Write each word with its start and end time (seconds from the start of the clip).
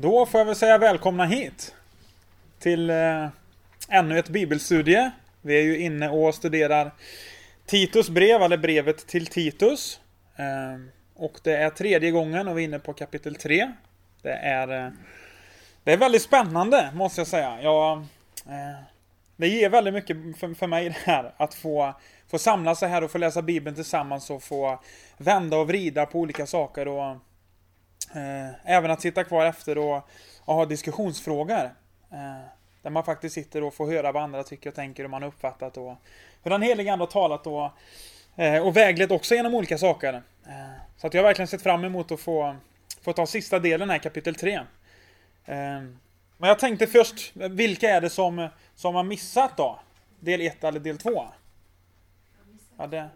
Då 0.00 0.26
får 0.26 0.40
jag 0.40 0.44
väl 0.44 0.56
säga 0.56 0.78
välkomna 0.78 1.24
hit. 1.24 1.74
Till 2.58 2.90
eh, 2.90 3.28
ännu 3.88 4.18
ett 4.18 4.28
bibelstudie. 4.28 5.10
Vi 5.42 5.58
är 5.58 5.62
ju 5.62 5.78
inne 5.78 6.08
och 6.08 6.34
studerar 6.34 6.90
Titus 7.66 8.10
brev, 8.10 8.42
eller 8.42 8.56
brevet 8.56 9.06
till 9.06 9.26
Titus. 9.26 10.00
Eh, 10.36 10.80
och 11.14 11.40
det 11.42 11.56
är 11.56 11.70
tredje 11.70 12.10
gången 12.10 12.48
och 12.48 12.58
vi 12.58 12.62
är 12.62 12.64
inne 12.64 12.78
på 12.78 12.92
kapitel 12.92 13.34
3. 13.34 13.72
Det 14.22 14.32
är, 14.32 14.86
eh, 14.86 14.92
det 15.84 15.92
är 15.92 15.96
väldigt 15.96 16.22
spännande, 16.22 16.90
måste 16.94 17.20
jag 17.20 17.28
säga. 17.28 17.62
Jag, 17.62 17.98
eh, 18.46 18.82
det 19.36 19.48
ger 19.48 19.68
väldigt 19.68 19.94
mycket 19.94 20.16
för, 20.38 20.54
för 20.54 20.66
mig 20.66 20.88
det 20.88 21.12
här, 21.12 21.32
att 21.36 21.54
få, 21.54 21.94
få 22.30 22.38
samla 22.38 22.74
sig 22.74 22.88
här 22.88 23.04
och 23.04 23.10
få 23.10 23.18
läsa 23.18 23.42
Bibeln 23.42 23.76
tillsammans 23.76 24.30
och 24.30 24.42
få 24.42 24.80
vända 25.16 25.56
och 25.56 25.68
vrida 25.68 26.06
på 26.06 26.18
olika 26.18 26.46
saker. 26.46 26.88
och 26.88 27.16
Eh, 28.14 28.50
även 28.64 28.90
att 28.90 29.00
sitta 29.00 29.24
kvar 29.24 29.46
efter 29.46 29.78
och, 29.78 30.08
och 30.44 30.54
ha 30.54 30.66
diskussionsfrågor. 30.66 31.70
Eh, 32.10 32.48
där 32.82 32.90
man 32.90 33.04
faktiskt 33.04 33.34
sitter 33.34 33.62
och 33.62 33.74
får 33.74 33.86
höra 33.86 34.12
vad 34.12 34.22
andra 34.22 34.42
tycker 34.42 34.70
och 34.70 34.76
tänker 34.76 35.04
och 35.04 35.10
man 35.10 35.22
har 35.22 35.28
uppfattat 35.28 35.76
och 35.76 35.96
hur 36.42 36.50
den 36.50 36.62
helige 36.62 36.92
Ande 36.92 37.02
har 37.02 37.10
talat 37.10 37.46
och, 37.46 37.70
eh, 38.36 38.66
och 38.66 38.76
väglett 38.76 39.10
också 39.10 39.34
genom 39.34 39.54
olika 39.54 39.78
saker. 39.78 40.14
Eh, 40.46 40.52
så 40.96 41.06
att 41.06 41.14
jag 41.14 41.22
har 41.22 41.28
verkligen 41.28 41.48
sett 41.48 41.62
fram 41.62 41.84
emot 41.84 42.12
att 42.12 42.20
få, 42.20 42.56
få 43.02 43.12
ta 43.12 43.26
sista 43.26 43.58
delen 43.58 43.90
här, 43.90 43.98
kapitel 43.98 44.34
3. 44.34 44.54
Eh, 44.54 44.64
men 45.44 46.48
jag 46.48 46.58
tänkte 46.58 46.86
först, 46.86 47.36
vilka 47.36 47.90
är 47.90 48.00
det 48.00 48.10
som, 48.10 48.48
som 48.74 48.94
har 48.94 49.02
missat 49.02 49.56
då? 49.56 49.80
Del 50.20 50.40
1 50.40 50.64
eller 50.64 50.80
del 50.80 50.98
2? 50.98 51.24
Ja, 52.78 52.86
det... 52.86 53.08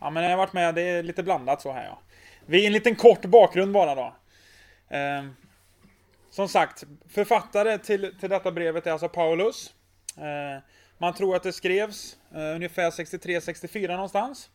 ja, 0.00 0.10
men 0.10 0.22
jag 0.22 0.30
har 0.30 0.36
varit 0.36 0.52
med, 0.52 0.74
det 0.74 0.82
är 0.82 1.02
lite 1.02 1.22
blandat 1.22 1.62
så 1.62 1.72
här 1.72 1.84
ja. 1.84 1.98
Vi 2.46 2.62
är 2.62 2.66
en 2.66 2.72
liten 2.72 2.96
kort 2.96 3.24
bakgrund 3.24 3.72
bara 3.72 3.94
då. 3.94 4.14
Eh, 4.96 5.24
som 6.30 6.48
sagt, 6.48 6.84
författare 7.08 7.78
till, 7.78 8.14
till 8.20 8.30
detta 8.30 8.52
brevet 8.52 8.86
är 8.86 8.92
alltså 8.92 9.08
Paulus. 9.08 9.74
Eh, 10.16 10.62
man 10.98 11.14
tror 11.14 11.36
att 11.36 11.42
det 11.42 11.52
skrevs 11.52 12.16
eh, 12.34 12.54
ungefär 12.54 12.90
63-64 12.90 13.88
någonstans. 13.88 14.50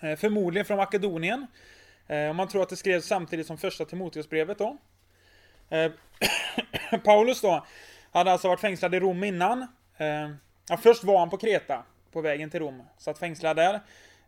Eh, 0.00 0.16
förmodligen 0.16 0.66
från 0.66 0.76
Makedonien. 0.76 1.46
Eh, 2.06 2.28
och 2.28 2.34
man 2.36 2.48
tror 2.48 2.62
att 2.62 2.68
det 2.68 2.76
skrevs 2.76 3.06
samtidigt 3.06 3.46
som 3.46 3.58
första 3.58 3.84
Timoteusbrevet 3.84 4.58
då. 4.58 4.76
Eh, 5.70 5.92
Paulus 7.04 7.40
då 7.40 7.66
hade 8.10 8.32
alltså 8.32 8.48
varit 8.48 8.60
fängslad 8.60 8.94
i 8.94 9.00
Rom 9.00 9.24
innan. 9.24 9.66
Ehm, 9.96 10.36
ja, 10.68 10.76
först 10.76 11.04
var 11.04 11.18
han 11.18 11.30
på 11.30 11.36
Kreta 11.36 11.84
på 12.12 12.20
vägen 12.20 12.50
till 12.50 12.60
Rom. 12.60 12.82
Satt 12.98 13.18
fängslad 13.18 13.56
där. 13.56 13.80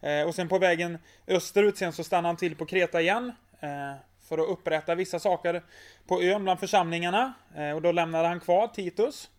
Eh, 0.05 0.27
och 0.27 0.35
sen 0.35 0.49
på 0.49 0.59
vägen 0.59 0.99
österut 1.27 1.79
sen 1.79 1.93
så 1.93 2.05
stannar 2.05 2.29
han 2.29 2.37
till 2.37 2.57
på 2.57 2.67
Kreta 2.67 3.01
igen. 3.01 3.33
Eh, 3.61 3.95
för 4.29 4.39
att 4.39 4.49
upprätta 4.49 4.95
vissa 4.95 5.19
saker 5.19 5.63
på 6.07 6.23
ön 6.23 6.45
bland 6.45 6.61
församlingarna. 6.61 7.33
Eh, 7.57 7.71
och 7.71 7.83
då 7.83 7.93
lämnade 7.93 8.29
han 8.29 8.41
kvar 8.41 8.69
Titus. 8.69 9.31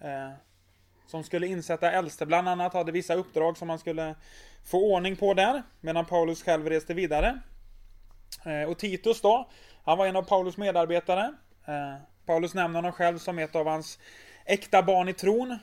Eh, 0.00 0.30
som 1.06 1.24
skulle 1.24 1.46
insätta 1.46 1.92
äldste 1.92 2.26
bland 2.26 2.48
annat, 2.48 2.74
hade 2.74 2.92
vissa 2.92 3.14
uppdrag 3.14 3.56
som 3.56 3.68
han 3.68 3.78
skulle 3.78 4.14
få 4.70 4.94
ordning 4.94 5.16
på 5.16 5.34
där. 5.34 5.62
Medan 5.80 6.04
Paulus 6.06 6.42
själv 6.42 6.68
reste 6.68 6.94
vidare. 6.94 7.40
Eh, 8.44 8.70
och 8.70 8.78
Titus 8.78 9.20
då, 9.20 9.50
han 9.84 9.98
var 9.98 10.06
en 10.06 10.16
av 10.16 10.22
Paulus 10.22 10.56
medarbetare. 10.56 11.34
Eh, 11.66 11.94
Paulus 12.26 12.54
nämner 12.54 12.78
honom 12.78 12.92
själv 12.92 13.18
som 13.18 13.38
ett 13.38 13.56
av 13.56 13.66
hans 13.66 13.98
äkta 14.44 14.82
barn 14.82 15.08
i 15.08 15.12
tron. 15.12 15.58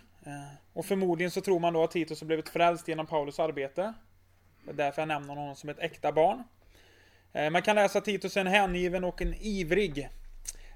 Och 0.74 0.86
förmodligen 0.86 1.32
så 1.32 1.42
tror 1.42 1.60
man 1.60 1.74
då 1.74 1.84
att 1.84 1.92
Titus 1.92 2.22
har 2.22 2.26
blivit 2.26 2.50
frälst 2.50 2.88
genom 2.88 3.06
Paulus 3.06 3.40
arbete. 3.40 3.94
Det 4.68 4.74
är 4.74 4.86
därför 4.86 5.02
jag 5.02 5.08
nämner 5.08 5.36
honom 5.36 5.56
som 5.56 5.70
ett 5.70 5.80
äkta 5.80 6.12
barn. 6.12 6.44
Eh, 7.34 7.50
man 7.50 7.62
kan 7.62 7.76
läsa 7.76 8.02
Titus 8.02 8.38
en 8.38 8.48
hängiven 8.48 9.04
och 9.04 9.22
en 9.22 9.34
ivrig 9.34 10.10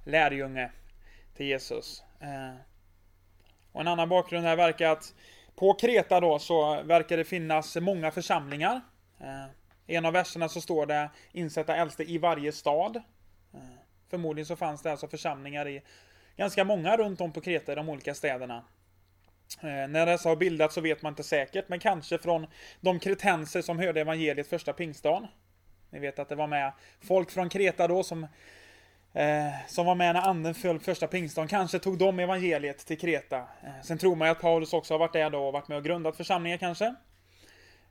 lärjunge 0.05 0.71
till 1.35 1.45
Jesus. 1.45 2.03
Eh, 2.19 2.55
och 3.71 3.81
en 3.81 3.87
annan 3.87 4.09
bakgrund 4.09 4.45
här 4.45 4.55
verkar 4.55 4.89
att 4.89 5.13
på 5.55 5.73
Kreta 5.73 6.19
då 6.19 6.39
så 6.39 6.83
verkar 6.83 7.17
det 7.17 7.23
finnas 7.23 7.75
många 7.75 8.11
församlingar. 8.11 8.81
I 9.87 9.95
en 9.95 10.05
av 10.05 10.13
verserna 10.13 10.49
så 10.49 10.61
står 10.61 10.85
det 10.85 11.09
insätta 11.31 11.75
äldste 11.75 12.03
i 12.03 12.17
varje 12.17 12.51
stad. 12.51 13.01
Förmodligen 14.09 14.45
så 14.45 14.55
fanns 14.55 14.81
det 14.81 14.91
alltså 14.91 15.07
församlingar 15.07 15.67
i 15.67 15.81
ganska 16.37 16.63
många 16.63 16.97
runt 16.97 17.21
om 17.21 17.31
på 17.31 17.41
Kreta 17.41 17.71
i 17.71 17.75
de 17.75 17.89
olika 17.89 18.13
städerna. 18.13 18.63
Eh, 19.61 19.87
när 19.87 20.05
dessa 20.05 20.29
har 20.29 20.35
bildats 20.35 20.75
så 20.75 20.81
vet 20.81 21.01
man 21.01 21.11
inte 21.11 21.23
säkert, 21.23 21.69
men 21.69 21.79
kanske 21.79 22.17
från 22.17 22.47
de 22.81 22.99
kretenser 22.99 23.61
som 23.61 23.79
hörde 23.79 24.01
evangeliet 24.01 24.47
första 24.47 24.73
pingstdagen. 24.73 25.27
Ni 25.89 25.99
vet 25.99 26.19
att 26.19 26.29
det 26.29 26.35
var 26.35 26.47
med 26.47 26.71
folk 27.01 27.31
från 27.31 27.49
Kreta 27.49 27.87
då 27.87 28.03
som, 28.03 28.23
eh, 29.13 29.67
som 29.67 29.85
var 29.85 29.95
med 29.95 30.15
när 30.15 30.21
anden 30.21 30.53
föll 30.53 30.79
första 30.79 31.07
pingstdagen. 31.07 31.47
Kanske 31.47 31.79
tog 31.79 31.97
de 31.97 32.19
evangeliet 32.19 32.85
till 32.85 32.99
Kreta. 32.99 33.37
Eh, 33.37 33.81
sen 33.83 33.97
tror 33.97 34.15
man 34.15 34.27
ju 34.27 34.31
att 34.31 34.41
Paulus 34.41 34.73
också 34.73 34.93
har 34.93 34.99
varit 34.99 35.13
där 35.13 35.29
då 35.29 35.47
och 35.47 35.53
varit 35.53 35.67
med 35.67 35.77
och 35.77 35.83
grundat 35.83 36.17
församlingar 36.17 36.57
kanske. 36.57 36.95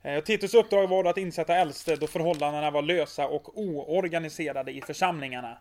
Eh, 0.03 0.21
Titus 0.25 0.55
uppdrag 0.55 0.87
var 0.87 1.05
då 1.05 1.11
att 1.11 1.19
insätta 1.19 1.57
äldste 1.57 1.97
då 1.97 2.07
förhållandena 2.07 2.71
var 2.71 2.83
lösa 2.83 3.27
och 3.27 3.59
oorganiserade 3.59 4.73
i 4.73 4.81
församlingarna. 4.81 5.59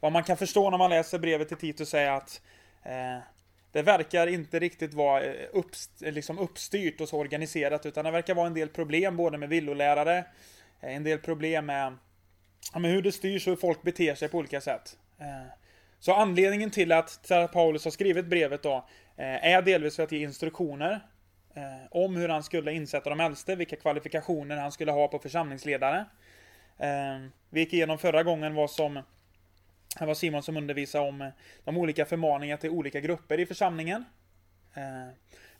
Vad 0.00 0.12
man 0.12 0.24
kan 0.24 0.36
förstå 0.36 0.70
när 0.70 0.78
man 0.78 0.90
läser 0.90 1.18
brevet 1.18 1.48
till 1.48 1.56
Titus 1.56 1.94
är 1.94 2.10
att 2.10 2.40
eh, 2.82 3.18
det 3.76 3.82
verkar 3.82 4.26
inte 4.26 4.58
riktigt 4.58 4.94
vara 4.94 5.24
eh, 5.24 5.48
uppst 5.52 5.90
liksom 6.00 6.38
uppstyrt 6.38 7.00
och 7.00 7.08
så 7.08 7.18
organiserat 7.18 7.86
utan 7.86 8.04
det 8.04 8.10
verkar 8.10 8.34
vara 8.34 8.46
en 8.46 8.54
del 8.54 8.68
problem 8.68 9.16
både 9.16 9.38
med 9.38 9.48
villolärare, 9.48 10.18
eh, 10.80 10.96
en 10.96 11.04
del 11.04 11.18
problem 11.18 11.66
med, 11.66 11.96
ja, 12.72 12.78
med 12.78 12.90
hur 12.90 13.02
det 13.02 13.12
styrs 13.12 13.46
och 13.46 13.50
hur 13.50 13.56
folk 13.56 13.82
beter 13.82 14.14
sig 14.14 14.28
på 14.28 14.38
olika 14.38 14.60
sätt. 14.60 14.96
Eh, 15.18 15.52
så 15.98 16.12
anledningen 16.14 16.70
till 16.70 16.92
att 16.92 17.30
Paulus 17.52 17.84
har 17.84 17.90
skrivit 17.90 18.26
brevet 18.26 18.62
då 18.62 18.88
är 19.16 19.62
delvis 19.62 19.96
för 19.96 20.02
att 20.02 20.12
ge 20.12 20.22
instruktioner 20.22 21.00
om 21.90 22.16
hur 22.16 22.28
han 22.28 22.42
skulle 22.42 22.72
insätta 22.72 23.10
de 23.10 23.20
äldste, 23.20 23.56
vilka 23.56 23.76
kvalifikationer 23.76 24.56
han 24.56 24.72
skulle 24.72 24.92
ha 24.92 25.08
på 25.08 25.18
församlingsledare. 25.18 26.04
Vi 27.50 27.60
gick 27.60 27.72
igenom 27.72 27.98
förra 27.98 28.22
gången 28.22 28.54
vad 28.54 28.70
som 28.70 29.02
det 29.98 30.06
var 30.06 30.14
Simon 30.14 30.42
som 30.42 30.56
undervisade 30.56 31.08
om 31.08 31.22
eh, 31.22 31.28
de 31.64 31.76
olika 31.76 32.04
förmaningarna 32.04 32.60
till 32.60 32.70
olika 32.70 33.00
grupper 33.00 33.40
i 33.40 33.46
församlingen. 33.46 34.04
Eh, 34.74 35.08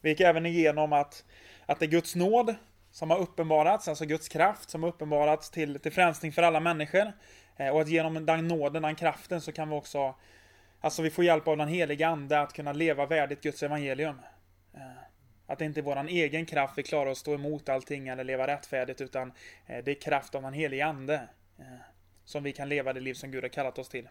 vi 0.01 0.11
gick 0.11 0.21
även 0.21 0.47
igenom 0.47 0.93
att, 0.93 1.25
att 1.67 1.79
det 1.79 1.85
är 1.85 1.91
Guds 1.91 2.15
nåd 2.15 2.55
som 2.91 3.11
har 3.11 3.19
uppenbarats, 3.19 3.89
alltså 3.89 4.05
Guds 4.05 4.29
kraft 4.29 4.71
som 4.71 4.83
har 4.83 4.91
uppenbarats 4.91 5.51
till, 5.51 5.81
till 5.81 5.93
frälsning 5.93 6.33
för 6.33 6.43
alla 6.43 6.61
människor. 6.61 7.13
Eh, 7.57 7.69
och 7.69 7.81
att 7.81 7.89
genom 7.89 8.27
den 8.27 8.49
nåden, 8.49 8.83
den 8.83 8.95
kraften, 8.95 9.41
så 9.41 9.53
kan 9.53 9.69
vi 9.69 9.75
också, 9.75 10.15
alltså 10.81 11.03
vi 11.03 11.11
får 11.11 11.25
hjälp 11.25 11.49
av 11.49 11.57
den 11.57 11.69
heliga 11.69 12.09
Ande 12.09 12.41
att 12.41 12.53
kunna 12.53 12.73
leva 12.73 13.07
värdigt 13.07 13.43
Guds 13.43 13.63
evangelium. 13.63 14.21
Att 15.49 15.59
det 15.59 15.65
inte 15.65 15.81
är 15.81 15.83
våran 15.83 16.09
egen 16.09 16.47
kraft 16.47 16.79
vi 16.79 16.83
klarar 16.83 17.11
att 17.11 17.19
stå 17.19 17.35
emot 17.35 17.69
allting 17.69 18.09
eller 18.09 18.25
leva 18.25 18.47
rättfärdigt, 18.47 19.01
utan 19.01 19.33
det 19.67 19.89
är 19.89 20.01
kraft 20.01 20.35
av 20.35 20.43
den 20.43 20.53
heliga 20.53 20.87
Ande 20.87 21.29
som 22.27 22.43
vi 22.43 22.53
kan 22.53 22.69
leva 22.69 22.93
det 22.93 23.01
liv 23.01 23.15
som 23.15 23.31
Gud 23.31 23.45
har 23.45 23.49
kallat 23.49 23.79
oss 23.79 23.89
till. 23.89 24.09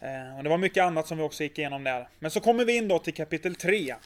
Eh, 0.00 0.36
och 0.36 0.44
det 0.44 0.50
var 0.50 0.58
mycket 0.58 0.84
annat 0.84 1.06
som 1.06 1.18
vi 1.18 1.24
också 1.24 1.42
gick 1.42 1.58
igenom 1.58 1.84
där. 1.84 2.08
Men 2.18 2.30
så 2.30 2.40
kommer 2.40 2.64
vi 2.64 2.76
in 2.76 2.88
då 2.88 2.98
till 2.98 3.14
kapitel 3.14 3.54
3. 3.54 3.90
Eh, 3.90 3.96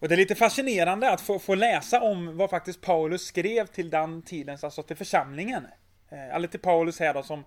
och 0.00 0.08
det 0.08 0.14
är 0.14 0.16
lite 0.16 0.34
fascinerande 0.34 1.10
att 1.10 1.20
få, 1.20 1.38
få, 1.38 1.54
läsa 1.54 2.00
om 2.00 2.36
vad 2.36 2.50
faktiskt 2.50 2.80
Paulus 2.80 3.22
skrev 3.22 3.66
till 3.66 3.90
den 3.90 4.22
tidens, 4.22 4.64
alltså 4.64 4.82
till 4.82 4.96
församlingen. 4.96 5.66
Eh, 6.10 6.34
eller 6.34 6.48
till 6.48 6.60
Paulus 6.60 7.00
här 7.00 7.14
då, 7.14 7.22
som 7.22 7.44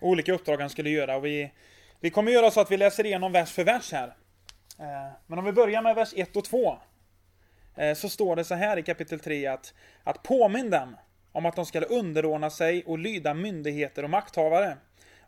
olika 0.00 0.32
uppdrag 0.32 0.60
han 0.60 0.70
skulle 0.70 0.90
göra. 0.90 1.16
Och 1.16 1.24
vi, 1.24 1.52
vi 2.00 2.10
kommer 2.10 2.32
göra 2.32 2.50
så 2.50 2.60
att 2.60 2.70
vi 2.70 2.76
läser 2.76 3.06
igenom 3.06 3.32
vers 3.32 3.52
för 3.52 3.64
vers 3.64 3.92
här. 3.92 4.16
Eh, 4.78 5.12
men 5.26 5.38
om 5.38 5.44
vi 5.44 5.52
börjar 5.52 5.82
med 5.82 5.94
vers 5.94 6.12
1 6.16 6.36
och 6.36 6.44
2. 6.44 6.78
Eh, 7.76 7.94
så 7.94 8.08
står 8.08 8.36
det 8.36 8.44
så 8.44 8.54
här 8.54 8.76
i 8.76 8.82
kapitel 8.82 9.20
3 9.20 9.46
att, 9.46 9.74
att 10.04 10.22
påminn 10.22 10.70
dem 10.70 10.96
om 11.32 11.46
att 11.46 11.56
de 11.56 11.66
ska 11.66 11.80
underordna 11.80 12.50
sig 12.50 12.84
och 12.84 12.98
lyda 12.98 13.34
myndigheter 13.34 14.02
och 14.02 14.10
makthavare 14.10 14.76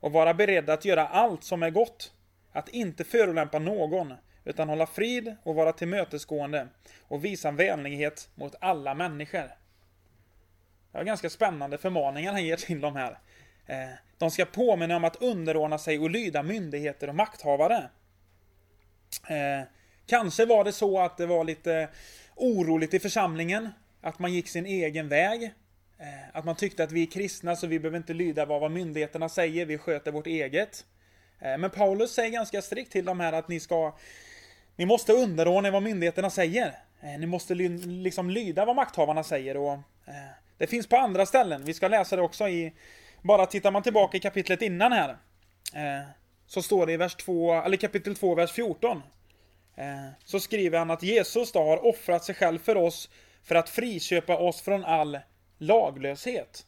och 0.02 0.12
vara 0.12 0.34
beredda 0.34 0.72
att 0.72 0.84
göra 0.84 1.06
allt 1.06 1.44
som 1.44 1.62
är 1.62 1.70
gott. 1.70 2.12
Att 2.52 2.68
inte 2.68 3.04
förolämpa 3.04 3.58
någon, 3.58 4.14
utan 4.44 4.68
hålla 4.68 4.86
frid 4.86 5.36
och 5.42 5.54
vara 5.54 5.72
tillmötesgående 5.72 6.68
och 7.02 7.24
visa 7.24 7.50
vänlighet 7.50 8.28
mot 8.34 8.54
alla 8.60 8.94
människor. 8.94 9.48
Det 10.92 10.98
var 10.98 11.04
ganska 11.04 11.30
spännande 11.30 11.78
förmaningar 11.78 12.32
han 12.32 12.44
ger 12.44 12.56
till 12.56 12.80
dem 12.80 12.96
här. 12.96 13.18
Eh, 13.66 13.90
de 14.18 14.30
ska 14.30 14.44
påminna 14.44 14.96
om 14.96 15.04
att 15.04 15.22
underordna 15.22 15.78
sig 15.78 15.98
och 15.98 16.10
lyda 16.10 16.42
myndigheter 16.42 17.08
och 17.08 17.14
makthavare. 17.14 17.90
Eh, 19.28 19.66
kanske 20.06 20.46
var 20.46 20.64
det 20.64 20.72
så 20.72 21.00
att 21.00 21.16
det 21.16 21.26
var 21.26 21.44
lite 21.44 21.88
oroligt 22.34 22.94
i 22.94 22.98
församlingen. 22.98 23.68
Att 24.00 24.18
man 24.18 24.32
gick 24.32 24.48
sin 24.48 24.66
egen 24.66 25.08
väg. 25.08 25.52
Eh, 26.02 26.38
att 26.38 26.44
man 26.44 26.56
tyckte 26.56 26.84
att 26.84 26.92
vi 26.92 27.02
är 27.02 27.06
kristna 27.06 27.56
så 27.56 27.66
vi 27.66 27.78
behöver 27.78 27.98
inte 27.98 28.14
lyda 28.14 28.46
vad 28.46 28.70
myndigheterna 28.70 29.28
säger, 29.28 29.66
vi 29.66 29.78
sköter 29.78 30.12
vårt 30.12 30.26
eget. 30.26 30.84
Eh, 31.40 31.58
men 31.58 31.70
Paulus 31.70 32.12
säger 32.12 32.30
ganska 32.30 32.62
strikt 32.62 32.92
till 32.92 33.04
de 33.04 33.20
här 33.20 33.32
att 33.32 33.48
ni 33.48 33.60
ska 33.60 33.96
Ni 34.76 34.86
måste 34.86 35.12
underordna 35.12 35.70
vad 35.70 35.82
myndigheterna 35.82 36.30
säger. 36.30 36.66
Eh, 37.00 37.18
ni 37.18 37.26
måste 37.26 37.54
liksom 37.54 38.30
lyda 38.30 38.64
vad 38.64 38.76
makthavarna 38.76 39.24
säger 39.24 39.56
och 39.56 39.78
Det 40.58 40.66
finns 40.66 40.86
på 40.86 40.96
andra 40.96 41.26
ställen, 41.26 41.64
vi 41.64 41.74
ska 41.74 41.88
läsa 41.88 42.16
det 42.16 42.22
också 42.22 42.48
i 42.48 42.72
bara 43.22 43.46
tittar 43.46 43.70
man 43.70 43.82
tillbaka 43.82 44.16
i 44.16 44.20
kapitlet 44.20 44.62
innan 44.62 44.92
här. 44.92 45.16
Så 46.46 46.62
står 46.62 46.86
det 46.86 46.92
i 46.92 46.96
vers 46.96 47.14
2, 47.14 47.54
eller 47.54 47.76
kapitel 47.76 48.16
2, 48.16 48.34
vers 48.34 48.52
14. 48.52 49.02
Så 50.24 50.40
skriver 50.40 50.78
han 50.78 50.90
att 50.90 51.02
Jesus 51.02 51.52
då 51.52 51.58
har 51.62 51.86
offrat 51.86 52.24
sig 52.24 52.34
själv 52.34 52.58
för 52.58 52.76
oss 52.76 53.10
för 53.42 53.54
att 53.54 53.68
friköpa 53.68 54.36
oss 54.36 54.62
från 54.62 54.84
all 54.84 55.18
laglöshet. 55.62 56.66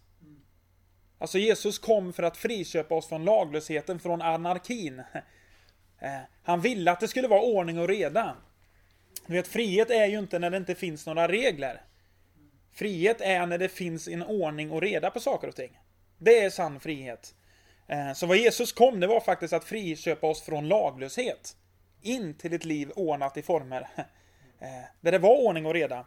Alltså 1.19 1.39
Jesus 1.39 1.79
kom 1.79 2.13
för 2.13 2.23
att 2.23 2.37
friköpa 2.37 2.95
oss 2.95 3.09
från 3.09 3.25
laglösheten, 3.25 4.01
från 4.01 4.23
anarkin. 4.23 5.03
Eh, 6.01 6.21
han 6.43 6.61
ville 6.61 6.91
att 6.91 7.01
det 7.01 7.09
skulle 7.09 7.29
vara 7.29 7.41
ordning 7.41 7.79
och 7.79 7.89
reda. 7.89 8.37
Du 9.27 9.33
vet, 9.33 9.49
frihet 9.49 9.91
är 9.91 10.07
ju 10.07 10.19
inte 10.19 10.39
när 10.39 10.51
det 10.51 10.57
inte 10.57 10.75
finns 10.75 11.07
några 11.07 11.29
regler. 11.29 11.81
Frihet 12.73 13.21
är 13.21 13.47
när 13.47 13.59
det 13.59 13.69
finns 13.69 14.09
en 14.09 14.23
ordning 14.23 14.71
och 14.71 14.83
reda 14.83 15.11
på 15.11 15.21
saker 15.21 15.49
och 15.49 15.57
ting. 15.57 15.79
Det 16.19 16.41
är 16.41 16.51
sann 16.51 16.81
frihet. 16.81 17.35
Eh, 17.87 18.13
så 18.13 18.27
vad 18.27 18.37
Jesus 18.37 18.73
kom, 18.73 19.01
det 19.01 19.07
var 19.07 19.21
faktiskt 19.21 19.53
att 19.53 19.65
friköpa 19.65 20.27
oss 20.27 20.43
från 20.43 20.69
laglöshet. 20.69 21.57
In 22.03 22.35
till 22.35 22.53
ett 22.53 22.65
liv 22.65 22.91
ordnat 22.97 23.37
i 23.37 23.43
former. 23.43 23.89
Eh, 24.59 24.85
där 25.01 25.13
det 25.13 25.19
var 25.19 25.37
ordning 25.47 25.67
och 25.67 25.75
reda. 25.75 26.07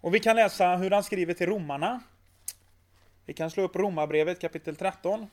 Och 0.00 0.14
vi 0.14 0.20
kan 0.20 0.36
läsa 0.36 0.76
hur 0.76 0.90
han 0.90 1.04
skriver 1.04 1.34
till 1.34 1.46
romarna. 1.46 2.00
Vi 3.26 3.32
kan 3.32 3.50
slå 3.50 3.62
upp 3.62 3.76
Romarbrevet 3.76 4.40
kapitel 4.40 4.76
13. 4.76 5.26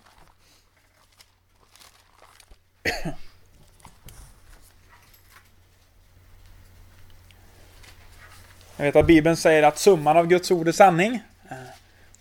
Jag 8.77 8.85
vet 8.85 8.95
att 8.95 9.07
Bibeln 9.07 9.37
säger 9.37 9.63
att 9.63 9.77
summan 9.77 10.17
av 10.17 10.27
Guds 10.27 10.51
ord 10.51 10.67
är 10.67 10.71
sanning. 10.71 11.21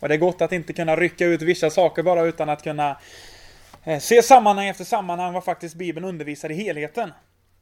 Och 0.00 0.08
det 0.08 0.14
är 0.14 0.19
gott 0.19 0.43
att 0.43 0.52
inte 0.52 0.73
kunna 0.73 0.97
rycka 0.97 1.26
ut 1.26 1.43
vissa 1.43 1.70
saker 1.70 2.02
bara 2.02 2.23
utan 2.23 2.49
att 2.49 2.62
kunna 2.62 3.00
eh, 3.85 3.99
se 3.99 4.23
sammanhang 4.23 4.69
efter 4.69 4.85
sammanhang 4.85 5.32
vad 5.32 5.44
faktiskt 5.44 5.75
Bibeln 5.75 6.06
undervisar 6.06 6.50
i 6.50 6.55
helheten. 6.55 7.12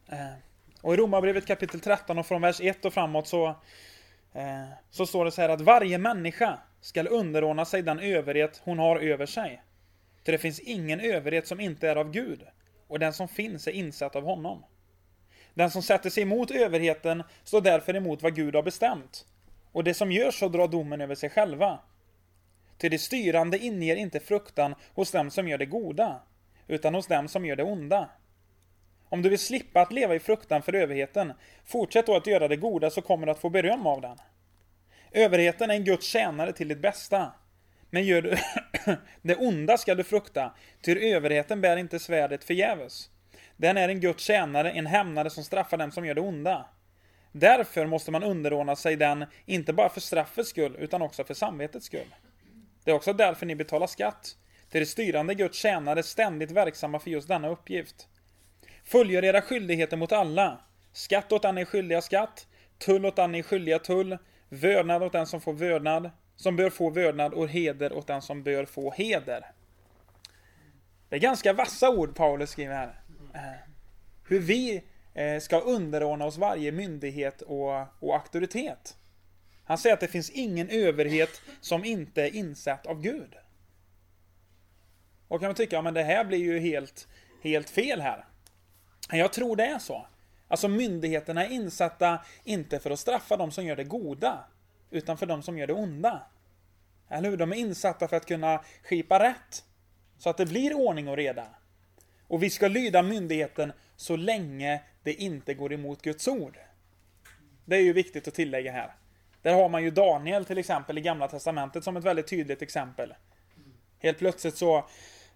Eh, 0.09 0.17
och 0.81 0.95
i 0.95 0.97
Romarbrevet 0.97 1.47
kapitel 1.47 1.81
13 1.81 2.19
och 2.19 2.27
från 2.27 2.43
vers 2.43 2.61
1 2.61 2.85
och 2.85 2.95
framåt 2.95 3.27
så, 3.27 3.57
Eh, 4.33 4.69
så 4.91 5.07
står 5.07 5.25
det 5.25 5.31
så 5.31 5.41
här 5.41 5.49
att 5.49 5.61
varje 5.61 5.99
människa 5.99 6.59
skall 6.81 7.09
underordna 7.09 7.65
sig 7.65 7.83
den 7.83 7.99
överhet 7.99 8.61
hon 8.65 8.79
har 8.79 8.97
över 8.97 9.27
sig. 9.27 9.63
För 10.25 10.33
det 10.33 10.39
finns 10.39 10.61
ingen 10.61 11.01
överhet 11.01 11.47
som 11.47 11.61
inte 11.61 11.89
är 11.89 11.97
av 11.97 12.11
Gud, 12.11 12.43
och 12.87 12.99
den 12.99 13.13
som 13.13 13.29
finns 13.29 13.67
är 13.67 13.73
insatt 13.73 14.17
av 14.17 14.25
honom. 14.25 14.65
Den 15.55 15.71
som 15.71 15.83
sätter 15.83 16.11
sig 16.11 16.23
emot 16.23 16.51
överheten 16.51 17.23
står 17.45 17.61
därför 17.61 17.97
emot 17.97 18.23
vad 18.23 18.35
Gud 18.35 18.55
har 18.55 18.63
bestämt, 18.63 19.27
och 19.73 19.85
det 19.85 19.95
som 19.95 20.13
gör 20.13 20.31
så 20.31 20.49
drar 20.49 20.69
domen 20.69 21.01
över 21.01 21.15
sig 21.15 21.31
själva. 21.31 21.79
Till 22.79 22.91
det 22.91 22.99
styrande 22.99 23.59
inger 23.59 23.97
inte 23.97 24.21
fruktan 24.21 24.75
hos 24.95 25.11
dem 25.11 25.31
som 25.31 25.49
gör 25.49 25.59
det 25.59 25.67
goda, 25.67 26.23
utan 26.67 26.95
hos 26.95 27.07
dem 27.07 27.29
som 27.29 27.47
gör 27.47 27.57
det 27.57 27.63
onda. 27.63 28.11
Om 29.09 29.23
du 29.23 29.29
vill 29.29 29.39
slippa 29.39 29.81
att 29.81 29.93
leva 29.93 30.15
i 30.15 30.19
fruktan 30.19 30.63
för 30.63 30.75
överheten, 30.75 31.33
fortsätt 31.65 32.07
då 32.07 32.17
att 32.17 32.27
göra 32.27 32.49
det 32.49 32.57
goda 32.57 32.91
så 32.91 33.03
kommer 33.03 33.27
du 33.27 33.33
att 33.33 33.41
få 33.41 33.51
beröm 33.51 33.87
av 33.87 34.01
den. 34.01 34.17
Överheten 35.13 35.71
är 35.71 35.75
en 35.75 35.85
Guds 35.85 36.07
tjänare 36.07 36.53
till 36.53 36.69
ditt 36.69 36.83
bästa. 36.83 37.33
Men 37.91 38.05
gör 38.05 38.23
du 38.23 38.37
det 39.23 39.37
onda 39.37 39.79
ska 39.79 39.95
du 39.95 40.05
frukta, 40.05 40.55
ty 40.83 41.13
överheten 41.15 41.61
bär 41.61 41.77
inte 41.77 41.99
svärdet 41.99 42.45
förgäves. 42.45 43.11
Den 43.57 43.77
är 43.77 43.89
en 43.89 44.01
Guds 44.01 44.25
tjänare, 44.25 44.71
en 44.71 44.87
hämnare 44.87 45.31
som 45.31 45.45
straffar 45.45 45.77
dem 45.77 45.93
som 45.93 46.07
gör 46.07 46.15
det 46.15 46.21
onda. 46.21 46.69
Därför 47.33 47.87
måste 47.87 48.11
man 48.11 48.23
underordna 48.23 48.77
sig 48.77 48.97
den, 48.97 49.25
inte 49.47 49.73
bara 49.73 49.89
för 49.89 50.01
straffets 50.01 50.51
skull, 50.51 50.77
utan 50.79 51.03
också 51.03 51.25
för 51.25 51.35
samvetets 51.35 51.87
skull. 51.87 52.15
Det 52.85 52.91
är 52.91 52.95
också 52.95 53.13
därför 53.13 53.47
ni 53.47 53.55
betalar 53.55 53.87
skatt. 53.87 54.37
Till 54.71 54.81
det 54.81 54.87
styrande 54.87 55.35
Guds 55.35 55.59
tjänare 55.59 56.03
ständigt 56.03 56.51
verksamma 56.51 56.99
för 56.99 57.11
just 57.11 57.29
denna 57.29 57.49
uppgift. 57.49 58.09
Fullgör 58.89 59.25
era 59.25 59.43
skyldigheter 59.43 59.97
mot 59.97 60.13
alla. 60.13 60.61
Skatt 60.93 61.33
åt 61.33 61.43
den 61.43 61.55
ni 61.55 61.61
är 61.61 61.65
skyldiga 61.65 62.03
skatt, 62.03 62.47
tull 62.79 63.07
åt 63.07 63.17
den 63.17 63.33
ni 63.33 63.39
är 63.39 63.43
skyldiga 63.43 63.79
tull, 63.79 64.19
Vördnad 64.49 65.03
åt 65.03 65.13
den 65.13 65.27
som 65.27 65.41
får 65.41 65.53
vördnad, 65.53 66.11
som 66.37 66.57
bör 66.57 66.71
få 66.71 66.91
vördnad 66.91 67.35
och 67.35 67.49
heder 67.49 67.93
åt 67.93 68.07
den 68.07 68.23
som 68.23 68.43
bör 68.43 68.65
få 68.65 68.91
heder. 68.91 69.45
Det 71.09 71.17
är 71.17 71.21
ganska 71.21 71.53
vassa 71.53 71.91
ord 71.91 72.15
Paulus 72.15 72.51
skriver 72.51 72.75
här. 72.75 73.01
Eh, 73.35 73.41
hur 74.29 74.41
vi 74.41 74.85
eh, 75.15 75.39
ska 75.41 75.61
underordna 75.61 76.25
oss 76.25 76.39
varje 76.39 76.73
myndighet 76.73 77.43
och, 77.43 77.81
och 78.01 78.15
auktoritet. 78.15 78.97
Han 79.65 79.79
säger 79.79 79.95
att 79.95 80.01
det 80.01 80.09
finns 80.09 80.31
ingen 80.31 80.69
överhet 80.69 81.41
som 81.61 81.85
inte 81.85 82.23
är 82.23 82.35
insatt 82.35 82.87
av 82.87 83.01
Gud. 83.01 83.35
Och 85.29 85.41
kan 85.41 85.49
man 85.49 85.55
tycka, 85.55 85.77
ja 85.77 85.83
men 85.83 85.95
det 85.95 86.03
här 86.03 86.25
blir 86.25 86.39
ju 86.39 86.59
helt, 86.59 87.09
helt 87.43 87.71
fel 87.71 88.01
här. 88.01 88.28
Jag 89.11 89.33
tror 89.33 89.57
det 89.57 89.67
är 89.67 89.79
så. 89.79 90.07
Alltså 90.49 90.69
myndigheterna 90.69 91.47
är 91.47 91.51
insatta 91.51 92.19
inte 92.45 92.79
för 92.79 92.91
att 92.91 92.99
straffa 92.99 93.37
de 93.37 93.51
som 93.51 93.65
gör 93.67 93.77
det 93.77 93.85
goda, 93.85 94.45
utan 94.91 95.19
för 95.19 95.27
de 95.27 95.43
som 95.43 95.59
gör 95.59 95.67
det 95.67 95.73
onda. 95.73 96.23
Eller 97.09 97.31
hur? 97.31 97.37
De 97.37 97.53
är 97.53 97.57
insatta 97.57 98.09
för 98.09 98.17
att 98.17 98.27
kunna 98.27 98.65
skipa 98.83 99.19
rätt. 99.21 99.65
Så 100.19 100.31
att 100.31 100.37
det 100.37 100.47
blir 100.47 100.75
ordning 100.75 101.09
och 101.09 101.17
reda. 101.17 101.47
Och 102.29 102.43
vi 102.43 102.51
ska 102.51 102.69
lyda 102.69 103.03
myndigheten 103.03 103.73
så 103.97 104.17
länge 104.17 104.83
det 105.03 105.15
inte 105.15 105.55
går 105.55 105.73
emot 105.73 106.03
Guds 106.03 106.29
ord. 106.29 106.59
Det 107.65 107.77
är 107.77 107.81
ju 107.81 107.93
viktigt 107.93 108.29
att 108.29 108.35
tillägga 108.35 108.73
här. 108.73 108.95
Där 109.43 109.55
har 109.55 109.69
man 109.69 109.83
ju 109.83 109.91
Daniel 109.91 110.45
till 110.45 110.59
exempel 110.59 110.99
i 110.99 111.01
Gamla 111.01 111.29
Testamentet 111.29 111.85
som 111.85 111.97
ett 111.97 112.05
väldigt 112.05 112.29
tydligt 112.29 112.63
exempel. 112.63 113.15
Helt 113.99 114.19
plötsligt 114.19 114.57
så, 114.57 114.89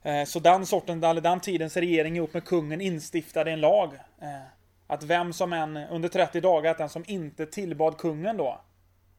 Eh, 0.02 0.25
så 0.25 0.38
den 0.38 0.66
sorten, 0.66 1.04
eller 1.04 1.20
den 1.20 1.40
tidens 1.40 1.76
regering 1.76 2.16
ihop 2.16 2.34
med 2.34 2.44
kungen 2.44 2.81
instiftade 2.81 3.50
en 3.50 3.60
lag. 3.60 3.94
Eh, 4.20 4.43
att 4.87 5.02
vem 5.02 5.32
som 5.32 5.52
än 5.52 5.76
under 5.76 6.08
30 6.08 6.40
dagar, 6.40 6.70
att 6.70 6.78
den 6.78 6.88
som 6.88 7.04
inte 7.06 7.46
tillbad 7.46 7.99
kungen 7.99 8.37
då, 8.37 8.60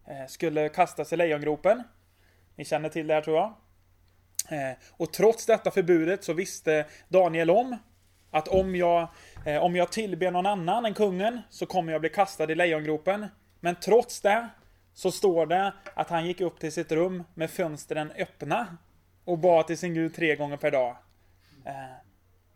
eh, 0.08 0.28
skulle 0.28 0.70
kastas 0.70 1.14
i 1.14 1.18
lejongropen. 1.18 1.84
Ni 2.56 2.66
känner 2.66 2.90
till 2.90 3.08
det 3.08 3.14
här 3.14 3.22
tror 3.22 3.38
jag. 3.38 3.54
Och 4.92 5.14
trots 5.14 5.46
detta 5.46 5.72
förbudet 5.72 6.24
så 6.24 6.34
visste 6.34 6.86
Daniel 7.08 7.50
om 7.50 7.78
att 8.32 8.48
om 8.48 8.76
jag, 8.76 9.08
om 9.62 9.76
jag 9.76 9.92
tillber 9.92 10.32
någon 10.32 10.46
annan 10.46 10.86
än 10.86 10.94
kungen 10.94 11.42
så 11.50 11.66
kommer 11.66 11.92
jag 11.92 12.02
bli 12.02 12.10
kastad 12.10 12.52
i 12.52 12.56
lejongropen. 12.56 13.28
Men 13.60 13.76
trots 13.76 14.22
det 14.22 14.48
så 14.94 15.12
står 15.12 15.46
det 15.46 15.74
att 15.94 16.10
han 16.10 16.26
gick 16.26 16.42
upp 16.42 16.60
till 16.60 16.72
sitt 16.72 16.92
rum 16.92 17.24
med 17.34 17.50
fönstren 17.50 18.12
öppna 18.18 18.78
och 19.26 19.38
bad 19.38 19.68
till 19.68 19.78
sin 19.78 19.94
Gud 19.94 20.16
tre 20.16 20.36
gånger 20.36 20.58
per 20.58 20.72
dag. 20.72 20.96
Eh, 21.66 21.74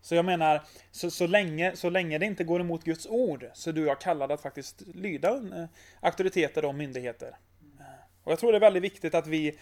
så 0.00 0.14
jag 0.14 0.24
menar, 0.24 0.62
så, 0.90 1.10
så, 1.10 1.26
länge, 1.26 1.76
så 1.76 1.90
länge 1.90 2.18
det 2.18 2.26
inte 2.26 2.44
går 2.44 2.60
emot 2.60 2.84
Guds 2.84 3.06
ord 3.06 3.50
så 3.54 3.70
är 3.70 3.74
du 3.74 3.82
och 3.82 3.88
jag 3.88 4.00
kallade 4.00 4.34
att 4.34 4.42
faktiskt 4.42 4.82
lyda 4.94 5.28
eh, 5.28 5.64
auktoriteter 6.00 6.64
och 6.64 6.74
myndigheter. 6.74 7.36
Eh, 7.80 7.84
och 8.24 8.32
jag 8.32 8.38
tror 8.38 8.52
det 8.52 8.58
är 8.58 8.60
väldigt 8.60 8.82
viktigt 8.82 9.14
att 9.14 9.26
vi 9.26 9.58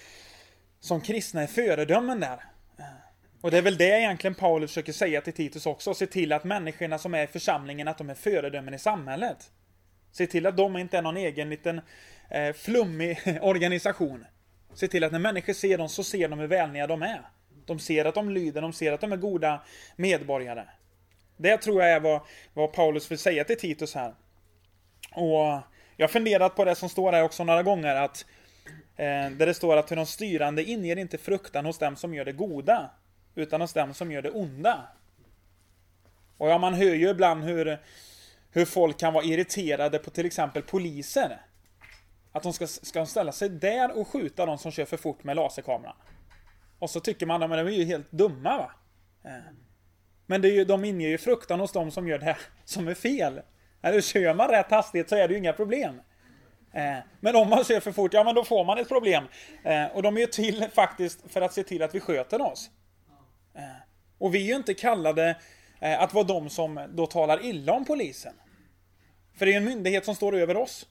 som 0.80 1.00
kristna 1.00 1.42
är 1.42 1.46
föredömen 1.46 2.20
där. 2.20 2.44
Eh, 2.78 2.84
och 3.40 3.50
det 3.50 3.58
är 3.58 3.62
väl 3.62 3.76
det 3.76 4.00
egentligen 4.00 4.34
Paulus 4.34 4.70
försöker 4.70 4.92
säga 4.92 5.20
till 5.20 5.32
Titus 5.32 5.66
också. 5.66 5.94
Se 5.94 6.06
till 6.06 6.32
att 6.32 6.44
människorna 6.44 6.98
som 6.98 7.14
är 7.14 7.25
i 7.25 7.26
församlingen, 7.26 7.88
att 7.88 7.98
de 7.98 8.10
är 8.10 8.14
föredömen 8.14 8.75
i 8.75 8.78
samhället. 8.78 9.50
Se 10.12 10.26
till 10.26 10.46
att 10.46 10.56
de 10.56 10.76
inte 10.76 10.98
är 10.98 11.02
någon 11.02 11.16
egen 11.16 11.50
liten 11.50 11.80
eh, 12.30 12.52
flummig 12.52 13.18
organisation. 13.42 14.25
Se 14.76 14.88
till 14.88 15.04
att 15.04 15.12
när 15.12 15.18
människor 15.18 15.52
ser 15.52 15.78
dem 15.78 15.88
så 15.88 16.04
ser 16.04 16.28
de 16.28 16.38
hur 16.38 16.47
välniga 16.47 16.87
de 16.87 17.02
är. 17.02 17.23
De 17.66 17.78
ser 17.78 18.04
att 18.04 18.14
de 18.14 18.30
lyder, 18.30 18.62
de 18.62 18.73
ser 18.73 18.92
att 18.92 19.00
de 19.00 19.12
är 19.12 19.16
goda 19.16 19.62
medborgare. 19.97 20.64
Det 21.37 21.56
tror 21.56 21.83
jag 21.83 21.92
är 21.92 22.00
vad, 22.00 22.21
vad 22.54 22.73
Paulus 22.73 23.11
vill 23.11 23.18
säga 23.18 23.45
till 23.45 23.59
Titus 23.59 23.95
här. 23.95 24.14
Och 25.12 25.61
jag 25.97 26.06
har 26.06 26.09
funderat 26.09 26.56
på 26.56 26.64
det 26.64 26.75
som 26.75 26.88
står 26.88 27.12
här 27.12 27.23
också 27.23 27.45
några 27.45 27.62
gånger 27.62 27.95
att 27.95 28.26
eh, 28.97 29.30
där 29.30 29.47
det 29.47 29.54
står 29.54 29.76
att 29.76 29.88
de 29.88 30.06
styrande 30.06 30.64
inger 30.64 30.97
inte 30.97 31.18
fruktan 31.18 31.66
hos 31.66 31.78
dem 31.78 31.97
som 31.97 32.14
gör 32.14 32.25
det 32.25 32.33
goda 32.33 32.90
utan 33.35 33.61
hos 33.61 33.73
dem 33.73 33.95
som 33.95 34.12
gör 34.12 34.23
det 34.23 34.30
onda. 34.30 34.88
Och 36.38 36.49
ja, 36.49 36.59
man 36.59 36.75
hör 36.75 36.95
ju 36.95 37.11
ibland 37.11 37.45
hur, 37.45 37.78
hur 38.50 38.64
folk 38.64 38.99
kan 38.99 39.12
vara 39.12 39.25
irriterade 39.25 39.99
på 39.99 40.11
till 40.11 40.26
exempel 40.26 40.62
poliser. 40.62 41.40
Att 42.37 42.43
de 42.43 42.52
ska, 42.52 42.66
ska 42.66 43.07
ställa 43.07 43.33
sig 43.33 43.49
där 43.49 43.99
och 43.99 44.09
skjuta 44.09 44.47
de 44.47 44.59
som 44.59 44.73
kör 44.73 44.85
för 44.85 44.97
fort 44.97 45.25
med 45.25 45.37
laserkameran. 45.37 45.97
Och 46.78 46.90
så 46.90 47.00
tycker 47.00 47.26
man 47.26 47.43
att 47.43 47.50
de 47.50 47.59
är 47.59 47.71
ju 47.71 47.85
helt 47.85 48.11
dumma 48.11 48.59
va. 48.59 48.71
Eh. 49.25 49.52
Men 50.26 50.43
det 50.43 50.49
är 50.49 50.52
ju, 50.52 50.64
de 50.64 50.85
inger 50.85 51.09
ju 51.09 51.19
fruktan 51.19 51.61
hos 51.61 51.73
de 51.73 51.90
som 51.90 52.09
gör 52.09 52.19
det 52.19 52.25
här 52.25 52.38
som 52.64 52.88
är 52.88 52.95
fel. 52.95 53.40
Eller 53.83 54.00
kör 54.00 54.35
man 54.35 54.49
rätt 54.49 54.71
hastighet 54.71 55.09
så 55.09 55.16
är 55.16 55.28
det 55.28 55.35
ju 55.35 55.38
inga 55.38 55.52
problem. 55.52 56.00
Eh, 56.73 56.97
men 57.21 57.37
om 57.37 57.50
man 57.50 57.64
kör 57.64 57.81
för 57.81 57.93
fort, 57.93 58.14
ja 58.14 58.25
men 58.25 58.35
då 58.35 58.45
får 58.45 58.64
man 58.64 58.78
ett 58.78 58.88
problem. 58.88 59.25
Eh, 59.64 59.87
och 59.87 60.02
de 60.02 60.16
är 60.16 60.21
ju 60.21 60.26
till 60.26 60.66
faktiskt 60.75 61.33
för 61.33 61.40
att 61.40 61.52
se 61.52 61.62
till 61.62 61.83
att 61.83 61.95
vi 61.95 62.00
sköter 62.00 62.43
oss. 62.43 62.71
Och 64.19 64.35
vi 64.35 64.38
är 64.43 64.47
ju 64.47 64.57
inte 64.57 64.75
kallade 64.75 65.37
att 65.81 66.14
vara 66.14 66.25
de 66.25 66.50
som 66.50 66.87
då 66.95 67.07
talar 67.07 67.45
illa 67.45 67.73
om 67.73 67.85
polisen. 67.85 68.35
För 69.38 69.47
det 69.47 69.52
är 69.52 69.57
en 69.57 69.64
myndighet 69.64 70.05
som 70.05 70.14
står 70.14 70.37
över 70.37 70.57
oss. 70.57 70.87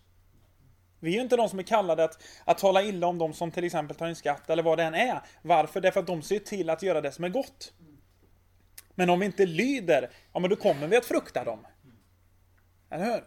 Vi 1.06 1.12
är 1.12 1.16
ju 1.16 1.22
inte 1.22 1.36
de 1.36 1.50
som 1.50 1.60
är 1.60 1.64
kallade 1.64 2.04
att, 2.04 2.24
att 2.46 2.58
tala 2.58 2.84
illa 2.84 3.08
om 3.08 3.18
de 3.18 3.34
som 3.34 3.52
till 3.52 3.64
exempel 3.64 3.98
tar 3.98 4.08
in 4.08 4.16
skatt 4.16 4.50
eller 4.50 4.64
vad 4.64 4.78
det 4.78 4.84
än 4.84 4.94
är. 4.94 5.22
Varför? 5.42 5.82
Därför 5.82 6.00
att 6.00 6.08
de 6.08 6.22
ser 6.22 6.40
till 6.40 6.70
att 6.70 6.84
göra 6.84 7.02
det 7.02 7.12
som 7.12 7.24
är 7.24 7.30
gott. 7.30 7.74
Men 8.96 9.10
om 9.10 9.20
vi 9.20 9.26
inte 9.26 9.46
lyder, 9.46 10.10
ja 10.34 10.40
men 10.40 10.50
då 10.50 10.56
kommer 10.56 10.88
vi 10.88 10.98
att 10.98 11.06
frukta 11.06 11.44
dem. 11.44 11.68
Eller 12.90 13.06
hur? 13.06 13.24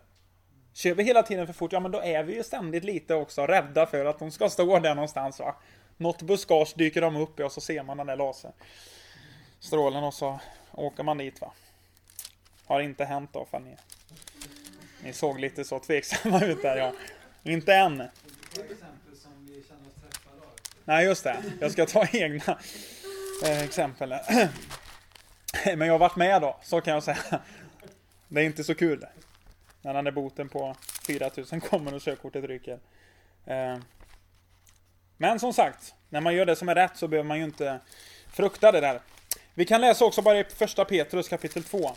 Kör 0.73 0.95
vi 0.95 1.03
hela 1.03 1.23
tiden 1.23 1.47
för 1.47 1.55
fort, 1.55 1.73
ja 1.73 1.81
men 1.81 1.91
då 1.91 2.03
är 2.03 2.23
vi 2.23 2.35
ju 2.35 2.43
ständigt 2.43 2.85
lite 2.85 3.15
också 3.15 3.47
rädda 3.47 3.87
för 3.87 4.05
att 4.05 4.19
de 4.19 4.31
ska 4.31 4.49
stå 4.49 4.79
där 4.79 4.95
någonstans 4.95 5.39
va. 5.39 5.57
Något 5.97 6.23
buskage 6.23 6.75
dyker 6.77 7.01
de 7.01 7.17
upp 7.17 7.41
i 7.41 7.43
och 7.43 7.53
så 7.53 7.61
ser 7.61 7.83
man 7.83 7.97
den 7.97 8.07
där 8.07 8.17
laserstrålen 8.17 10.05
och 10.05 10.15
så 10.15 10.41
åker 10.73 11.03
man 11.03 11.19
dit 11.19 11.41
va. 11.41 11.53
Har 12.67 12.81
inte 12.81 13.05
hänt 13.05 13.31
då 13.33 13.45
för 13.45 13.61
ni, 13.61 13.77
ni 15.05 15.13
såg 15.13 15.41
lite 15.41 15.65
så 15.65 15.79
tveksamma 15.79 16.45
ut 16.45 16.63
där 16.63 16.77
ja. 16.77 16.93
Inte 17.49 17.75
än. 17.75 18.03
Nej 20.85 21.05
just 21.05 21.25
det, 21.25 21.43
jag 21.61 21.73
ska 21.73 21.87
ta 21.87 22.07
egna 22.13 22.59
eh, 23.45 23.63
exempel. 23.63 24.15
Men 25.65 25.81
jag 25.81 25.95
har 25.95 25.99
varit 25.99 26.17
med 26.17 26.43
då, 26.43 26.57
så 26.63 26.81
kan 26.81 26.95
jag 26.95 27.03
säga. 27.03 27.41
Det 28.29 28.41
är 28.41 28.45
inte 28.45 28.65
så 28.65 28.75
kul. 28.75 29.07
När 29.83 29.95
den 29.95 30.05
där 30.05 30.13
boten 30.13 30.49
på 30.49 30.77
4000 31.07 31.61
kommer 31.61 31.95
och 31.95 32.01
körkortet 32.01 32.45
ryker. 32.45 32.79
Eh, 33.47 33.79
Men 35.17 35.41
som 35.41 35.53
sagt, 35.53 35.95
när 36.09 36.21
man 36.21 36.35
gör 36.35 36.47
det 36.47 36.57
som 36.57 36.69
är 36.69 36.75
rätt 36.75 36.97
så 36.97 37.09
behöver 37.09 37.29
man 37.29 37.39
ju 37.39 37.45
inte 37.45 37.81
frukta 38.33 38.73
det 38.73 38.81
där. 38.81 39.01
Vi 39.55 39.65
kan 39.65 39.81
läsa 39.81 40.05
också 40.05 40.23
bara 40.23 40.39
i 40.39 40.45
första 40.45 40.85
Petrus 40.85 41.29
kapitel 41.29 41.63
2. 41.65 41.97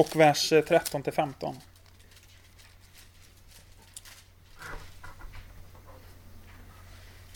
Och 0.00 0.16
vers 0.16 0.52
eh, 0.52 0.64
13 0.64 1.02
till 1.02 1.12
15. 1.12 1.56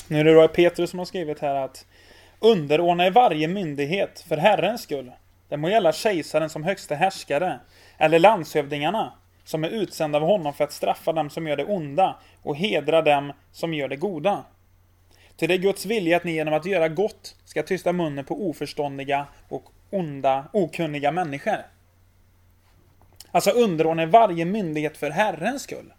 Nu 0.08 0.20
är 0.20 0.24
det 0.24 0.34
då 0.34 0.48
Petrus 0.48 0.90
som 0.90 0.98
har 0.98 1.06
skrivit 1.06 1.40
här 1.40 1.54
att 1.54 1.86
Underordna 2.38 3.06
er 3.06 3.10
varje 3.10 3.48
myndighet 3.48 4.24
för 4.28 4.36
Herrens 4.36 4.82
skull. 4.82 5.12
Det 5.48 5.56
må 5.56 5.68
gälla 5.68 5.92
kejsaren 5.92 6.50
som 6.50 6.64
högste 6.64 6.94
härskare, 6.94 7.60
eller 7.98 8.18
landshövdingarna, 8.18 9.12
som 9.44 9.64
är 9.64 9.68
utsända 9.68 10.18
av 10.18 10.24
honom 10.24 10.54
för 10.54 10.64
att 10.64 10.72
straffa 10.72 11.12
dem 11.12 11.30
som 11.30 11.46
gör 11.46 11.56
det 11.56 11.64
onda 11.64 12.16
och 12.42 12.56
hedra 12.56 13.02
dem 13.02 13.32
som 13.52 13.74
gör 13.74 13.88
det 13.88 13.96
goda. 13.96 14.44
Till 15.36 15.48
det 15.48 15.54
är 15.54 15.58
Guds 15.58 15.86
vilja 15.86 16.16
att 16.16 16.24
ni 16.24 16.32
genom 16.32 16.54
att 16.54 16.66
göra 16.66 16.88
gott 16.88 17.36
ska 17.44 17.62
tysta 17.62 17.92
munnen 17.92 18.24
på 18.24 18.48
oförståndiga 18.48 19.26
och 19.48 19.64
onda, 19.90 20.44
okunniga 20.52 21.12
människor. 21.12 21.73
Alltså 23.34 23.50
underordna 23.50 24.06
varje 24.06 24.44
myndighet 24.44 24.96
för 24.96 25.10
Herrens 25.10 25.62
skull. 25.62 25.92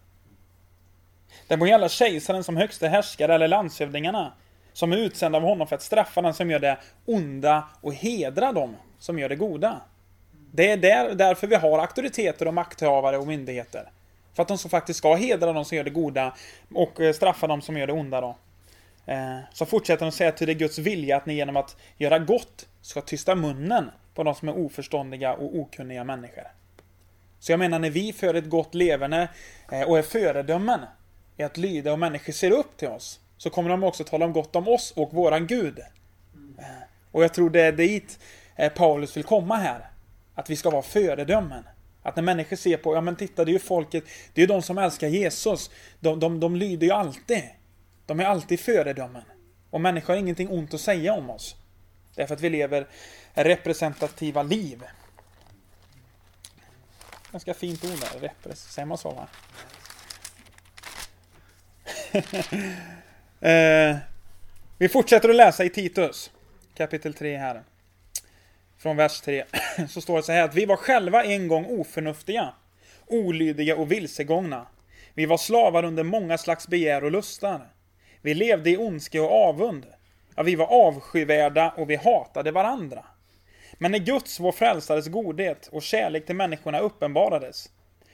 Det 1.48 1.56
må 1.56 1.66
gälla 1.66 1.88
kejsaren 1.88 2.44
som 2.44 2.56
högste 2.56 2.88
härskare 2.88 3.34
eller 3.34 3.48
landshövdingarna 3.48 4.32
som 4.72 4.92
är 4.92 4.96
utsända 4.96 5.38
av 5.38 5.44
honom 5.44 5.66
för 5.66 5.76
att 5.76 5.82
straffa 5.82 6.22
den 6.22 6.34
som 6.34 6.50
gör 6.50 6.58
det 6.58 6.78
onda 7.04 7.68
och 7.80 7.94
hedra 7.94 8.52
dem 8.52 8.76
som 8.98 9.18
gör 9.18 9.28
det 9.28 9.36
goda. 9.36 9.80
Det 10.52 10.70
är 10.70 10.76
där, 10.76 11.14
därför 11.14 11.46
vi 11.46 11.54
har 11.54 11.78
auktoriteter 11.78 12.48
och 12.48 12.54
makthavare 12.54 13.18
och 13.18 13.26
myndigheter. 13.26 13.90
För 14.34 14.42
att 14.42 14.48
de 14.48 14.58
som 14.58 14.70
faktiskt 14.70 14.98
ska 14.98 15.14
hedra 15.14 15.52
de 15.52 15.64
som 15.64 15.76
gör 15.76 15.84
det 15.84 15.90
goda 15.90 16.34
och 16.74 17.00
eh, 17.00 17.12
straffa 17.12 17.46
de 17.46 17.62
som 17.62 17.76
gör 17.76 17.86
det 17.86 17.92
onda 17.92 18.20
då. 18.20 18.36
Eh, 19.06 19.38
så 19.52 19.66
fortsätter 19.66 20.06
de 20.06 20.12
säga 20.12 20.32
till 20.32 20.46
det 20.46 20.52
är 20.52 20.58
Guds 20.58 20.78
vilja 20.78 21.16
att 21.16 21.26
ni 21.26 21.34
genom 21.34 21.56
att 21.56 21.76
göra 21.96 22.18
gott 22.18 22.68
ska 22.82 23.00
tysta 23.00 23.34
munnen 23.34 23.90
på 24.14 24.22
de 24.22 24.34
som 24.34 24.48
är 24.48 24.58
oförståndiga 24.58 25.34
och 25.34 25.56
okunniga 25.56 26.04
människor. 26.04 26.44
Så 27.46 27.52
jag 27.52 27.58
menar 27.58 27.78
när 27.78 27.90
vi 27.90 28.12
för 28.12 28.34
ett 28.34 28.48
gott 28.48 28.74
leverne 28.74 29.28
eh, 29.72 29.82
och 29.82 29.98
är 29.98 30.02
föredömen 30.02 30.80
i 31.36 31.42
att 31.42 31.56
lyda 31.56 31.92
och 31.92 31.98
människor 31.98 32.32
ser 32.32 32.50
upp 32.50 32.76
till 32.76 32.88
oss 32.88 33.20
så 33.36 33.50
kommer 33.50 33.70
de 33.70 33.84
också 33.84 34.04
tala 34.04 34.24
om 34.24 34.32
gott 34.32 34.56
om 34.56 34.68
oss 34.68 34.92
och 34.96 35.12
våran 35.14 35.46
Gud. 35.46 35.78
Eh, 36.58 36.64
och 37.10 37.24
jag 37.24 37.34
tror 37.34 37.50
det 37.50 37.60
är 37.60 37.72
dit 37.72 38.18
eh, 38.56 38.72
Paulus 38.72 39.16
vill 39.16 39.24
komma 39.24 39.56
här. 39.56 39.90
Att 40.34 40.50
vi 40.50 40.56
ska 40.56 40.70
vara 40.70 40.82
föredömen. 40.82 41.64
Att 42.02 42.16
när 42.16 42.22
människor 42.22 42.56
ser 42.56 42.76
på, 42.76 42.94
ja 42.94 43.00
men 43.00 43.16
titta 43.16 43.44
det 43.44 43.50
är 43.50 43.52
ju 43.52 43.58
folket, 43.58 44.04
det 44.34 44.40
är 44.40 44.46
ju 44.46 44.54
de 44.54 44.62
som 44.62 44.78
älskar 44.78 45.08
Jesus. 45.08 45.70
De, 46.00 46.20
de, 46.20 46.40
de 46.40 46.56
lyder 46.56 46.86
ju 46.86 46.92
alltid. 46.92 47.42
De 48.06 48.20
är 48.20 48.24
alltid 48.24 48.60
föredömen. 48.60 49.22
Och 49.70 49.80
människor 49.80 50.14
har 50.14 50.20
ingenting 50.20 50.50
ont 50.50 50.74
att 50.74 50.80
säga 50.80 51.12
om 51.14 51.30
oss. 51.30 51.56
Därför 52.14 52.34
att 52.34 52.40
vi 52.40 52.50
lever 52.50 52.86
representativa 53.34 54.42
liv. 54.42 54.82
Ganska 57.32 57.54
fint 57.54 57.84
ord 57.84 58.00
där, 58.00 58.20
repres, 58.20 58.72
säger 58.72 58.86
man 58.86 58.98
så 58.98 59.10
va? 59.10 59.28
Eh, 63.40 63.96
vi 64.78 64.88
fortsätter 64.88 65.28
att 65.28 65.36
läsa 65.36 65.64
i 65.64 65.70
Titus, 65.70 66.30
kapitel 66.74 67.14
3 67.14 67.36
här. 67.36 67.62
Från 68.78 68.96
vers 68.96 69.20
3. 69.20 69.44
Så 69.88 70.00
står 70.00 70.16
det 70.16 70.22
så 70.22 70.32
här 70.32 70.44
att 70.44 70.54
vi 70.54 70.66
var 70.66 70.76
själva 70.76 71.24
en 71.24 71.48
gång 71.48 71.66
oförnuftiga, 71.66 72.54
olydiga 73.06 73.76
och 73.76 73.92
vilsegångna. 73.92 74.66
Vi 75.14 75.26
var 75.26 75.38
slavar 75.38 75.84
under 75.84 76.02
många 76.02 76.38
slags 76.38 76.68
begär 76.68 77.04
och 77.04 77.10
lustar. 77.10 77.72
Vi 78.22 78.34
levde 78.34 78.70
i 78.70 78.76
ondska 78.76 79.22
och 79.22 79.32
avund. 79.32 79.86
Ja, 80.34 80.42
vi 80.42 80.54
var 80.54 80.66
avskyvärda 80.66 81.70
och 81.76 81.90
vi 81.90 81.96
hatade 81.96 82.50
varandra. 82.50 83.04
Men 83.78 83.90
när 83.90 83.98
Guds, 83.98 84.40
vår 84.40 84.52
frälsares 84.52 85.08
godhet 85.08 85.68
och 85.72 85.82
kärlek 85.82 86.26
till 86.26 86.36
människorna 86.36 86.78
uppenbarades, 86.78 87.70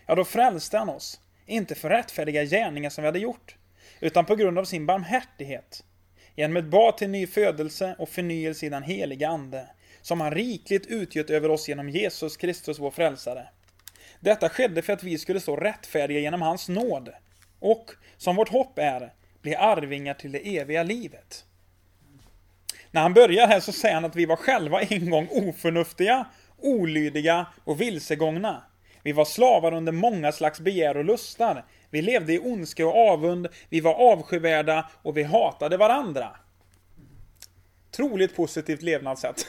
ja, 0.06 0.14
då 0.14 0.24
frälste 0.24 0.78
han 0.78 0.88
oss. 0.88 1.20
Inte 1.46 1.74
för 1.74 1.88
rättfärdiga 1.88 2.44
gärningar 2.44 2.90
som 2.90 3.02
vi 3.02 3.08
hade 3.08 3.18
gjort, 3.18 3.56
utan 4.00 4.24
på 4.24 4.36
grund 4.36 4.58
av 4.58 4.64
sin 4.64 4.86
barmhärtighet. 4.86 5.84
Genom 6.36 6.56
ett 6.56 6.64
bad 6.64 6.96
till 6.96 7.10
ny 7.10 7.26
födelse 7.26 7.96
och 7.98 8.08
förnyelse 8.08 8.66
i 8.66 8.68
den 8.68 8.82
heliga 8.82 9.28
Ande, 9.28 9.66
som 10.00 10.20
han 10.20 10.30
rikligt 10.30 10.86
utgjöt 10.86 11.30
över 11.30 11.50
oss 11.50 11.68
genom 11.68 11.88
Jesus 11.88 12.36
Kristus, 12.36 12.78
vår 12.78 12.90
frälsare. 12.90 13.48
Detta 14.20 14.48
skedde 14.48 14.82
för 14.82 14.92
att 14.92 15.02
vi 15.02 15.18
skulle 15.18 15.40
stå 15.40 15.56
rättfärdiga 15.56 16.20
genom 16.20 16.42
hans 16.42 16.68
nåd, 16.68 17.08
och, 17.58 17.90
som 18.16 18.36
vårt 18.36 18.48
hopp 18.48 18.78
är, 18.78 19.12
bli 19.42 19.54
arvingar 19.54 20.14
till 20.14 20.32
det 20.32 20.58
eviga 20.58 20.82
livet. 20.82 21.44
När 22.92 23.02
han 23.02 23.14
börjar 23.14 23.46
här 23.46 23.60
så 23.60 23.72
säger 23.72 23.94
han 23.94 24.04
att 24.04 24.16
vi 24.16 24.26
var 24.26 24.36
själva 24.36 24.82
en 24.82 25.10
gång 25.10 25.28
oförnuftiga, 25.30 26.26
olydiga 26.58 27.46
och 27.64 27.80
vilsegångna. 27.80 28.62
Vi 29.02 29.12
var 29.12 29.24
slavar 29.24 29.74
under 29.74 29.92
många 29.92 30.32
slags 30.32 30.60
begär 30.60 30.96
och 30.96 31.04
lustar. 31.04 31.64
Vi 31.90 32.02
levde 32.02 32.32
i 32.32 32.38
ondska 32.38 32.86
och 32.86 32.96
avund, 32.96 33.48
vi 33.68 33.80
var 33.80 33.94
avskyvärda 33.94 34.90
och 35.02 35.16
vi 35.16 35.22
hatade 35.22 35.76
varandra. 35.76 36.36
Troligt 37.90 38.36
positivt 38.36 38.82
levnadssätt. 38.82 39.46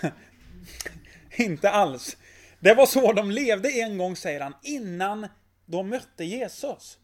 Inte 1.36 1.70
alls. 1.70 2.18
Det 2.60 2.74
var 2.74 2.86
så 2.86 3.14
de 3.14 3.32
levde 3.32 3.70
en 3.70 3.98
gång, 3.98 4.16
säger 4.16 4.42
han, 4.42 4.54
innan 4.64 5.28
de 5.66 5.90
mötte 5.90 6.24
Jesus. 6.26 6.98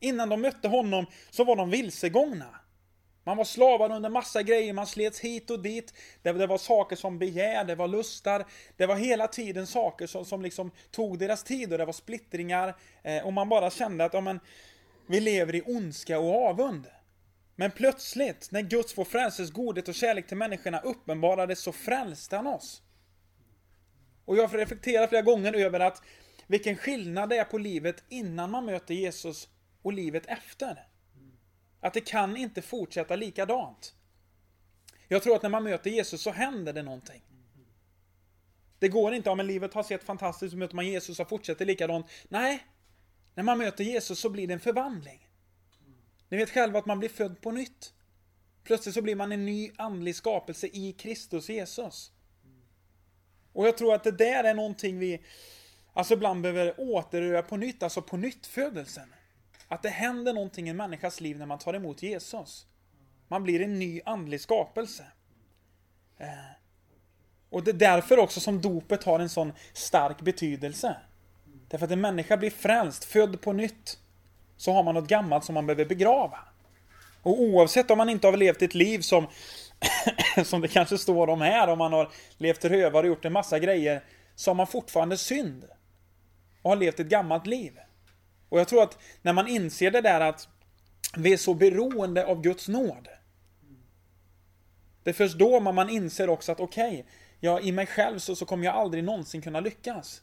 Innan 0.00 0.28
de 0.28 0.40
mötte 0.40 0.68
honom 0.68 1.06
så 1.30 1.44
var 1.44 1.56
de 1.56 1.70
vilsegångna. 1.70 2.60
Man 3.28 3.36
var 3.36 3.44
slavar 3.44 3.92
under 3.92 4.10
massa 4.10 4.42
grejer, 4.42 4.72
man 4.72 4.86
slets 4.86 5.20
hit 5.20 5.50
och 5.50 5.62
dit. 5.62 5.94
Det, 6.22 6.32
det 6.32 6.46
var 6.46 6.58
saker 6.58 6.96
som 6.96 7.18
begär, 7.18 7.64
det 7.64 7.74
var 7.74 7.88
lustar. 7.88 8.46
Det 8.76 8.86
var 8.86 8.96
hela 8.96 9.28
tiden 9.28 9.66
saker 9.66 10.06
som, 10.06 10.24
som 10.24 10.42
liksom 10.42 10.70
tog 10.90 11.18
deras 11.18 11.44
tid 11.44 11.72
och 11.72 11.78
det 11.78 11.84
var 11.84 11.92
splittringar. 11.92 12.76
Eh, 13.02 13.26
och 13.26 13.32
man 13.32 13.48
bara 13.48 13.70
kände 13.70 14.04
att 14.04 14.14
ja, 14.14 14.20
men, 14.20 14.40
vi 15.06 15.20
lever 15.20 15.54
i 15.54 15.62
ondska 15.66 16.18
och 16.18 16.48
avund. 16.48 16.86
Men 17.56 17.70
plötsligt, 17.70 18.48
när 18.50 18.62
Guds, 18.62 18.98
vår 18.98 19.04
frälses 19.04 19.50
godhet 19.50 19.88
och 19.88 19.94
kärlek 19.94 20.26
till 20.26 20.36
människorna 20.36 20.80
uppenbarades 20.80 21.60
så 21.60 21.72
frälste 21.72 22.36
han 22.36 22.46
oss. 22.46 22.82
Och 24.24 24.36
jag 24.36 24.48
har 24.48 24.58
reflekterat 24.58 25.08
flera 25.08 25.22
gånger 25.22 25.52
över 25.52 25.80
att 25.80 26.02
vilken 26.46 26.76
skillnad 26.76 27.28
det 27.28 27.36
är 27.36 27.44
på 27.44 27.58
livet 27.58 28.04
innan 28.08 28.50
man 28.50 28.64
möter 28.64 28.94
Jesus 28.94 29.48
och 29.82 29.92
livet 29.92 30.26
efter. 30.26 30.87
Att 31.80 31.94
det 31.94 32.00
kan 32.00 32.36
inte 32.36 32.62
fortsätta 32.62 33.16
likadant. 33.16 33.94
Jag 35.08 35.22
tror 35.22 35.36
att 35.36 35.42
när 35.42 35.50
man 35.50 35.64
möter 35.64 35.90
Jesus 35.90 36.22
så 36.22 36.30
händer 36.30 36.72
det 36.72 36.82
någonting. 36.82 37.22
Det 38.78 38.88
går 38.88 39.14
inte, 39.14 39.30
om 39.30 39.38
livet 39.38 39.74
har 39.74 39.82
sett 39.82 40.04
fantastiskt 40.04 40.52
ut, 40.52 40.58
möter 40.58 40.76
man 40.76 40.86
Jesus 40.86 41.20
och 41.20 41.28
fortsätter 41.28 41.64
likadant. 41.64 42.06
Nej, 42.28 42.66
när 43.34 43.42
man 43.42 43.58
möter 43.58 43.84
Jesus 43.84 44.20
så 44.20 44.30
blir 44.30 44.46
det 44.46 44.54
en 44.54 44.60
förvandling. 44.60 45.28
Ni 46.28 46.36
vet 46.36 46.50
själva 46.50 46.78
att 46.78 46.86
man 46.86 46.98
blir 46.98 47.08
född 47.08 47.40
på 47.40 47.50
nytt. 47.50 47.92
Plötsligt 48.64 48.94
så 48.94 49.02
blir 49.02 49.16
man 49.16 49.32
en 49.32 49.46
ny 49.46 49.70
andlig 49.76 50.16
skapelse 50.16 50.66
i 50.66 50.92
Kristus 50.92 51.48
Jesus. 51.48 52.12
Och 53.52 53.66
jag 53.66 53.78
tror 53.78 53.94
att 53.94 54.04
det 54.04 54.10
där 54.10 54.44
är 54.44 54.54
någonting 54.54 54.98
vi 54.98 55.24
alltså 55.92 56.14
ibland 56.14 56.42
behöver 56.42 56.74
återröra 56.80 57.42
på 57.42 57.56
nytt, 57.56 57.82
alltså 57.82 58.02
på 58.02 58.16
nytt 58.16 58.46
födelsen. 58.46 59.14
Att 59.68 59.82
det 59.82 59.88
händer 59.88 60.32
någonting 60.32 60.66
i 60.66 60.70
en 60.70 60.76
människas 60.76 61.20
liv 61.20 61.38
när 61.38 61.46
man 61.46 61.58
tar 61.58 61.74
emot 61.74 62.02
Jesus. 62.02 62.66
Man 63.28 63.42
blir 63.42 63.60
en 63.60 63.78
ny 63.78 64.00
andlig 64.04 64.40
skapelse. 64.40 65.04
Eh, 66.18 66.26
och 67.50 67.64
det 67.64 67.70
är 67.70 67.74
därför 67.74 68.18
också 68.18 68.40
som 68.40 68.60
dopet 68.60 69.04
har 69.04 69.20
en 69.20 69.28
sån 69.28 69.52
stark 69.72 70.20
betydelse. 70.20 70.96
Därför 71.68 71.86
att 71.86 71.92
en 71.92 72.00
människa 72.00 72.36
blir 72.36 72.50
frälst, 72.50 73.04
född 73.04 73.40
på 73.40 73.52
nytt, 73.52 73.98
så 74.56 74.72
har 74.72 74.82
man 74.82 74.94
något 74.94 75.08
gammalt 75.08 75.44
som 75.44 75.54
man 75.54 75.66
behöver 75.66 75.84
begrava. 75.84 76.38
Och 77.22 77.40
oavsett 77.40 77.90
om 77.90 77.98
man 77.98 78.08
inte 78.08 78.26
har 78.26 78.36
levt 78.36 78.62
ett 78.62 78.74
liv 78.74 79.00
som, 79.00 79.26
som 80.44 80.60
det 80.60 80.68
kanske 80.68 80.98
står 80.98 81.28
om 81.28 81.40
här, 81.40 81.68
om 81.68 81.78
man 81.78 81.92
har 81.92 82.10
levt 82.38 82.64
rövare 82.64 83.02
och 83.02 83.06
gjort 83.06 83.24
en 83.24 83.32
massa 83.32 83.58
grejer, 83.58 84.04
så 84.34 84.50
har 84.50 84.54
man 84.54 84.66
fortfarande 84.66 85.16
synd. 85.16 85.64
Och 86.62 86.70
har 86.70 86.76
levt 86.76 87.00
ett 87.00 87.08
gammalt 87.08 87.46
liv. 87.46 87.72
Och 88.48 88.60
jag 88.60 88.68
tror 88.68 88.82
att 88.82 88.98
när 89.22 89.32
man 89.32 89.48
inser 89.48 89.90
det 89.90 90.00
där 90.00 90.20
att 90.20 90.48
vi 91.16 91.32
är 91.32 91.36
så 91.36 91.54
beroende 91.54 92.26
av 92.26 92.42
Guds 92.42 92.68
nåd. 92.68 93.08
Det 95.02 95.10
är 95.10 95.14
först 95.14 95.38
då 95.38 95.60
man 95.60 95.90
inser 95.90 96.30
också 96.30 96.52
att 96.52 96.60
okej, 96.60 96.90
okay, 96.90 97.04
ja 97.40 97.60
i 97.60 97.72
mig 97.72 97.86
själv 97.86 98.18
så, 98.18 98.36
så 98.36 98.46
kommer 98.46 98.64
jag 98.64 98.74
aldrig 98.74 99.04
någonsin 99.04 99.42
kunna 99.42 99.60
lyckas. 99.60 100.22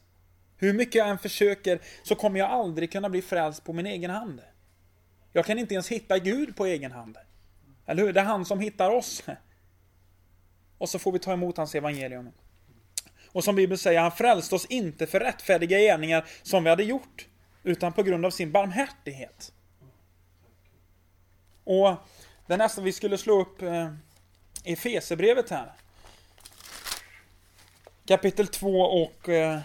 Hur 0.56 0.72
mycket 0.72 0.94
jag 0.94 1.08
än 1.08 1.18
försöker 1.18 1.80
så 2.02 2.14
kommer 2.14 2.38
jag 2.38 2.50
aldrig 2.50 2.92
kunna 2.92 3.08
bli 3.08 3.22
frälst 3.22 3.64
på 3.64 3.72
min 3.72 3.86
egen 3.86 4.10
hand. 4.10 4.42
Jag 5.32 5.44
kan 5.44 5.58
inte 5.58 5.74
ens 5.74 5.88
hitta 5.88 6.18
Gud 6.18 6.56
på 6.56 6.66
egen 6.66 6.92
hand. 6.92 7.16
Eller 7.86 8.02
hur? 8.02 8.12
Det 8.12 8.20
är 8.20 8.24
han 8.24 8.44
som 8.44 8.60
hittar 8.60 8.90
oss. 8.90 9.22
Och 10.78 10.88
så 10.88 10.98
får 10.98 11.12
vi 11.12 11.18
ta 11.18 11.32
emot 11.32 11.56
hans 11.56 11.74
evangelium. 11.74 12.32
Och 13.28 13.44
som 13.44 13.56
Bibeln 13.56 13.78
säger, 13.78 14.00
han 14.00 14.12
frälste 14.12 14.54
oss 14.54 14.66
inte 14.66 15.06
för 15.06 15.20
rättfärdiga 15.20 15.78
gärningar 15.78 16.26
som 16.42 16.64
vi 16.64 16.70
hade 16.70 16.84
gjort, 16.84 17.26
utan 17.66 17.92
på 17.92 18.02
grund 18.02 18.26
av 18.26 18.30
sin 18.30 18.52
barmhärtighet. 18.52 19.52
Och 21.64 21.94
det 22.46 22.56
nästa 22.56 22.80
vi 22.80 22.92
skulle 22.92 23.18
slå 23.18 23.40
upp 23.40 23.62
eh, 23.62 23.92
Efesebrevet 24.64 25.50
här. 25.50 25.72
Kapitel 28.04 28.46
2 28.46 28.80
och 28.80 29.28
eh, 29.28 29.60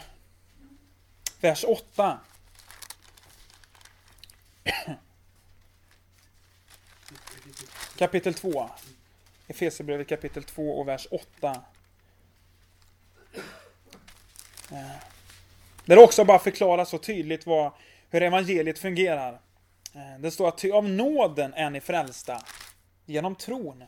vers 1.41 1.65
8. 1.67 2.19
kapitel 7.97 8.33
2. 8.33 8.69
Efesierbrevet 9.47 10.07
kapitel 10.07 10.43
2 10.43 10.79
och 10.79 10.87
vers 10.87 11.07
8. 11.11 11.61
Eh, 14.71 15.01
där 15.85 15.95
det 15.95 16.03
också 16.03 16.25
bara 16.25 16.39
förklaras 16.39 16.89
så 16.89 16.97
tydligt 16.97 17.45
vad, 17.45 17.71
hur 18.11 18.21
evangeliet 18.21 18.79
fungerar. 18.79 19.41
Eh, 19.95 20.19
det 20.19 20.31
står 20.31 20.47
att 20.47 20.57
ty 20.57 20.71
av 20.71 20.89
nåden 20.89 21.53
är 21.53 21.69
ni 21.69 21.81
frälsta 21.81 22.41
genom 23.05 23.35
tron. 23.35 23.83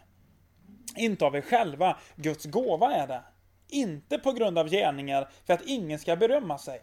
Inte 0.95 1.25
av 1.25 1.35
er 1.35 1.41
själva, 1.41 1.97
Guds 2.15 2.45
gåva 2.45 2.93
är 2.93 3.07
det. 3.07 3.23
Inte 3.67 4.17
på 4.17 4.31
grund 4.31 4.57
av 4.57 4.69
gärningar 4.69 5.29
för 5.45 5.53
att 5.53 5.65
ingen 5.65 5.99
ska 5.99 6.15
berömma 6.15 6.57
sig. 6.57 6.81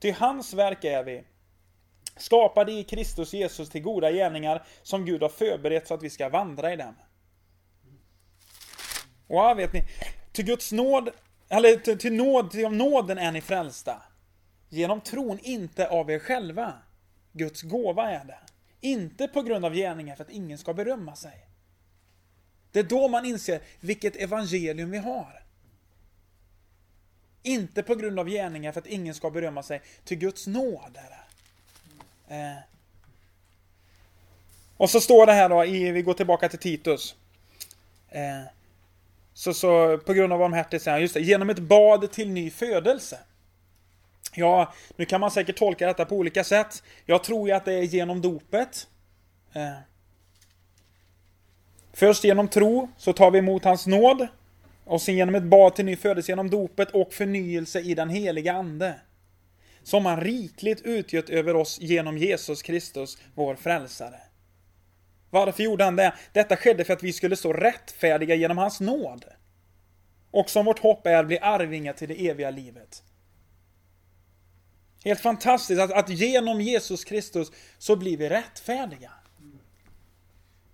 Ty 0.00 0.10
hans 0.12 0.54
verk 0.54 0.84
är 0.84 1.04
vi. 1.04 1.24
Skapade 2.16 2.72
i 2.72 2.84
Kristus 2.84 3.32
Jesus 3.32 3.70
till 3.70 3.82
goda 3.82 4.12
gärningar 4.12 4.66
som 4.82 5.04
Gud 5.04 5.22
har 5.22 5.28
förberett 5.28 5.86
så 5.86 5.94
att 5.94 6.02
vi 6.02 6.10
ska 6.10 6.28
vandra 6.28 6.72
i 6.72 6.76
dem. 6.76 6.94
Och 9.28 9.36
ja, 9.36 9.54
vet 9.54 9.72
ni, 9.72 9.84
till 10.32 10.44
Guds 10.44 10.72
nåd, 10.72 11.10
eller 11.48 11.76
till, 11.76 11.98
till 11.98 12.12
nåd, 12.12 12.50
till 12.50 12.68
nåden 12.68 13.18
är 13.18 13.32
ni 13.32 13.40
frälsta. 13.40 14.02
Genom 14.68 15.00
tron, 15.00 15.38
inte 15.42 15.88
av 15.88 16.10
er 16.10 16.18
själva. 16.18 16.72
Guds 17.32 17.62
gåva 17.62 18.10
är 18.10 18.24
det. 18.24 18.38
Inte 18.80 19.28
på 19.28 19.42
grund 19.42 19.64
av 19.64 19.74
gärningar 19.74 20.16
för 20.16 20.24
att 20.24 20.30
ingen 20.30 20.58
ska 20.58 20.74
berömma 20.74 21.16
sig. 21.16 21.46
Det 22.72 22.78
är 22.78 22.84
då 22.84 23.08
man 23.08 23.24
inser 23.24 23.60
vilket 23.80 24.16
evangelium 24.16 24.90
vi 24.90 24.98
har. 24.98 25.42
Inte 27.42 27.82
på 27.82 27.94
grund 27.94 28.18
av 28.18 28.28
gärningar 28.28 28.72
för 28.72 28.80
att 28.80 28.86
ingen 28.86 29.14
ska 29.14 29.30
berömma 29.30 29.62
sig. 29.62 29.82
Till 30.04 30.18
Guds 30.18 30.46
nåd 30.46 30.96
är 30.96 31.10
det. 31.10 31.26
Eh. 32.34 32.56
Och 34.76 34.90
så 34.90 35.00
står 35.00 35.26
det 35.26 35.32
här 35.32 35.48
då, 35.48 35.64
i, 35.64 35.90
vi 35.90 36.02
går 36.02 36.14
tillbaka 36.14 36.48
till 36.48 36.58
Titus. 36.58 37.14
Eh. 38.08 38.42
Så, 39.34 39.54
så 39.54 39.98
på 39.98 40.12
grund 40.12 40.32
av 40.32 40.38
barmhärtighet 40.38 40.82
säger 40.82 40.94
han, 40.94 41.02
just 41.02 41.14
det, 41.14 41.20
genom 41.20 41.50
ett 41.50 41.58
bad 41.58 42.12
till 42.12 42.30
ny 42.30 42.50
födelse. 42.50 43.18
Ja, 44.36 44.72
nu 44.96 45.04
kan 45.04 45.20
man 45.20 45.30
säkert 45.30 45.56
tolka 45.56 45.86
detta 45.86 46.04
på 46.04 46.16
olika 46.16 46.44
sätt. 46.44 46.82
Jag 47.06 47.24
tror 47.24 47.48
ju 47.48 47.54
att 47.54 47.64
det 47.64 47.72
är 47.72 47.82
genom 47.82 48.20
dopet. 48.20 48.86
Eh. 49.52 49.78
Först 51.92 52.24
genom 52.24 52.48
tro 52.48 52.88
så 52.96 53.12
tar 53.12 53.30
vi 53.30 53.38
emot 53.38 53.64
hans 53.64 53.86
nåd. 53.86 54.26
Och 54.84 55.02
sen 55.02 55.16
genom 55.16 55.34
ett 55.34 55.42
bad 55.42 55.74
till 55.74 55.84
ny 55.84 55.96
födelse 55.96 56.32
genom 56.32 56.50
dopet 56.50 56.90
och 56.90 57.12
förnyelse 57.12 57.80
i 57.80 57.94
den 57.94 58.10
heliga 58.10 58.52
Ande. 58.52 58.94
Som 59.82 60.06
han 60.06 60.20
rikligt 60.20 60.82
utgöt 60.82 61.30
över 61.30 61.56
oss 61.56 61.80
genom 61.80 62.18
Jesus 62.18 62.62
Kristus, 62.62 63.18
vår 63.34 63.54
frälsare. 63.54 64.20
Varför 65.30 65.62
gjorde 65.62 65.84
han 65.84 65.96
det? 65.96 66.14
Detta 66.32 66.56
skedde 66.56 66.84
för 66.84 66.92
att 66.92 67.02
vi 67.02 67.12
skulle 67.12 67.36
stå 67.36 67.52
rättfärdiga 67.52 68.34
genom 68.34 68.58
hans 68.58 68.80
nåd. 68.80 69.24
Och 70.30 70.50
som 70.50 70.64
vårt 70.64 70.78
hopp 70.78 71.06
är 71.06 71.24
bli 71.24 71.38
arvingar 71.38 71.92
till 71.92 72.08
det 72.08 72.28
eviga 72.28 72.50
livet. 72.50 73.02
Helt 75.06 75.20
fantastiskt 75.20 75.80
att, 75.80 75.92
att 75.92 76.08
genom 76.08 76.60
Jesus 76.60 77.04
Kristus 77.04 77.52
så 77.78 77.96
blir 77.96 78.16
vi 78.16 78.28
rättfärdiga. 78.28 79.10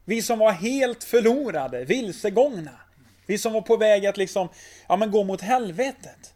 Vi 0.05 0.23
som 0.23 0.39
var 0.39 0.53
helt 0.53 1.05
förlorade, 1.05 1.85
vilsegångna. 1.85 2.81
Vi 3.27 3.39
som 3.39 3.53
var 3.53 3.61
på 3.61 3.77
väg 3.77 4.07
att 4.07 4.17
liksom, 4.17 4.49
ja 4.89 4.97
men 4.97 5.11
gå 5.11 5.25
mot 5.25 5.41
helvetet. 5.41 6.35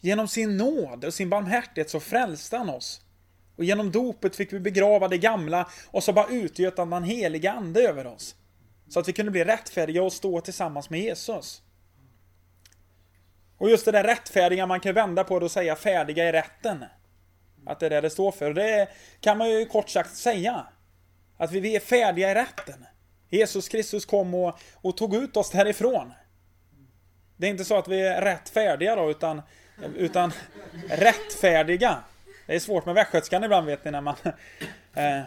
Genom 0.00 0.28
sin 0.28 0.56
nåd 0.56 1.04
och 1.04 1.14
sin 1.14 1.30
barmhärtighet 1.30 1.90
så 1.90 2.00
frälste 2.00 2.56
han 2.56 2.70
oss. 2.70 3.00
Och 3.56 3.64
genom 3.64 3.90
dopet 3.90 4.36
fick 4.36 4.52
vi 4.52 4.60
begrava 4.60 5.08
det 5.08 5.18
gamla 5.18 5.68
och 5.90 6.04
så 6.04 6.12
bara 6.12 6.28
utgöt 6.28 6.78
han 6.78 6.90
den 6.90 7.04
heliga 7.04 7.52
ande 7.52 7.88
över 7.88 8.06
oss. 8.06 8.34
Så 8.88 9.00
att 9.00 9.08
vi 9.08 9.12
kunde 9.12 9.32
bli 9.32 9.44
rättfärdiga 9.44 10.02
och 10.02 10.12
stå 10.12 10.40
tillsammans 10.40 10.90
med 10.90 11.00
Jesus. 11.00 11.62
Och 13.58 13.70
just 13.70 13.84
det 13.84 13.92
där 13.92 14.04
rättfärdiga, 14.04 14.66
man 14.66 14.80
kan 14.80 14.94
vända 14.94 15.24
på 15.24 15.38
det 15.38 15.44
och 15.44 15.50
säga 15.50 15.76
färdiga 15.76 16.28
i 16.28 16.32
rätten. 16.32 16.84
Att 17.66 17.80
det 17.80 17.86
är 17.86 17.90
det 17.90 18.00
det 18.00 18.10
står 18.10 18.32
för. 18.32 18.54
Det 18.54 18.88
kan 19.20 19.38
man 19.38 19.50
ju 19.50 19.66
kort 19.66 19.88
sagt 19.88 20.16
säga. 20.16 20.66
Att 21.36 21.52
vi 21.52 21.76
är 21.76 21.80
färdiga 21.80 22.30
i 22.30 22.34
rätten. 22.34 22.86
Jesus 23.28 23.68
Kristus 23.68 24.06
kom 24.06 24.34
och, 24.34 24.58
och 24.74 24.96
tog 24.96 25.14
ut 25.14 25.36
oss 25.36 25.50
därifrån. 25.50 26.12
Det 27.36 27.46
är 27.46 27.50
inte 27.50 27.64
så 27.64 27.78
att 27.78 27.88
vi 27.88 28.00
är 28.00 28.22
rättfärdiga 28.22 28.96
då, 28.96 29.10
utan, 29.10 29.42
utan 29.96 30.32
rättfärdiga. 30.88 31.98
Det 32.46 32.54
är 32.54 32.60
svårt 32.60 32.86
med 32.86 32.94
västgötskan 32.94 33.44
ibland 33.44 33.66
vet 33.66 33.84
ni 33.84 33.90
när 33.90 34.00
man, 34.00 34.16
eh, 34.94 35.20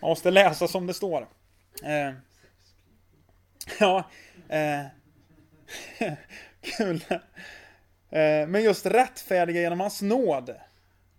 man 0.00 0.10
måste 0.10 0.30
läsa 0.30 0.68
som 0.68 0.86
det 0.86 0.94
står. 0.94 1.28
Eh, 1.82 2.14
ja, 3.80 4.04
eh, 4.48 4.80
kul. 6.62 7.04
Eh, 8.10 8.46
men 8.48 8.62
just 8.62 8.86
rättfärdiga 8.86 9.60
genom 9.60 9.80
hans 9.80 10.02
nåd. 10.02 10.50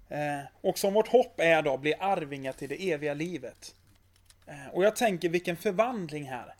Eh, 0.09 0.39
och 0.61 0.77
som 0.77 0.93
vårt 0.93 1.07
hopp 1.07 1.39
är 1.39 1.61
då, 1.61 1.77
bli 1.77 1.93
arvingar 1.99 2.53
till 2.53 2.69
det 2.69 2.91
eviga 2.91 3.13
livet. 3.13 3.75
Eh, 4.45 4.67
och 4.73 4.83
jag 4.83 4.95
tänker 4.95 5.29
vilken 5.29 5.57
förvandling 5.57 6.29
här. 6.29 6.55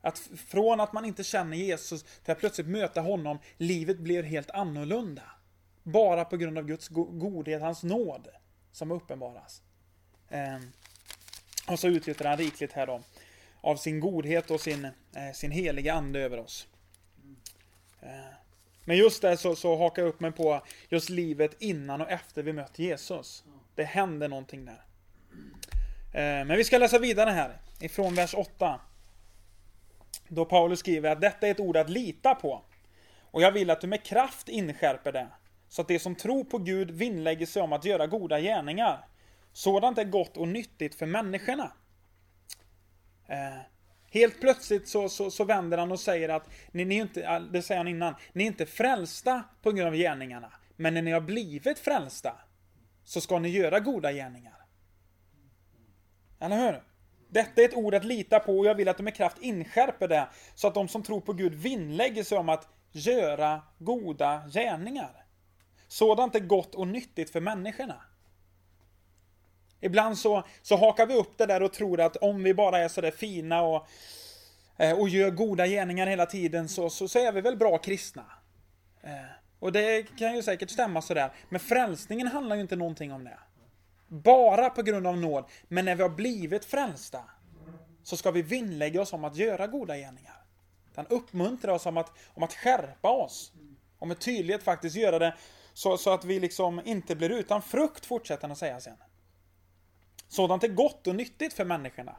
Att 0.00 0.18
från 0.46 0.80
att 0.80 0.92
man 0.92 1.04
inte 1.04 1.24
känner 1.24 1.56
Jesus 1.56 2.02
till 2.02 2.32
att 2.32 2.38
plötsligt 2.38 2.66
möta 2.66 3.00
honom, 3.00 3.38
livet 3.56 3.98
blir 3.98 4.22
helt 4.22 4.50
annorlunda. 4.50 5.22
Bara 5.82 6.24
på 6.24 6.36
grund 6.36 6.58
av 6.58 6.66
Guds 6.66 6.88
godhet, 6.88 7.62
hans 7.62 7.82
nåd, 7.82 8.28
som 8.72 8.90
uppenbaras. 8.90 9.62
Eh, 10.28 10.58
och 11.68 11.78
så 11.78 11.88
utgjuter 11.88 12.24
han 12.24 12.36
rikligt 12.36 12.72
här 12.72 12.86
då, 12.86 13.00
av 13.60 13.76
sin 13.76 14.00
godhet 14.00 14.50
och 14.50 14.60
sin, 14.60 14.84
eh, 14.84 15.32
sin 15.34 15.50
heliga 15.50 15.94
ande 15.94 16.20
över 16.20 16.38
oss. 16.38 16.68
Eh, 18.04 18.34
men 18.84 18.96
just 18.96 19.22
där 19.22 19.36
så, 19.36 19.56
så 19.56 19.76
hakar 19.76 20.02
jag 20.02 20.08
upp 20.08 20.20
mig 20.20 20.32
på 20.32 20.62
just 20.88 21.08
livet 21.08 21.56
innan 21.58 22.00
och 22.00 22.10
efter 22.10 22.42
vi 22.42 22.52
mött 22.52 22.78
Jesus. 22.78 23.44
Det 23.74 23.84
händer 23.84 24.28
någonting 24.28 24.64
där. 24.64 24.84
Eh, 26.12 26.44
men 26.46 26.56
vi 26.56 26.64
ska 26.64 26.78
läsa 26.78 26.98
vidare 26.98 27.30
här, 27.30 27.58
ifrån 27.80 28.14
vers 28.14 28.34
8. 28.34 28.80
Då 30.28 30.44
Paulus 30.44 30.78
skriver 30.78 31.10
att 31.10 31.20
detta 31.20 31.46
är 31.46 31.50
ett 31.50 31.60
ord 31.60 31.76
att 31.76 31.90
lita 31.90 32.34
på. 32.34 32.62
Och 33.30 33.42
jag 33.42 33.52
vill 33.52 33.70
att 33.70 33.80
du 33.80 33.86
med 33.86 34.04
kraft 34.04 34.48
inskärper 34.48 35.12
det, 35.12 35.28
så 35.68 35.82
att 35.82 35.88
det 35.88 35.98
som 35.98 36.14
tror 36.14 36.44
på 36.44 36.58
Gud 36.58 36.90
vinnlägger 36.90 37.46
sig 37.46 37.62
om 37.62 37.72
att 37.72 37.84
göra 37.84 38.06
goda 38.06 38.40
gärningar. 38.40 39.04
Sådant 39.52 39.98
är 39.98 40.04
gott 40.04 40.36
och 40.36 40.48
nyttigt 40.48 40.94
för 40.94 41.06
människorna. 41.06 41.72
Eh, 43.26 43.58
Helt 44.14 44.40
plötsligt 44.40 44.88
så, 44.88 45.08
så, 45.08 45.30
så, 45.30 45.44
vänder 45.44 45.78
han 45.78 45.92
och 45.92 46.00
säger 46.00 46.28
att, 46.28 46.48
ni, 46.72 46.84
ni 46.84 46.94
inte, 46.94 47.38
det 47.38 47.62
säger 47.62 47.78
han 47.78 47.88
innan, 47.88 48.14
ni 48.32 48.42
är 48.42 48.46
inte 48.46 48.66
frälsta 48.66 49.42
på 49.62 49.72
grund 49.72 49.88
av 49.88 49.94
gärningarna. 49.94 50.52
Men 50.76 50.94
när 50.94 51.02
ni 51.02 51.10
har 51.10 51.20
blivit 51.20 51.78
frälsta, 51.78 52.36
så 53.04 53.20
ska 53.20 53.38
ni 53.38 53.48
göra 53.48 53.80
goda 53.80 54.12
gärningar. 54.12 54.56
Eller 56.40 56.56
hur? 56.56 56.82
Detta 57.28 57.60
är 57.60 57.64
ett 57.64 57.74
ord 57.74 57.94
att 57.94 58.04
lita 58.04 58.40
på 58.40 58.58
och 58.58 58.66
jag 58.66 58.74
vill 58.74 58.88
att 58.88 58.96
de 58.96 59.02
med 59.02 59.14
kraft 59.14 59.38
inskärper 59.40 60.08
det 60.08 60.28
så 60.54 60.68
att 60.68 60.74
de 60.74 60.88
som 60.88 61.02
tror 61.02 61.20
på 61.20 61.32
Gud 61.32 61.54
vinnlägger 61.54 62.24
sig 62.24 62.38
om 62.38 62.48
att 62.48 62.68
göra 62.92 63.62
goda 63.78 64.42
gärningar. 64.48 65.24
Sådant 65.88 66.34
är 66.34 66.40
gott 66.40 66.74
och 66.74 66.88
nyttigt 66.88 67.30
för 67.30 67.40
människorna. 67.40 68.04
Ibland 69.84 70.18
så, 70.18 70.42
så 70.62 70.76
hakar 70.76 71.06
vi 71.06 71.14
upp 71.14 71.38
det 71.38 71.46
där 71.46 71.62
och 71.62 71.72
tror 71.72 72.00
att 72.00 72.16
om 72.16 72.42
vi 72.42 72.54
bara 72.54 72.78
är 72.78 72.88
sådär 72.88 73.10
fina 73.10 73.62
och, 73.62 73.86
eh, 74.78 74.98
och 74.98 75.08
gör 75.08 75.30
goda 75.30 75.66
gärningar 75.66 76.06
hela 76.06 76.26
tiden 76.26 76.68
så, 76.68 76.90
så, 76.90 77.08
så 77.08 77.18
är 77.18 77.32
vi 77.32 77.40
väl 77.40 77.56
bra 77.56 77.78
kristna. 77.78 78.24
Eh, 79.02 79.10
och 79.58 79.72
det 79.72 80.02
kan 80.18 80.36
ju 80.36 80.42
säkert 80.42 80.70
stämma 80.70 81.02
sådär. 81.02 81.32
Men 81.48 81.60
frälsningen 81.60 82.26
handlar 82.26 82.56
ju 82.56 82.62
inte 82.62 82.76
någonting 82.76 83.12
om 83.12 83.24
det. 83.24 83.38
Bara 84.08 84.70
på 84.70 84.82
grund 84.82 85.06
av 85.06 85.16
nåd. 85.16 85.44
Men 85.68 85.84
när 85.84 85.94
vi 85.94 86.02
har 86.02 86.10
blivit 86.10 86.64
frälsta 86.64 87.24
så 88.02 88.16
ska 88.16 88.30
vi 88.30 88.42
vinnlägga 88.42 89.02
oss 89.02 89.12
om 89.12 89.24
att 89.24 89.36
göra 89.36 89.66
goda 89.66 89.96
gärningar. 89.96 90.44
Den 90.94 91.06
uppmuntrar 91.06 91.72
oss 91.72 91.86
om 91.86 91.96
att, 91.96 92.12
om 92.34 92.42
att 92.42 92.52
skärpa 92.52 93.10
oss. 93.10 93.52
Och 93.98 94.08
med 94.08 94.18
tydlighet 94.18 94.62
faktiskt 94.62 94.96
göra 94.96 95.18
det 95.18 95.34
så, 95.74 95.96
så 95.96 96.10
att 96.10 96.24
vi 96.24 96.40
liksom 96.40 96.80
inte 96.84 97.16
blir 97.16 97.30
utan 97.30 97.62
frukt, 97.62 98.06
fortsätter 98.06 98.42
han 98.42 98.52
att 98.52 98.58
säga 98.58 98.80
sen. 98.80 98.96
Sådant 100.34 100.64
är 100.64 100.68
gott 100.68 101.06
och 101.06 101.14
nyttigt 101.14 101.52
för 101.52 101.64
människorna. 101.64 102.16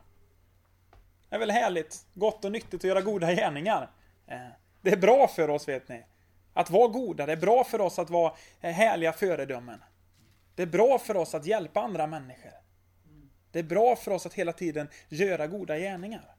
Det 1.29 1.35
är 1.35 1.39
väl 1.39 1.51
härligt, 1.51 2.05
gott 2.13 2.45
och 2.45 2.51
nyttigt 2.51 2.73
att 2.73 2.83
göra 2.83 3.01
goda 3.01 3.33
gärningar. 3.33 3.89
Eh, 4.27 4.37
det 4.81 4.91
är 4.91 4.97
bra 4.97 5.27
för 5.27 5.49
oss, 5.49 5.67
vet 5.67 5.89
ni. 5.89 6.03
Att 6.53 6.69
vara 6.69 6.87
goda, 6.87 7.25
det 7.25 7.31
är 7.31 7.37
bra 7.37 7.63
för 7.63 7.81
oss 7.81 7.99
att 7.99 8.09
vara 8.09 8.33
eh, 8.61 8.71
härliga 8.71 9.13
föredömen. 9.13 9.83
Det 10.55 10.61
är 10.61 10.67
bra 10.67 10.99
för 10.99 11.17
oss 11.17 11.35
att 11.35 11.45
hjälpa 11.45 11.81
andra 11.81 12.07
människor. 12.07 12.51
Det 13.51 13.59
är 13.59 13.63
bra 13.63 13.95
för 13.95 14.11
oss 14.11 14.25
att 14.25 14.33
hela 14.33 14.53
tiden 14.53 14.87
göra 15.09 15.47
goda 15.47 15.77
gärningar. 15.77 16.35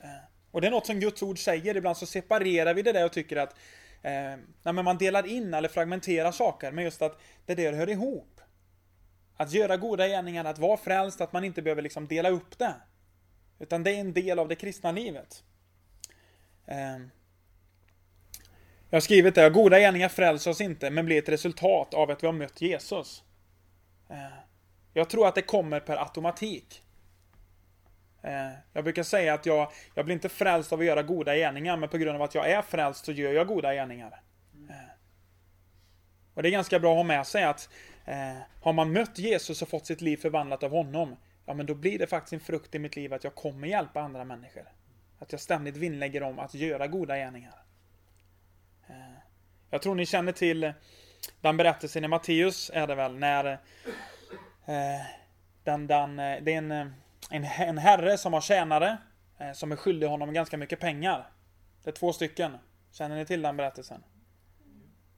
Eh, 0.00 0.08
och 0.50 0.60
det 0.60 0.66
är 0.66 0.70
något 0.70 0.86
som 0.86 1.00
Guds 1.00 1.22
ord 1.22 1.38
säger, 1.38 1.76
ibland 1.76 1.96
så 1.96 2.06
separerar 2.06 2.74
vi 2.74 2.82
det 2.82 2.92
där 2.92 3.04
och 3.04 3.12
tycker 3.12 3.36
att 3.36 3.56
eh, 4.02 4.72
man 4.72 4.98
delar 4.98 5.26
in 5.26 5.54
eller 5.54 5.68
fragmenterar 5.68 6.32
saker, 6.32 6.72
men 6.72 6.84
just 6.84 7.02
att 7.02 7.20
det 7.46 7.54
där 7.54 7.72
hör 7.72 7.88
ihop. 7.90 8.39
Att 9.40 9.52
göra 9.52 9.76
goda 9.76 10.08
gärningar, 10.08 10.44
att 10.44 10.58
vara 10.58 10.76
frälst, 10.76 11.20
att 11.20 11.32
man 11.32 11.44
inte 11.44 11.62
behöver 11.62 11.82
liksom 11.82 12.06
dela 12.06 12.28
upp 12.30 12.58
det. 12.58 12.74
Utan 13.58 13.82
det 13.82 13.90
är 13.90 14.00
en 14.00 14.12
del 14.12 14.38
av 14.38 14.48
det 14.48 14.54
kristna 14.54 14.92
livet. 14.92 15.44
Ehm. 16.66 17.10
Jag 18.90 18.96
har 18.96 19.00
skrivit 19.00 19.34
det, 19.34 19.50
goda 19.50 19.78
gärningar 19.78 20.08
frälser 20.08 20.50
oss 20.50 20.60
inte, 20.60 20.90
men 20.90 21.04
blir 21.04 21.18
ett 21.18 21.28
resultat 21.28 21.94
av 21.94 22.10
att 22.10 22.22
vi 22.22 22.26
har 22.26 22.34
mött 22.34 22.60
Jesus. 22.60 23.24
Ehm. 24.10 24.32
Jag 24.92 25.10
tror 25.10 25.28
att 25.28 25.34
det 25.34 25.42
kommer 25.42 25.80
per 25.80 25.96
automatik. 25.96 26.82
Ehm. 28.22 28.52
Jag 28.72 28.84
brukar 28.84 29.02
säga 29.02 29.34
att 29.34 29.46
jag, 29.46 29.72
jag 29.94 30.04
blir 30.04 30.14
inte 30.14 30.28
frälst 30.28 30.72
av 30.72 30.80
att 30.80 30.86
göra 30.86 31.02
goda 31.02 31.36
gärningar, 31.36 31.76
men 31.76 31.88
på 31.88 31.98
grund 31.98 32.16
av 32.16 32.22
att 32.22 32.34
jag 32.34 32.50
är 32.50 32.62
frälst 32.62 33.04
så 33.04 33.12
gör 33.12 33.32
jag 33.32 33.46
goda 33.46 33.74
gärningar. 33.74 34.22
Och 36.34 36.42
det 36.42 36.48
är 36.48 36.50
ganska 36.50 36.78
bra 36.78 36.90
att 36.90 36.96
ha 36.96 37.04
med 37.04 37.26
sig 37.26 37.44
att 37.44 37.68
Eh, 38.10 38.36
har 38.60 38.72
man 38.72 38.92
mött 38.92 39.18
Jesus 39.18 39.62
och 39.62 39.68
fått 39.68 39.86
sitt 39.86 40.00
liv 40.00 40.16
förvandlat 40.16 40.62
av 40.62 40.70
honom, 40.70 41.16
ja 41.46 41.54
men 41.54 41.66
då 41.66 41.74
blir 41.74 41.98
det 41.98 42.06
faktiskt 42.06 42.32
en 42.32 42.40
frukt 42.40 42.74
i 42.74 42.78
mitt 42.78 42.96
liv 42.96 43.12
att 43.14 43.24
jag 43.24 43.34
kommer 43.34 43.68
hjälpa 43.68 44.00
andra 44.00 44.24
människor. 44.24 44.68
Att 45.18 45.32
jag 45.32 45.40
ständigt 45.40 45.76
vinnlägger 45.76 46.22
om 46.22 46.38
att 46.38 46.54
göra 46.54 46.86
goda 46.86 47.16
gärningar. 47.16 47.54
Eh, 48.88 49.18
jag 49.70 49.82
tror 49.82 49.94
ni 49.94 50.06
känner 50.06 50.32
till 50.32 50.72
den 51.40 51.56
berättelsen 51.56 52.04
i 52.04 52.08
Matteus 52.08 52.70
är 52.74 52.86
det 52.86 52.94
väl, 52.94 53.18
när 53.18 53.44
eh, 54.66 55.00
den, 55.64 55.86
den, 55.86 56.18
eh, 56.18 56.42
det 56.42 56.54
är 56.54 56.58
en, 56.58 56.70
en, 56.70 57.44
en 57.44 57.78
herre 57.78 58.18
som 58.18 58.32
har 58.32 58.40
tjänare 58.40 58.96
som 59.54 59.72
är 59.72 59.76
skyldig 59.76 60.06
honom 60.06 60.32
ganska 60.32 60.56
mycket 60.56 60.80
pengar. 60.80 61.30
Det 61.84 61.90
är 61.90 61.94
två 61.94 62.12
stycken. 62.12 62.56
Känner 62.92 63.16
ni 63.16 63.26
till 63.26 63.42
den 63.42 63.56
berättelsen? 63.56 64.02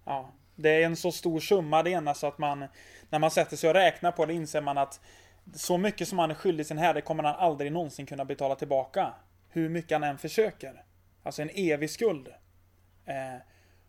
Ja, 0.05 0.33
det 0.57 0.71
är 0.71 0.87
en 0.87 0.97
så 0.97 1.13
stor 1.13 1.41
summa 1.41 1.83
det 1.83 1.91
ena 1.91 2.15
så 2.15 2.27
att 2.27 2.39
man 2.39 2.65
när 3.11 3.19
man 3.19 3.31
sätter 3.31 3.57
sig 3.57 3.71
och 3.71 3.75
räknar 3.75 4.13
på 4.13 4.27
det 4.27 4.35
inser 4.35 4.61
man 4.61 4.79
att 4.79 5.01
så 5.55 5.79
mycket 5.79 6.09
som 6.09 6.19
han 6.19 6.31
är 6.31 6.35
skyldig 6.35 6.67
sin 6.67 6.79
herre 6.79 7.01
kommer 7.01 7.23
han 7.23 7.35
aldrig 7.35 7.73
någonsin 7.73 8.07
kunna 8.07 8.25
betala 8.25 8.55
tillbaka. 8.55 9.13
Hur 9.49 9.69
mycket 9.69 9.93
han 9.93 10.03
än 10.03 10.19
försöker. 10.19 10.85
Alltså 11.23 11.43
en 11.43 11.51
evig 11.55 11.91
skuld. 11.91 12.29
Eh, 13.07 13.43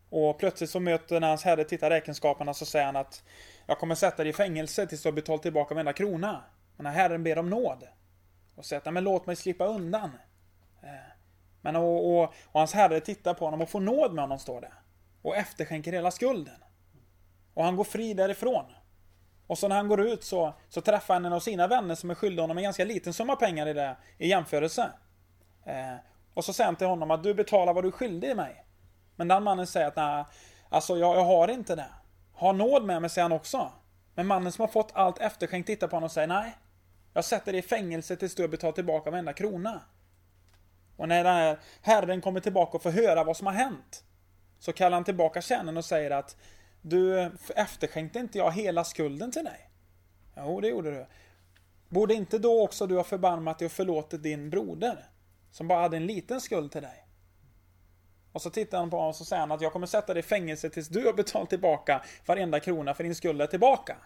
och 0.10 0.40
plötsligt 0.40 0.70
så 0.70 0.80
möter 0.80 1.20
när 1.20 1.28
hans 1.28 1.44
herre 1.44 1.64
tittar 1.64 1.90
räkenskaperna 1.90 2.54
så 2.54 2.66
säger 2.66 2.86
han 2.86 2.96
att 2.96 3.24
jag 3.66 3.80
kommer 3.80 3.96
sätta 3.96 4.24
dig 4.24 4.30
i 4.30 4.34
fängelse 4.34 4.88
tills 4.88 5.04
du 5.04 5.10
har 5.10 5.14
betalat 5.14 5.42
tillbaka 5.42 5.74
varenda 5.74 5.94
krona. 5.94 6.44
Men 6.76 6.84
när 6.84 6.92
herren 6.92 7.24
ber 7.24 7.38
om 7.38 7.50
nåd 7.50 7.88
och 8.56 8.66
säger 8.66 8.82
att 8.88 8.94
men 8.94 9.04
låt 9.04 9.26
mig 9.26 9.36
slippa 9.36 9.66
undan. 9.66 10.12
Eh, 10.84 10.90
men 11.62 11.76
och, 11.76 12.10
och, 12.10 12.24
och, 12.24 12.60
hans 12.60 12.74
herre 12.74 13.00
tittar 13.00 13.34
på 13.34 13.46
honom 13.46 13.62
och 13.62 13.70
får 13.70 13.80
nåd 13.80 14.14
med 14.14 14.24
honom 14.24 14.40
står 14.40 14.62
det. 14.62 14.72
Och 15.24 15.36
efterskänker 15.36 15.92
hela 15.92 16.12
skulden. 16.12 16.64
Och 17.54 17.64
han 17.64 17.76
går 17.76 17.84
fri 17.84 18.14
därifrån. 18.14 18.66
Och 19.48 19.58
så 19.58 19.68
när 19.68 19.76
han 19.76 19.88
går 19.88 20.02
ut 20.02 20.24
så, 20.24 20.54
så 20.70 20.82
träffar 20.82 21.14
han 21.14 21.26
en 21.26 21.34
av 21.34 21.40
sina 21.40 21.68
vänner 21.68 21.96
som 21.96 22.10
är 22.10 22.16
skyldig 22.16 22.42
honom 22.44 22.58
en 22.58 22.64
ganska 22.64 22.86
liten 22.86 23.14
summa 23.14 23.36
pengar 23.36 23.68
i 23.68 23.74
det 23.74 23.98
i 24.18 24.28
jämförelse. 24.28 24.92
Eh, 25.66 25.96
och 26.34 26.46
så 26.46 26.54
säger 26.54 26.66
han 26.66 26.76
till 26.76 26.88
honom 26.88 27.12
att 27.12 27.24
du 27.24 27.34
betalar 27.34 27.74
vad 27.74 27.84
du 27.84 27.88
är 27.88 27.92
skyldig 27.92 28.36
mig. 28.36 28.66
Men 29.16 29.28
den 29.28 29.44
mannen 29.44 29.68
säger 29.68 29.88
att 29.88 29.96
nej, 29.96 30.26
alltså 30.70 30.98
jag, 30.98 31.16
jag 31.16 31.26
har 31.26 31.48
inte 31.48 31.76
det. 31.76 31.90
Ha 32.34 32.52
nåd 32.52 32.84
med 32.84 33.02
mig, 33.02 33.10
säger 33.10 33.24
han 33.24 33.32
också. 33.32 33.72
Men 34.16 34.28
mannen 34.28 34.52
som 34.52 34.62
har 34.62 34.68
fått 34.68 34.92
allt 34.94 35.20
efterskänkt 35.20 35.68
tittar 35.68 35.88
på 35.88 35.96
honom 35.96 36.06
och 36.06 36.12
säger 36.12 36.28
nej. 36.28 36.58
Jag 37.14 37.26
sätter 37.26 37.52
dig 37.52 37.60
i 37.60 37.62
fängelse 37.62 38.16
tills 38.16 38.36
du 38.36 38.44
har 38.44 38.50
betalat 38.50 38.76
tillbaka 38.76 39.12
varenda 39.12 39.34
krona. 39.34 39.82
Och 40.98 41.08
när 41.08 41.24
den 41.24 41.36
här 41.36 41.60
herren 41.82 42.22
kommer 42.22 42.40
tillbaka 42.40 42.78
och 42.78 42.84
får 42.84 42.92
höra 42.92 43.24
vad 43.24 43.38
som 43.38 43.48
har 43.48 43.54
hänt. 43.54 44.04
Så 44.64 44.74
kallar 44.74 44.98
han 44.98 45.04
tillbaka 45.04 45.42
tjänaren 45.42 45.78
och 45.78 45.86
säger 45.86 46.12
att 46.12 46.38
Du 46.82 47.32
efterskänkte 47.56 48.20
inte 48.20 48.38
jag 48.38 48.52
hela 48.52 48.84
skulden 48.84 49.32
till 49.32 49.44
dig? 49.44 49.70
Jo, 50.38 50.62
det 50.62 50.68
gjorde 50.68 50.92
du. 50.92 51.06
Borde 51.90 52.14
inte 52.14 52.40
då 52.40 52.64
också 52.64 52.88
du 52.88 52.96
ha 52.96 53.04
förbarmat 53.04 53.60
dig 53.60 53.66
och 53.66 53.72
förlåtit 53.72 54.24
din 54.24 54.50
broder? 54.50 55.10
Som 55.52 55.68
bara 55.68 55.82
hade 55.82 55.98
en 55.98 56.06
liten 56.06 56.42
skuld 56.42 56.72
till 56.72 56.82
dig? 56.82 57.08
Och 58.32 58.42
så 58.42 58.50
tittar 58.50 58.78
han 58.78 58.90
på 58.90 58.98
honom 58.98 59.10
och 59.10 59.16
så 59.16 59.26
säger 59.26 59.40
han 59.40 59.52
att 59.52 59.62
jag 59.62 59.74
kommer 59.74 59.88
sätta 59.88 60.14
dig 60.14 60.20
i 60.20 60.24
fängelse 60.24 60.70
tills 60.70 60.88
du 60.88 61.06
har 61.06 61.14
betalt 61.14 61.50
tillbaka 61.50 62.04
varenda 62.26 62.60
krona 62.60 62.94
för 62.94 63.04
din 63.04 63.16
skuld 63.16 63.42
är 63.42 63.48
tillbaka. 63.48 63.98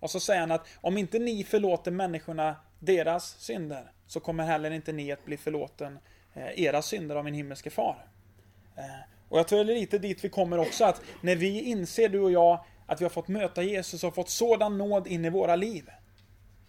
Och 0.00 0.10
så 0.10 0.20
säger 0.20 0.40
han 0.40 0.50
att 0.50 0.68
om 0.80 0.98
inte 0.98 1.18
ni 1.18 1.44
förlåter 1.44 1.90
människorna 1.90 2.56
deras 2.78 3.38
synder 3.38 3.92
så 4.06 4.20
kommer 4.20 4.44
heller 4.44 4.70
inte 4.70 4.92
ni 4.92 5.12
att 5.12 5.24
bli 5.24 5.36
förlåten 5.36 5.98
eh, 6.34 6.60
era 6.60 6.82
synder 6.82 7.16
av 7.16 7.24
min 7.24 7.34
himmelske 7.34 7.70
far. 7.70 8.06
Eh, 8.76 9.19
och 9.30 9.38
jag 9.38 9.48
tror 9.48 9.64
det 9.64 9.72
är 9.72 9.74
lite 9.74 9.98
dit 9.98 10.24
vi 10.24 10.28
kommer 10.28 10.58
också 10.58 10.84
att 10.84 11.00
när 11.20 11.36
vi 11.36 11.60
inser 11.60 12.08
du 12.08 12.20
och 12.20 12.32
jag 12.32 12.64
att 12.86 13.00
vi 13.00 13.04
har 13.04 13.10
fått 13.10 13.28
möta 13.28 13.62
Jesus 13.62 14.04
och 14.04 14.14
fått 14.14 14.28
sådan 14.28 14.78
nåd 14.78 15.06
in 15.06 15.24
i 15.24 15.30
våra 15.30 15.56
liv 15.56 15.90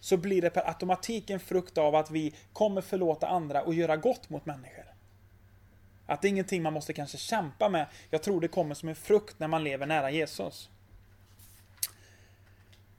så 0.00 0.16
blir 0.16 0.42
det 0.42 0.50
per 0.50 0.68
automatik 0.68 1.30
en 1.30 1.40
frukt 1.40 1.78
av 1.78 1.94
att 1.94 2.10
vi 2.10 2.34
kommer 2.52 2.80
förlåta 2.80 3.28
andra 3.28 3.62
och 3.62 3.74
göra 3.74 3.96
gott 3.96 4.30
mot 4.30 4.46
människor. 4.46 4.84
Att 6.06 6.22
det 6.22 6.28
är 6.28 6.30
ingenting 6.30 6.62
man 6.62 6.72
måste 6.72 6.92
kanske 6.92 7.18
kämpa 7.18 7.68
med. 7.68 7.86
Jag 8.10 8.22
tror 8.22 8.40
det 8.40 8.48
kommer 8.48 8.74
som 8.74 8.88
en 8.88 8.96
frukt 8.96 9.38
när 9.38 9.48
man 9.48 9.64
lever 9.64 9.86
nära 9.86 10.10
Jesus. 10.10 10.70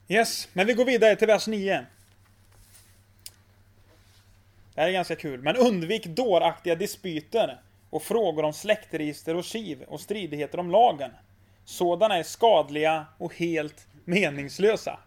Yes, 0.08 0.48
men 0.52 0.66
vi 0.66 0.74
går 0.74 0.84
vidare 0.84 1.16
till 1.16 1.26
vers 1.26 1.46
9. 1.46 1.86
Det 4.74 4.80
här 4.80 4.88
är 4.88 4.92
ganska 4.92 5.16
kul. 5.16 5.42
Men 5.42 5.56
undvik 5.56 6.06
dåraktiga 6.06 6.74
dispyter 6.74 7.60
och 7.94 8.02
frågor 8.02 8.42
om 8.42 8.52
släktregister 8.52 9.36
och 9.36 9.44
kiv 9.44 9.82
och 9.82 10.00
stridigheter 10.00 10.60
om 10.60 10.70
lagen. 10.70 11.10
Sådana 11.64 12.18
är 12.18 12.22
skadliga 12.22 13.06
och 13.18 13.34
helt 13.34 13.86
meningslösa. 14.04 14.98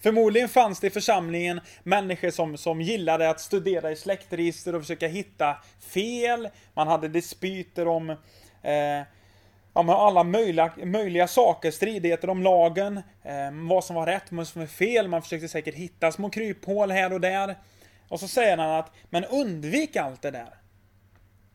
Förmodligen 0.00 0.48
fanns 0.48 0.80
det 0.80 0.86
i 0.86 0.90
församlingen 0.90 1.60
människor 1.82 2.30
som, 2.30 2.56
som 2.56 2.80
gillade 2.80 3.30
att 3.30 3.40
studera 3.40 3.90
i 3.90 3.96
släktregister 3.96 4.74
och 4.74 4.80
försöka 4.80 5.08
hitta 5.08 5.56
fel. 5.80 6.48
Man 6.74 6.88
hade 6.88 7.08
dispyter 7.08 7.88
om 7.88 8.10
eh, 8.62 9.02
om 9.72 9.88
alla 9.88 10.24
möjliga, 10.24 10.72
möjliga 10.84 11.28
saker, 11.28 11.70
stridigheter 11.70 12.30
om 12.30 12.42
lagen, 12.42 12.96
eh, 13.22 13.68
vad 13.68 13.84
som 13.84 13.96
var 13.96 14.06
rätt, 14.06 14.24
vad 14.28 14.48
som 14.48 14.60
var 14.60 14.66
fel. 14.66 15.08
Man 15.08 15.22
försökte 15.22 15.48
säkert 15.48 15.74
hitta 15.74 16.12
små 16.12 16.30
kryphål 16.30 16.90
här 16.90 17.12
och 17.12 17.20
där. 17.20 17.56
Och 18.08 18.20
så 18.20 18.28
säger 18.28 18.56
han 18.56 18.70
att, 18.70 18.92
men 19.10 19.24
undvik 19.24 19.96
allt 19.96 20.22
det 20.22 20.30
där. 20.30 20.57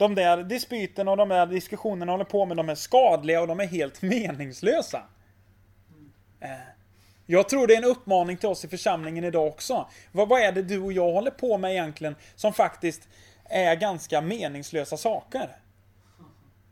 De 0.03 0.15
där 0.15 0.43
dispyterna 0.43 1.11
och 1.11 1.17
de 1.17 1.29
där 1.29 1.45
diskussionerna 1.45 2.11
håller 2.11 2.25
på 2.25 2.45
med, 2.45 2.57
de 2.57 2.69
är 2.69 2.75
skadliga 2.75 3.41
och 3.41 3.47
de 3.47 3.59
är 3.59 3.65
helt 3.65 4.01
meningslösa. 4.01 5.03
Eh, 6.39 6.49
jag 7.25 7.49
tror 7.49 7.67
det 7.67 7.73
är 7.73 7.77
en 7.77 7.83
uppmaning 7.83 8.37
till 8.37 8.49
oss 8.49 8.65
i 8.65 8.67
församlingen 8.67 9.23
idag 9.23 9.47
också. 9.47 9.89
Vad, 10.11 10.29
vad 10.29 10.41
är 10.41 10.51
det 10.51 10.61
du 10.61 10.79
och 10.79 10.93
jag 10.93 11.11
håller 11.11 11.31
på 11.31 11.57
med 11.57 11.71
egentligen 11.71 12.15
som 12.35 12.53
faktiskt 12.53 13.07
är 13.45 13.75
ganska 13.75 14.21
meningslösa 14.21 14.97
saker? 14.97 15.57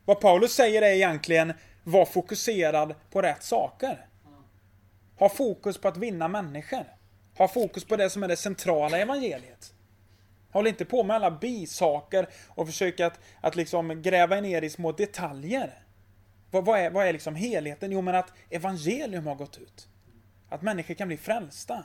Vad 0.06 0.20
Paulus 0.20 0.54
säger 0.54 0.82
är 0.82 0.94
egentligen, 0.94 1.54
var 1.84 2.06
fokuserad 2.06 2.96
på 3.12 3.22
rätt 3.22 3.44
saker. 3.44 4.06
Ha 5.20 5.30
fokus 5.30 5.78
på 5.78 5.88
att 5.88 5.98
vinna 5.98 6.28
människor. 6.28 6.84
Ha 7.38 7.48
fokus 7.48 7.86
på 7.86 7.96
det 7.96 8.10
som 8.10 8.24
är 8.24 8.28
det 8.28 8.38
centrala 8.38 8.98
i 8.98 9.02
evangeliet. 9.02 9.74
Håll 10.52 10.68
inte 10.68 10.86
på 10.86 11.04
med 11.04 11.16
alla 11.16 11.32
bisaker 11.32 12.30
och 12.48 12.68
försök 12.68 13.00
att, 13.00 13.20
att 13.42 13.56
liksom 13.56 14.02
gräva 14.02 14.42
ner 14.42 14.62
i 14.62 14.70
små 14.70 14.92
detaljer. 14.92 15.84
Vad, 16.52 16.66
vad, 16.66 16.80
är, 16.80 16.90
vad 16.90 17.08
är 17.08 17.14
liksom 17.14 17.36
helheten? 17.36 17.92
Jo, 17.92 18.02
men 18.02 18.16
att 18.16 18.34
evangelium 18.50 19.28
har 19.28 19.36
gått 19.36 19.58
ut. 19.58 19.88
Att 20.50 20.62
människor 20.62 20.94
kan 20.94 21.08
bli 21.08 21.18
frälsta. 21.18 21.84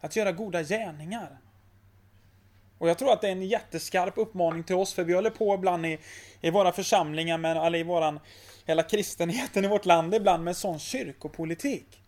Att 0.00 0.16
göra 0.16 0.32
goda 0.32 0.62
gärningar. 0.62 1.38
Och 2.78 2.88
jag 2.88 2.98
tror 2.98 3.12
att 3.12 3.20
det 3.20 3.28
är 3.28 3.32
en 3.32 3.42
jätteskarp 3.42 4.18
uppmaning 4.18 4.64
till 4.64 4.76
oss, 4.76 4.94
för 4.94 5.04
vi 5.04 5.12
håller 5.12 5.30
på 5.30 5.54
ibland 5.54 5.86
i, 5.86 5.98
i 6.40 6.50
våra 6.50 6.72
församlingar, 6.72 7.38
med, 7.38 7.56
eller 7.56 7.78
i 7.78 7.82
våran, 7.82 8.20
hela 8.66 8.82
kristenheten 8.82 9.64
i 9.64 9.68
vårt 9.68 9.86
land 9.86 10.14
ibland 10.14 10.44
med 10.44 10.56
sån 10.56 10.78
kyrkopolitik. 10.78 12.02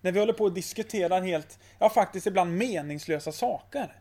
När 0.00 0.12
vi 0.12 0.20
håller 0.20 0.32
på 0.32 0.44
och 0.44 0.52
diskuterar 0.52 1.22
helt, 1.22 1.58
ja 1.78 1.90
faktiskt 1.90 2.26
ibland 2.26 2.56
meningslösa 2.56 3.32
saker. 3.32 4.00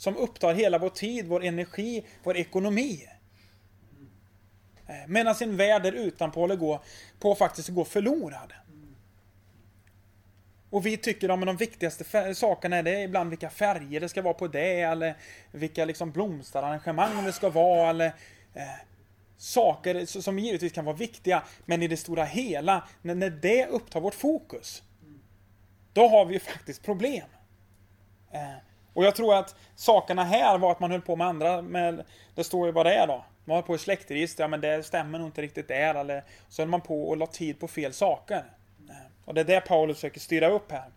Som 0.00 0.16
upptar 0.16 0.54
hela 0.54 0.78
vår 0.78 0.88
tid, 0.88 1.26
vår 1.26 1.44
energi, 1.44 2.04
vår 2.22 2.36
ekonomi. 2.36 3.08
Eh, 4.86 4.94
medan 5.08 5.34
sin 5.34 5.56
värld 5.56 5.82
där 5.82 5.92
utanpå 5.92 6.40
håller 6.40 6.56
gå, 6.56 6.82
på 7.18 7.34
faktiskt 7.34 7.68
gå 7.68 7.84
förlorad. 7.84 8.52
Och 10.70 10.86
vi 10.86 10.96
tycker 10.96 11.28
att 11.28 11.46
de 11.46 11.56
viktigaste 11.56 12.34
sakerna 12.34 12.76
är 12.76 12.82
det 12.82 13.02
ibland 13.02 13.30
vilka 13.30 13.50
färger 13.50 14.00
det 14.00 14.08
ska 14.08 14.22
vara 14.22 14.34
på 14.34 14.48
det, 14.48 14.80
eller 14.80 15.16
vilka 15.52 15.84
liksom 15.84 16.10
blomsterarrangemang 16.10 17.24
det 17.24 17.32
ska 17.32 17.50
vara, 17.50 17.90
eller 17.90 18.06
eh, 18.54 18.62
saker 19.36 20.06
som 20.06 20.38
givetvis 20.38 20.72
kan 20.72 20.84
vara 20.84 20.96
viktiga, 20.96 21.42
men 21.64 21.82
i 21.82 21.88
det 21.88 21.96
stora 21.96 22.24
hela, 22.24 22.88
när, 23.02 23.14
när 23.14 23.30
det 23.30 23.66
upptar 23.66 24.00
vårt 24.00 24.14
fokus, 24.14 24.82
då 25.92 26.08
har 26.08 26.24
vi 26.24 26.34
ju 26.34 26.40
faktiskt 26.40 26.82
problem. 26.82 27.26
Eh, 28.32 28.69
och 28.94 29.04
jag 29.04 29.14
tror 29.14 29.34
att 29.34 29.54
sakerna 29.74 30.24
här 30.24 30.58
var 30.58 30.72
att 30.72 30.80
man 30.80 30.90
höll 30.90 31.00
på 31.00 31.16
med 31.16 31.26
andra, 31.26 31.62
med, 31.62 32.04
det 32.34 32.44
står 32.44 32.66
ju 32.66 32.72
vad 32.72 32.86
det 32.86 32.94
är 32.94 33.06
då. 33.06 33.24
Man 33.44 33.54
höll 33.54 33.64
på 33.64 33.74
i 33.74 33.78
släktregister, 33.78 34.44
ja 34.44 34.48
men 34.48 34.60
det 34.60 34.86
stämmer 34.86 35.18
nog 35.18 35.28
inte 35.28 35.42
riktigt 35.42 35.68
där, 35.68 35.94
eller 35.94 36.24
så 36.48 36.62
höll 36.62 36.68
man 36.68 36.80
på 36.80 37.08
och 37.08 37.16
la 37.16 37.26
tid 37.26 37.60
på 37.60 37.68
fel 37.68 37.92
saker. 37.92 38.44
Eh, 38.88 38.94
och 39.24 39.34
det 39.34 39.40
är 39.40 39.44
det 39.44 39.60
Paulus 39.60 39.96
försöker 39.96 40.20
styra 40.20 40.48
upp 40.48 40.72
här. 40.72 40.88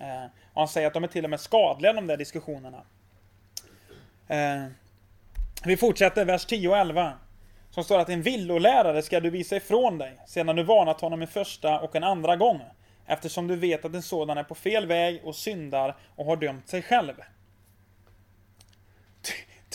Eh, 0.00 0.24
och 0.52 0.60
han 0.60 0.68
säger 0.68 0.86
att 0.86 0.94
de 0.94 1.04
är 1.04 1.08
till 1.08 1.24
och 1.24 1.30
med 1.30 1.40
skadliga 1.40 1.92
de 1.92 2.06
där 2.06 2.16
diskussionerna. 2.16 2.82
Eh, 4.28 4.64
vi 5.64 5.76
fortsätter 5.76 6.24
vers 6.24 6.46
10 6.46 6.68
och 6.68 6.76
11. 6.76 7.12
Som 7.70 7.84
står 7.84 7.98
att 7.98 8.08
en 8.08 8.22
villolärare 8.22 9.02
ska 9.02 9.20
du 9.20 9.30
visa 9.30 9.56
ifrån 9.56 9.98
dig, 9.98 10.18
sedan 10.26 10.56
du 10.56 10.62
varnat 10.62 11.00
honom 11.00 11.22
en 11.22 11.28
första 11.28 11.80
och 11.80 11.96
en 11.96 12.04
andra 12.04 12.36
gång. 12.36 12.60
Eftersom 13.06 13.48
du 13.48 13.56
vet 13.56 13.84
att 13.84 13.94
en 13.94 14.02
sådan 14.02 14.38
är 14.38 14.42
på 14.42 14.54
fel 14.54 14.86
väg 14.86 15.20
och 15.24 15.36
syndar 15.36 15.96
och 16.16 16.26
har 16.26 16.36
dömt 16.36 16.68
sig 16.68 16.82
själv. 16.82 17.14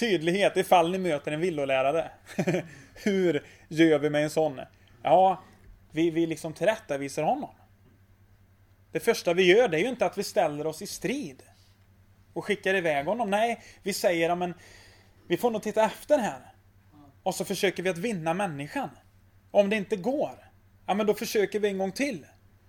Tydlighet 0.01 0.57
ifall 0.57 0.91
ni 0.91 0.97
möter 0.97 1.31
en 1.31 1.39
villolärare. 1.39 2.11
Hur 2.93 3.45
gör 3.67 3.99
vi 3.99 4.09
med 4.09 4.23
en 4.23 4.29
sån? 4.29 4.61
Ja, 5.03 5.43
vi, 5.91 6.09
vi 6.09 6.27
liksom 6.27 6.53
tillrättavisar 6.53 7.23
honom. 7.23 7.49
Det 8.91 8.99
första 8.99 9.33
vi 9.33 9.43
gör 9.43 9.67
det 9.67 9.77
är 9.77 9.81
ju 9.81 9.87
inte 9.87 10.05
att 10.05 10.17
vi 10.17 10.23
ställer 10.23 10.67
oss 10.67 10.81
i 10.81 10.87
strid. 10.87 11.43
Och 12.33 12.45
skickar 12.45 12.75
iväg 12.75 13.05
honom. 13.05 13.29
Nej, 13.29 13.61
vi 13.83 13.93
säger 13.93 14.35
men 14.35 14.53
vi 15.27 15.37
får 15.37 15.51
nog 15.51 15.63
titta 15.63 15.85
efter 15.85 16.17
här. 16.17 16.53
Och 17.23 17.35
så 17.35 17.45
försöker 17.45 17.83
vi 17.83 17.89
att 17.89 17.97
vinna 17.97 18.33
människan. 18.33 18.89
Om 19.51 19.69
det 19.69 19.75
inte 19.75 19.95
går, 19.95 20.51
ja 20.85 20.93
men 20.93 21.05
då 21.05 21.13
försöker 21.13 21.59
vi 21.59 21.67
en 21.67 21.77
gång 21.77 21.91
till. 21.91 22.25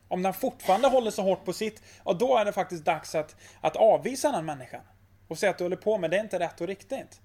Om 0.08 0.22
den 0.22 0.34
fortfarande 0.34 0.88
håller 0.88 1.10
så 1.10 1.22
hårt 1.22 1.44
på 1.44 1.52
sitt, 1.52 1.82
ja 2.04 2.12
då 2.12 2.36
är 2.36 2.44
det 2.44 2.52
faktiskt 2.52 2.84
dags 2.84 3.14
att, 3.14 3.36
att 3.60 3.76
avvisa 3.76 4.32
den 4.32 4.44
människan. 4.44 4.82
Och 5.28 5.38
säga 5.38 5.50
att 5.50 5.58
du 5.58 5.64
håller 5.64 5.76
på 5.76 5.98
med 5.98 6.10
det 6.10 6.16
är 6.16 6.22
inte 6.22 6.38
rätt 6.38 6.60
och 6.60 6.66
riktigt. 6.66 7.21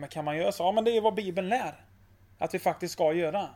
Men 0.00 0.08
kan 0.08 0.24
man 0.24 0.36
göra 0.36 0.52
så? 0.52 0.62
Ja 0.62 0.72
men 0.72 0.84
det 0.84 0.96
är 0.96 1.00
vad 1.00 1.14
Bibeln 1.14 1.48
lär. 1.48 1.84
Att 2.38 2.54
vi 2.54 2.58
faktiskt 2.58 2.92
ska 2.92 3.12
göra. 3.12 3.48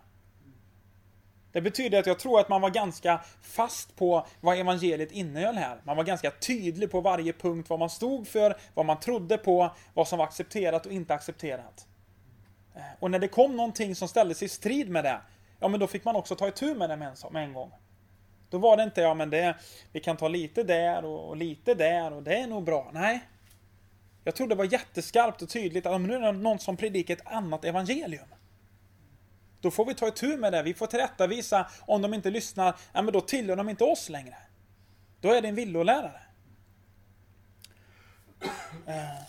Det 1.53 1.61
betyder 1.61 1.99
att 1.99 2.07
jag 2.07 2.19
tror 2.19 2.41
att 2.41 2.49
man 2.49 2.61
var 2.61 2.71
ganska 2.71 3.21
fast 3.43 3.97
på 3.97 4.27
vad 4.41 4.59
evangeliet 4.59 5.13
innehöll 5.13 5.55
här. 5.55 5.81
Man 5.85 5.97
var 5.97 6.05
ganska 6.05 6.31
tydlig 6.31 6.91
på 6.91 7.01
varje 7.01 7.33
punkt 7.33 7.71
vad 7.71 7.79
man 7.79 7.91
stod 7.91 8.29
för, 8.29 8.57
vad 8.75 8.87
man 8.87 9.01
trodde 9.01 9.39
på, 9.39 9.71
vad 9.95 10.09
som 10.09 10.19
var 10.19 10.27
accepterat 10.27 10.87
och 10.87 10.93
inte 10.93 11.15
accepterat. 11.15 11.87
Och 12.99 13.11
när 13.11 13.19
det 13.19 13.29
kom 13.29 13.57
någonting 13.57 13.95
som 13.95 14.09
ställdes 14.09 14.43
i 14.43 14.49
strid 14.49 14.91
med 14.91 15.05
det, 15.05 15.21
ja 15.61 15.69
men 15.69 15.81
då 15.81 15.87
fick 15.87 16.05
man 16.05 16.17
också 16.17 16.37
ta 16.37 16.49
itu 16.49 16.75
med 16.75 16.91
det 16.91 16.97
med 16.97 17.09
en, 17.09 17.33
med 17.33 17.45
en 17.45 17.53
gång. 17.53 17.73
Då 18.51 18.59
var 18.59 18.77
det 18.77 18.83
inte, 18.83 19.01
ja 19.01 19.15
men 19.15 19.31
det, 19.31 19.57
vi 19.93 20.01
kan 20.01 20.17
ta 20.17 20.29
lite 20.29 20.63
där 20.63 21.05
och, 21.05 21.29
och 21.29 21.37
lite 21.37 21.75
där 21.75 22.13
och 22.13 22.23
det 22.23 22.37
är 22.37 22.47
nog 22.47 22.65
bra. 22.65 22.91
Nej. 22.93 23.21
Jag 24.25 24.35
tror 24.35 24.49
det 24.49 24.55
var 24.55 24.73
jätteskarpt 24.73 25.43
och 25.43 25.49
tydligt 25.49 25.87
att 25.87 26.01
nu 26.01 26.15
är 26.15 26.21
det 26.21 26.33
någon 26.33 26.59
som 26.59 26.77
predikar 26.77 27.15
ett 27.15 27.27
annat 27.27 27.65
evangelium. 27.65 28.29
Då 29.61 29.71
får 29.71 29.85
vi 29.85 29.95
ta 29.95 30.09
itu 30.09 30.37
med 30.37 30.53
det. 30.53 30.63
Vi 30.63 30.75
får 30.75 30.87
tillrättavisa 30.87 31.67
om 31.81 32.03
de 32.03 32.15
inte 32.15 32.31
lyssnar. 32.31 32.77
Ja, 32.93 33.03
men 33.03 33.13
då 33.13 33.21
tillhör 33.21 33.57
de 33.57 33.69
inte 33.69 33.85
oss 33.85 34.09
längre. 34.09 34.37
Då 35.21 35.33
är 35.33 35.43
det 35.43 35.49
en 35.49 35.55
villolärare. 35.55 36.21
Eh. 38.87 39.23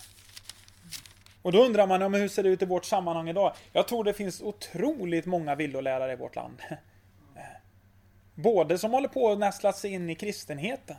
Och 1.41 1.51
då 1.51 1.65
undrar 1.65 1.87
man, 1.87 2.01
ja, 2.01 2.09
men 2.09 2.21
hur 2.21 2.27
ser 2.27 2.43
det 2.43 2.49
ut 2.49 2.61
i 2.61 2.65
vårt 2.65 2.85
sammanhang 2.85 3.29
idag? 3.29 3.55
Jag 3.71 3.87
tror 3.87 4.03
det 4.03 4.13
finns 4.13 4.41
otroligt 4.41 5.25
många 5.25 5.55
villolärare 5.55 6.13
i 6.13 6.15
vårt 6.15 6.35
land. 6.35 6.61
Eh. 7.35 7.43
Både 8.35 8.77
som 8.77 8.91
håller 8.91 9.07
på 9.07 9.31
att 9.31 9.39
nästla 9.39 9.73
sig 9.73 9.91
in 9.91 10.09
i 10.09 10.15
kristenheten. 10.15 10.97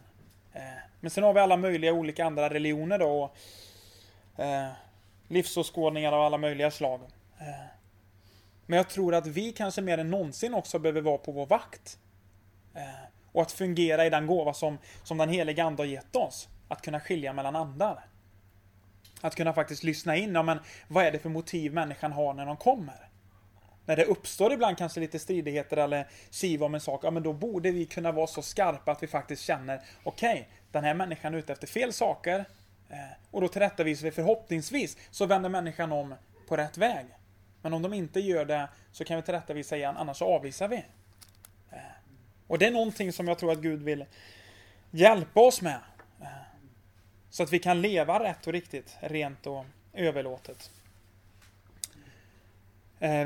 Eh. 0.53 0.61
Men 1.01 1.11
sen 1.11 1.25
har 1.25 1.33
vi 1.33 1.41
alla 1.41 1.57
möjliga 1.57 1.93
olika 1.93 2.25
andra 2.25 2.51
religioner 2.51 2.99
då. 2.99 3.33
Eh, 4.39 4.69
livsåskådningar 5.29 6.13
av 6.13 6.21
alla 6.21 6.39
möjliga 6.39 6.71
slag. 6.71 7.01
Eh, 7.39 7.47
men 8.67 8.77
jag 8.77 8.89
tror 8.89 9.15
att 9.15 9.27
vi 9.27 9.53
kanske 9.53 9.83
mer 9.83 9.99
än 9.99 10.11
någonsin 10.11 10.55
också 10.55 10.79
behöver 10.79 11.01
vara 11.01 11.19
på 11.19 11.33
vår 11.33 11.47
vakt. 11.47 11.99
Eh, 12.75 12.83
och 13.33 13.43
att 13.43 13.53
fungera 13.53 14.07
i 14.07 14.11
den 14.11 14.27
gåva 14.27 14.55
som, 14.55 14.79
som 15.05 15.19
den 15.19 15.29
heliga 15.29 15.65
Ande 15.65 15.83
har 15.83 15.87
gett 15.87 16.17
oss. 16.17 16.49
Att 16.69 16.83
kunna 16.83 17.01
skilja 17.01 17.33
mellan 17.33 17.57
andar. 17.57 18.05
Att 19.21 19.35
kunna 19.35 19.53
faktiskt 19.53 19.85
lyssna 19.85 20.17
in, 20.17 20.35
ja, 20.35 20.43
men 20.43 20.59
vad 20.89 21.05
är 21.05 21.13
det 21.13 21.19
för 21.19 21.29
motiv 21.29 21.73
människan 21.73 22.13
har 22.13 22.35
när 22.35 22.47
de 22.47 22.57
kommer? 22.57 23.09
När 23.85 23.97
det 23.97 24.05
uppstår 24.05 24.53
ibland 24.53 24.79
kanske 24.79 25.01
lite 25.01 25.19
stridigheter 25.19 25.77
eller 25.77 26.09
siv 26.31 26.63
om 26.63 26.75
en 26.75 26.81
sak, 26.81 27.05
ja 27.05 27.11
men 27.11 27.23
då 27.23 27.33
borde 27.33 27.71
vi 27.71 27.87
kunna 27.87 28.13
vara 28.13 28.27
så 28.27 28.43
skarpa 28.43 28.93
att 28.93 29.03
vi 29.03 29.07
faktiskt 29.07 29.43
känner, 29.43 29.81
okej, 30.03 30.33
okay, 30.33 30.45
den 30.71 30.85
här 30.85 30.95
människan 30.95 31.35
är 31.35 31.39
ute 31.39 31.53
efter 31.53 31.67
fel 31.67 31.93
saker. 31.93 32.45
Eh, 32.91 32.99
och 33.31 33.41
då 33.41 33.49
tillrättavisar 33.49 34.05
vi 34.05 34.11
förhoppningsvis, 34.11 34.97
så 35.11 35.27
vänder 35.27 35.49
människan 35.49 35.93
om 35.93 36.15
på 36.49 36.57
rätt 36.57 36.79
väg. 36.79 37.07
Men 37.63 37.73
om 37.73 37.83
de 37.83 37.93
inte 37.93 38.21
gör 38.21 38.45
det 38.45 38.69
så 38.93 39.05
kan 39.05 39.17
vi 39.17 39.23
tillrättavisa 39.23 39.77
igen, 39.77 39.97
annars 39.97 40.17
så 40.17 40.25
avvisar 40.25 40.69
vi. 40.69 40.85
Eh, 41.71 41.79
och 42.47 42.59
det 42.59 42.67
är 42.67 42.71
någonting 42.71 43.13
som 43.13 43.29
jag 43.29 43.39
tror 43.39 43.53
att 43.53 43.59
Gud 43.59 43.83
vill 43.83 44.05
hjälpa 44.91 45.41
oss 45.41 45.63
med. 45.63 45.81
Eh, 46.21 46.27
så 47.31 47.43
att 47.43 47.53
vi 47.53 47.59
kan 47.59 47.83
leva 47.83 48.25
rätt 48.25 48.47
och 48.47 48.53
riktigt, 48.53 48.97
rent 49.01 49.47
och 49.47 49.65
överlåtet. 49.93 50.71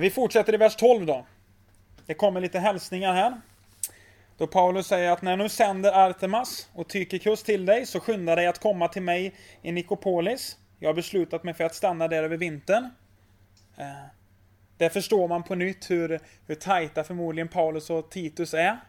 Vi 0.00 0.10
fortsätter 0.10 0.54
i 0.54 0.56
vers 0.56 0.76
12 0.76 1.06
då. 1.06 1.26
Det 2.06 2.14
kommer 2.14 2.40
lite 2.40 2.58
hälsningar 2.58 3.14
här. 3.14 3.40
Då 4.40 4.46
Paulus 4.46 4.86
säger 4.86 5.10
att 5.10 5.22
när 5.22 5.36
nu 5.36 5.48
sänder 5.48 5.92
Artemas 5.92 6.68
och 6.72 6.88
Tykikus 6.88 7.42
till 7.42 7.66
dig 7.66 7.86
så 7.86 8.00
skynda 8.00 8.36
dig 8.36 8.46
att 8.46 8.58
komma 8.58 8.88
till 8.88 9.02
mig 9.02 9.34
i 9.62 9.72
Nikopolis. 9.72 10.56
Jag 10.78 10.88
har 10.88 10.94
beslutat 10.94 11.44
mig 11.44 11.54
för 11.54 11.64
att 11.64 11.74
stanna 11.74 12.08
där 12.08 12.22
över 12.22 12.36
vintern. 12.36 12.84
Eh, 13.76 13.86
där 14.76 14.88
förstår 14.88 15.28
man 15.28 15.42
på 15.42 15.54
nytt 15.54 15.90
hur, 15.90 16.20
hur 16.46 16.54
tajta 16.54 17.04
förmodligen 17.04 17.48
Paulus 17.48 17.90
och 17.90 18.10
Titus 18.10 18.54
är. 18.54 18.80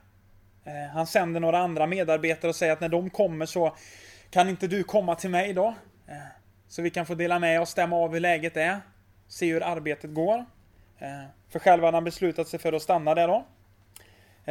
Eh, 0.63 0.93
han 0.93 1.07
sänder 1.07 1.39
några 1.39 1.57
andra 1.57 1.87
medarbetare 1.87 2.49
och 2.49 2.55
säger 2.55 2.73
att 2.73 2.81
när 2.81 2.89
de 2.89 3.09
kommer 3.09 3.45
så 3.45 3.75
kan 4.29 4.49
inte 4.49 4.67
du 4.67 4.83
komma 4.83 5.15
till 5.15 5.29
mig 5.29 5.53
då? 5.53 5.67
Eh, 6.07 6.15
så 6.67 6.81
vi 6.81 6.89
kan 6.89 7.05
få 7.05 7.15
dela 7.15 7.39
med 7.39 7.61
oss, 7.61 7.69
stämma 7.69 7.95
av 7.95 8.13
hur 8.13 8.19
läget 8.19 8.57
är. 8.57 8.81
Se 9.27 9.53
hur 9.53 9.63
arbetet 9.63 10.13
går. 10.13 10.45
Eh, 10.99 11.23
för 11.49 11.59
själv 11.59 11.83
hade 11.83 11.97
han 11.97 12.03
beslutat 12.03 12.47
sig 12.47 12.59
för 12.59 12.73
att 12.73 12.81
stanna 12.81 13.15
där 13.15 13.27
då. 13.27 13.45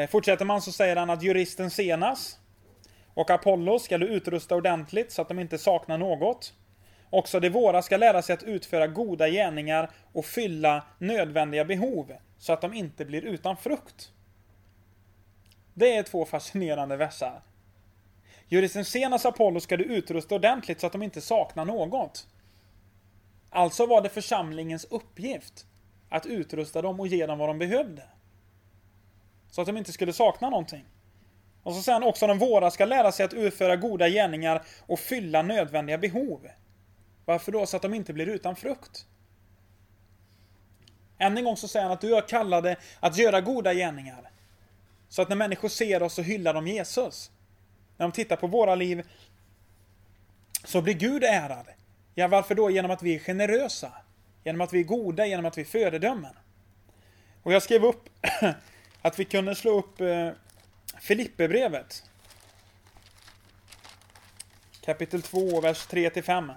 Eh, 0.00 0.06
fortsätter 0.08 0.44
man 0.44 0.62
så 0.62 0.72
säger 0.72 0.96
han 0.96 1.10
att 1.10 1.22
juristen 1.22 1.70
Senas 1.70 2.38
och 3.14 3.30
Apollo 3.30 3.78
ska 3.78 3.98
du 3.98 4.06
utrusta 4.06 4.56
ordentligt 4.56 5.12
så 5.12 5.22
att 5.22 5.28
de 5.28 5.38
inte 5.38 5.58
saknar 5.58 5.98
något. 5.98 6.54
Också 7.10 7.40
de 7.40 7.48
våra 7.48 7.82
ska 7.82 7.96
lära 7.96 8.22
sig 8.22 8.34
att 8.34 8.42
utföra 8.42 8.86
goda 8.86 9.28
gärningar 9.28 9.90
och 10.12 10.24
fylla 10.24 10.84
nödvändiga 10.98 11.64
behov, 11.64 12.12
så 12.38 12.52
att 12.52 12.60
de 12.60 12.74
inte 12.74 13.04
blir 13.04 13.22
utan 13.22 13.56
frukt. 13.56 14.12
Det 15.74 15.96
är 15.96 16.02
två 16.02 16.24
fascinerande 16.24 16.96
versar. 16.96 17.42
Juristen 18.48 18.84
Senas 18.84 19.26
Apollo 19.26 19.60
ska 19.60 19.76
du 19.76 19.84
utrusta 19.84 20.34
ordentligt 20.34 20.80
så 20.80 20.86
att 20.86 20.92
de 20.92 21.02
inte 21.02 21.20
saknar 21.20 21.64
något. 21.64 22.26
Alltså 23.50 23.86
var 23.86 24.02
det 24.02 24.08
församlingens 24.08 24.84
uppgift 24.84 25.66
att 26.08 26.26
utrusta 26.26 26.82
dem 26.82 27.00
och 27.00 27.06
ge 27.06 27.26
dem 27.26 27.38
vad 27.38 27.48
de 27.48 27.58
behövde. 27.58 28.02
Så 29.50 29.60
att 29.60 29.66
de 29.66 29.76
inte 29.76 29.92
skulle 29.92 30.12
sakna 30.12 30.50
någonting. 30.50 30.84
Och 31.62 31.74
så 31.74 31.82
säger 31.82 32.00
han 32.00 32.08
också 32.08 32.24
att 32.24 32.30
de 32.30 32.38
våra 32.38 32.70
ska 32.70 32.84
lära 32.84 33.12
sig 33.12 33.24
att 33.24 33.34
utföra 33.34 33.76
goda 33.76 34.08
gärningar 34.08 34.62
och 34.86 34.98
fylla 35.00 35.42
nödvändiga 35.42 35.98
behov. 35.98 36.48
Varför 37.24 37.52
då? 37.52 37.66
Så 37.66 37.76
att 37.76 37.82
de 37.82 37.94
inte 37.94 38.12
blir 38.12 38.28
utan 38.28 38.56
frukt. 38.56 39.06
Än 41.18 41.38
en 41.38 41.44
gång 41.44 41.56
så 41.56 41.68
säger 41.68 41.84
han 41.84 41.92
att 41.92 42.00
du 42.00 42.16
är 42.16 42.28
kallade 42.28 42.76
att 43.00 43.16
göra 43.16 43.40
goda 43.40 43.74
gärningar. 43.74 44.30
Så 45.08 45.22
att 45.22 45.28
när 45.28 45.36
människor 45.36 45.68
ser 45.68 46.02
oss 46.02 46.14
så 46.14 46.22
hyllar 46.22 46.54
de 46.54 46.66
Jesus. 46.66 47.30
När 47.96 48.06
de 48.06 48.12
tittar 48.12 48.36
på 48.36 48.46
våra 48.46 48.74
liv 48.74 49.06
så 50.64 50.82
blir 50.82 50.94
Gud 50.94 51.24
ärad. 51.24 51.66
Ja, 52.14 52.28
varför 52.28 52.54
då? 52.54 52.70
Genom 52.70 52.90
att 52.90 53.02
vi 53.02 53.14
är 53.14 53.18
generösa. 53.18 53.92
Genom 54.44 54.60
att 54.60 54.72
vi 54.72 54.80
är 54.80 54.84
goda, 54.84 55.26
genom 55.26 55.46
att 55.46 55.58
vi 55.58 55.62
är 55.62 55.66
föredömen. 55.66 56.34
Och 57.42 57.52
jag 57.52 57.62
skrev 57.62 57.84
upp 57.84 58.08
att 59.02 59.18
vi 59.18 59.24
kunde 59.24 59.54
slå 59.54 59.78
upp 59.78 60.00
eh, 60.00 60.30
Filipperbrevet. 61.00 62.02
Kapitel 64.80 65.22
2, 65.22 65.60
vers 65.60 65.88
3-5. 65.88 66.54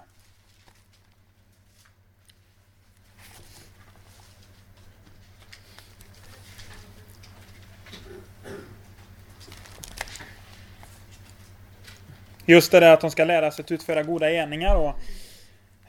Just 12.46 12.72
det 12.72 12.80
där 12.80 12.92
att 12.92 13.00
de 13.00 13.10
ska 13.10 13.24
lära 13.24 13.50
sig 13.50 13.62
att 13.62 13.70
utföra 13.70 14.02
goda 14.02 14.30
gärningar. 14.30 14.76
Och, 14.76 14.94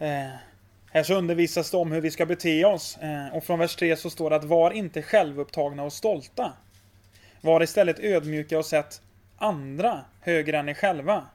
eh, 0.04 0.30
här 1.00 1.04
så 1.04 1.16
undervisas 1.16 1.72
det 1.72 1.78
om 1.78 1.92
hur 1.92 2.02
vi 2.02 2.12
ska 2.12 2.26
bete 2.26 2.66
oss. 2.66 2.98
Eh, 2.98 3.36
och 3.36 3.44
från 3.44 3.60
vers 3.60 3.76
3 3.76 3.98
så 3.98 4.10
står 4.10 4.30
det 4.30 4.36
att 4.36 4.44
var 4.44 4.72
inte 4.72 5.02
självupptagna 5.02 5.84
och 5.84 5.94
stolta. 5.94 6.54
Var 7.42 7.64
istället 7.64 8.00
ödmjuka 8.00 8.58
och 8.58 8.66
sätt 8.66 9.02
andra 9.38 10.06
högre 10.22 10.58
än 10.58 10.70
er 10.70 10.74
själva. 10.74 11.26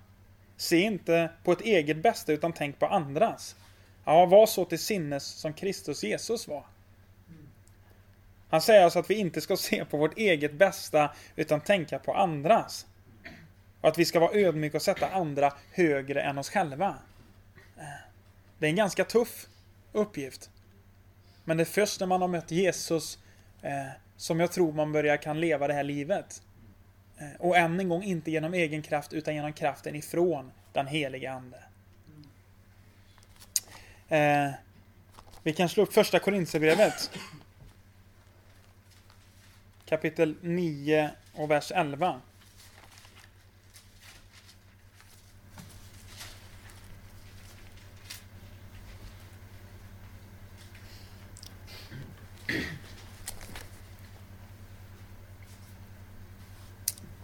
Se 0.56 0.80
inte 0.80 1.30
på 1.44 1.52
ett 1.52 1.60
eget 1.60 1.96
bästa 1.96 2.32
utan 2.32 2.52
tänk 2.52 2.78
på 2.78 2.86
andras. 2.86 3.56
Ja, 4.04 4.26
var 4.26 4.46
så 4.46 4.64
till 4.64 4.78
sinnes 4.78 5.24
som 5.24 5.52
Kristus 5.52 6.02
Jesus 6.02 6.48
var. 6.48 6.64
Han 8.50 8.60
säger 8.60 8.84
alltså 8.84 8.98
att 8.98 9.10
vi 9.10 9.14
inte 9.14 9.40
ska 9.40 9.56
se 9.56 9.84
på 9.84 9.96
vårt 9.96 10.18
eget 10.18 10.52
bästa 10.52 11.10
utan 11.36 11.60
tänka 11.60 11.98
på 11.98 12.14
andras. 12.14 12.86
Och 13.80 13.88
att 13.88 13.98
vi 13.98 14.04
ska 14.04 14.20
vara 14.20 14.34
ödmjuka 14.34 14.76
och 14.76 14.82
sätta 14.82 15.08
andra 15.08 15.52
högre 15.72 16.22
än 16.22 16.38
oss 16.38 16.50
själva. 16.50 16.94
Eh, 17.78 18.09
det 18.60 18.66
är 18.66 18.70
en 18.70 18.76
ganska 18.76 19.04
tuff 19.04 19.46
uppgift. 19.92 20.50
Men 21.44 21.56
det 21.56 21.62
är 21.62 21.64
först 21.64 22.00
när 22.00 22.06
man 22.06 22.20
har 22.20 22.28
mött 22.28 22.50
Jesus 22.50 23.18
eh, 23.62 23.86
som 24.16 24.40
jag 24.40 24.52
tror 24.52 24.72
man 24.72 24.92
börjar 24.92 25.16
kan 25.16 25.40
leva 25.40 25.66
det 25.66 25.74
här 25.74 25.82
livet. 25.82 26.42
Eh, 27.18 27.40
och 27.40 27.56
än 27.56 27.80
en 27.80 27.88
gång 27.88 28.02
inte 28.02 28.30
genom 28.30 28.54
egen 28.54 28.82
kraft 28.82 29.12
utan 29.12 29.34
genom 29.34 29.52
kraften 29.52 29.94
ifrån 29.96 30.52
den 30.72 30.86
helige 30.86 31.32
Ande. 31.32 31.62
Eh, 34.08 34.50
vi 35.42 35.52
kan 35.52 35.68
slå 35.68 35.82
upp 35.82 35.92
första 35.92 36.18
Korinthierbrevet. 36.18 37.10
Kapitel 39.86 40.36
9 40.40 41.10
och 41.34 41.50
vers 41.50 41.72
11. 41.74 42.20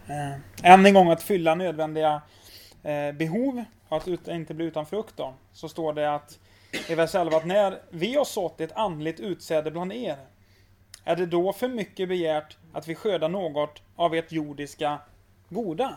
Eh, 0.09 0.73
än 0.73 0.87
en 0.87 0.95
gång 0.95 1.11
att 1.11 1.23
fylla 1.23 1.55
nödvändiga 1.55 2.23
eh, 2.83 3.12
behov, 3.12 3.64
att 3.88 4.09
ut, 4.09 4.29
inte 4.29 4.55
bli 4.55 4.64
utan 4.64 4.87
frukt 4.87 5.16
då. 5.16 5.35
Så 5.53 5.69
står 5.69 5.92
det 5.92 6.14
att 6.14 6.38
i 6.88 6.95
vers 6.95 7.14
11 7.14 7.37
att 7.37 7.47
när 7.47 7.79
vi 7.90 8.14
har 8.14 8.25
sått 8.25 8.61
ett 8.61 8.73
andligt 8.73 9.21
utsäde 9.21 9.71
bland 9.71 9.92
er, 9.92 10.16
är 11.05 11.16
det 11.16 11.27
då 11.27 11.53
för 11.53 11.69
mycket 11.69 12.09
begärt 12.09 12.57
att 12.73 12.88
vi 12.88 12.95
skördar 12.95 13.29
något 13.29 13.83
av 13.97 14.14
ert 14.14 14.33
jordiska 14.33 14.99
goda? 15.49 15.97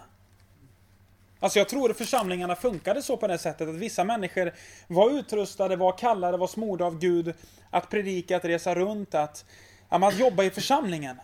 Alltså 1.39 1.59
jag 1.59 1.69
tror 1.69 1.91
att 1.91 1.97
församlingarna 1.97 2.55
funkade 2.55 3.01
så 3.01 3.17
på 3.17 3.27
det 3.27 3.37
sättet 3.37 3.69
att 3.69 3.75
vissa 3.75 4.03
människor 4.03 4.53
var 4.87 5.11
utrustade, 5.11 5.75
var 5.75 5.97
kallade, 5.97 6.37
var 6.37 6.47
smorda 6.47 6.85
av 6.85 6.99
Gud 6.99 7.33
att 7.69 7.89
predika, 7.89 8.37
att 8.37 8.45
resa 8.45 8.75
runt, 8.75 9.15
att, 9.15 9.45
att 9.89 10.19
jobba 10.19 10.43
i 10.43 10.49
församlingen. 10.49 11.17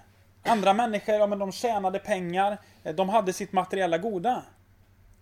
Andra 0.45 0.73
människor, 0.73 1.15
ja 1.15 1.27
men 1.27 1.39
de 1.39 1.51
tjänade 1.51 1.99
pengar, 1.99 2.57
eh, 2.83 2.95
de 2.95 3.09
hade 3.09 3.33
sitt 3.33 3.51
materiella 3.51 3.97
goda. 3.97 4.43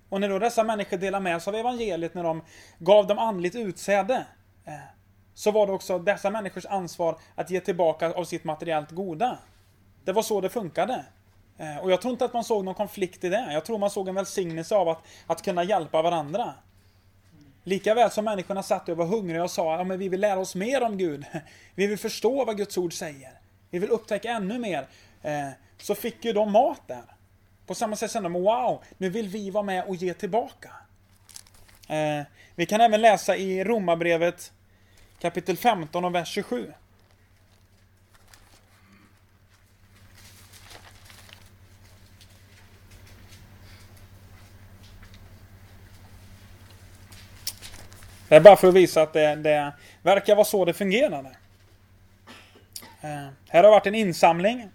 Och 0.10 0.22
när 0.22 0.30
då 0.30 0.40
dessa 0.40 0.64
människor 0.64 0.98
delade 0.98 1.24
med 1.24 1.42
sig 1.42 1.52
av 1.52 1.56
evangeliet, 1.56 2.14
när 2.14 2.24
de 2.24 2.42
gav 2.80 3.08
dem 3.08 3.20
andligt 3.20 3.56
utsäde, 3.56 4.26
eh, 4.66 4.74
så 5.34 5.52
var 5.52 5.68
det 5.68 5.74
också 5.74 6.00
dessa 6.00 6.30
människors 6.30 6.66
ansvar 6.66 7.20
att 7.36 7.50
ge 7.50 7.60
tillbaka 7.60 8.14
av 8.14 8.24
sitt 8.24 8.44
materiellt 8.44 8.92
goda. 8.92 9.38
Det 10.04 10.12
var 10.12 10.22
så 10.22 10.42
det 10.42 10.50
funkade. 10.50 11.06
Eh, 11.58 11.78
och 11.78 11.92
jag 11.92 12.02
tror 12.02 12.12
inte 12.12 12.26
att 12.26 12.34
man 12.34 12.44
såg 12.44 12.66
någon 12.66 12.76
konflikt 12.76 13.24
i 13.24 13.30
det. 13.30 13.54
Jag 13.54 13.66
tror 13.66 13.78
man 13.78 13.90
såg 13.90 14.08
en 14.08 14.16
välsignelse 14.16 14.76
av 14.76 14.90
att, 14.90 15.04
att 15.28 15.42
kunna 15.42 15.64
hjälpa 15.64 16.02
varandra. 16.02 16.54
Likaväl 17.64 18.12
som 18.12 18.26
människorna 18.26 18.64
satt 18.64 18.90
och 18.90 18.98
var 18.98 19.06
hungriga 19.06 19.44
och 19.44 19.52
sa 19.52 19.74
att 19.74 19.88
ja, 19.88 19.96
vi 19.96 20.10
vill 20.10 20.22
lära 20.22 20.40
oss 20.40 20.56
mer 20.56 20.84
om 20.84 20.98
Gud. 20.98 21.26
Vi 21.76 21.88
vill 21.88 21.98
förstå 21.98 22.46
vad 22.46 22.58
Guds 22.58 22.78
ord 22.78 22.94
säger. 22.94 23.32
Vi 23.70 23.80
vill 23.80 23.90
upptäcka 23.90 24.32
ännu 24.32 24.60
mer. 24.60 24.88
Eh, 25.24 25.50
så 25.78 25.96
fick 25.96 26.26
ju 26.26 26.34
de 26.34 26.52
mat 26.52 26.82
där. 26.88 27.04
På 27.66 27.76
samma 27.76 27.96
sätt 27.96 28.12
kände 28.12 28.30
de, 28.30 28.34
wow, 28.34 28.84
nu 28.98 29.10
vill 29.10 29.28
vi 29.28 29.50
vara 29.50 29.64
med 29.64 29.84
och 29.84 29.96
ge 29.96 30.14
tillbaka. 30.14 30.70
Eh, 31.88 32.26
vi 32.56 32.66
kan 32.66 32.82
även 32.82 33.02
läsa 33.02 33.36
i 33.36 33.64
Romarbrevet 33.64 34.52
kapitel 35.20 35.58
15 35.58 36.06
och 36.06 36.16
vers 36.16 36.28
27. 36.28 36.74
Det 48.28 48.36
är 48.36 48.40
bara 48.40 48.56
för 48.56 48.68
att 48.68 48.74
visa 48.74 49.02
att 49.02 49.14
det, 49.14 49.36
det 49.36 49.74
verkar 50.02 50.36
vara 50.36 50.46
så 50.46 50.66
det 50.66 50.74
fungerade. 50.74 51.30
Eh, 53.02 53.28
här 53.50 53.64
har 53.64 53.72
varit 53.72 53.88
en 53.88 53.96
insamling 53.96 54.70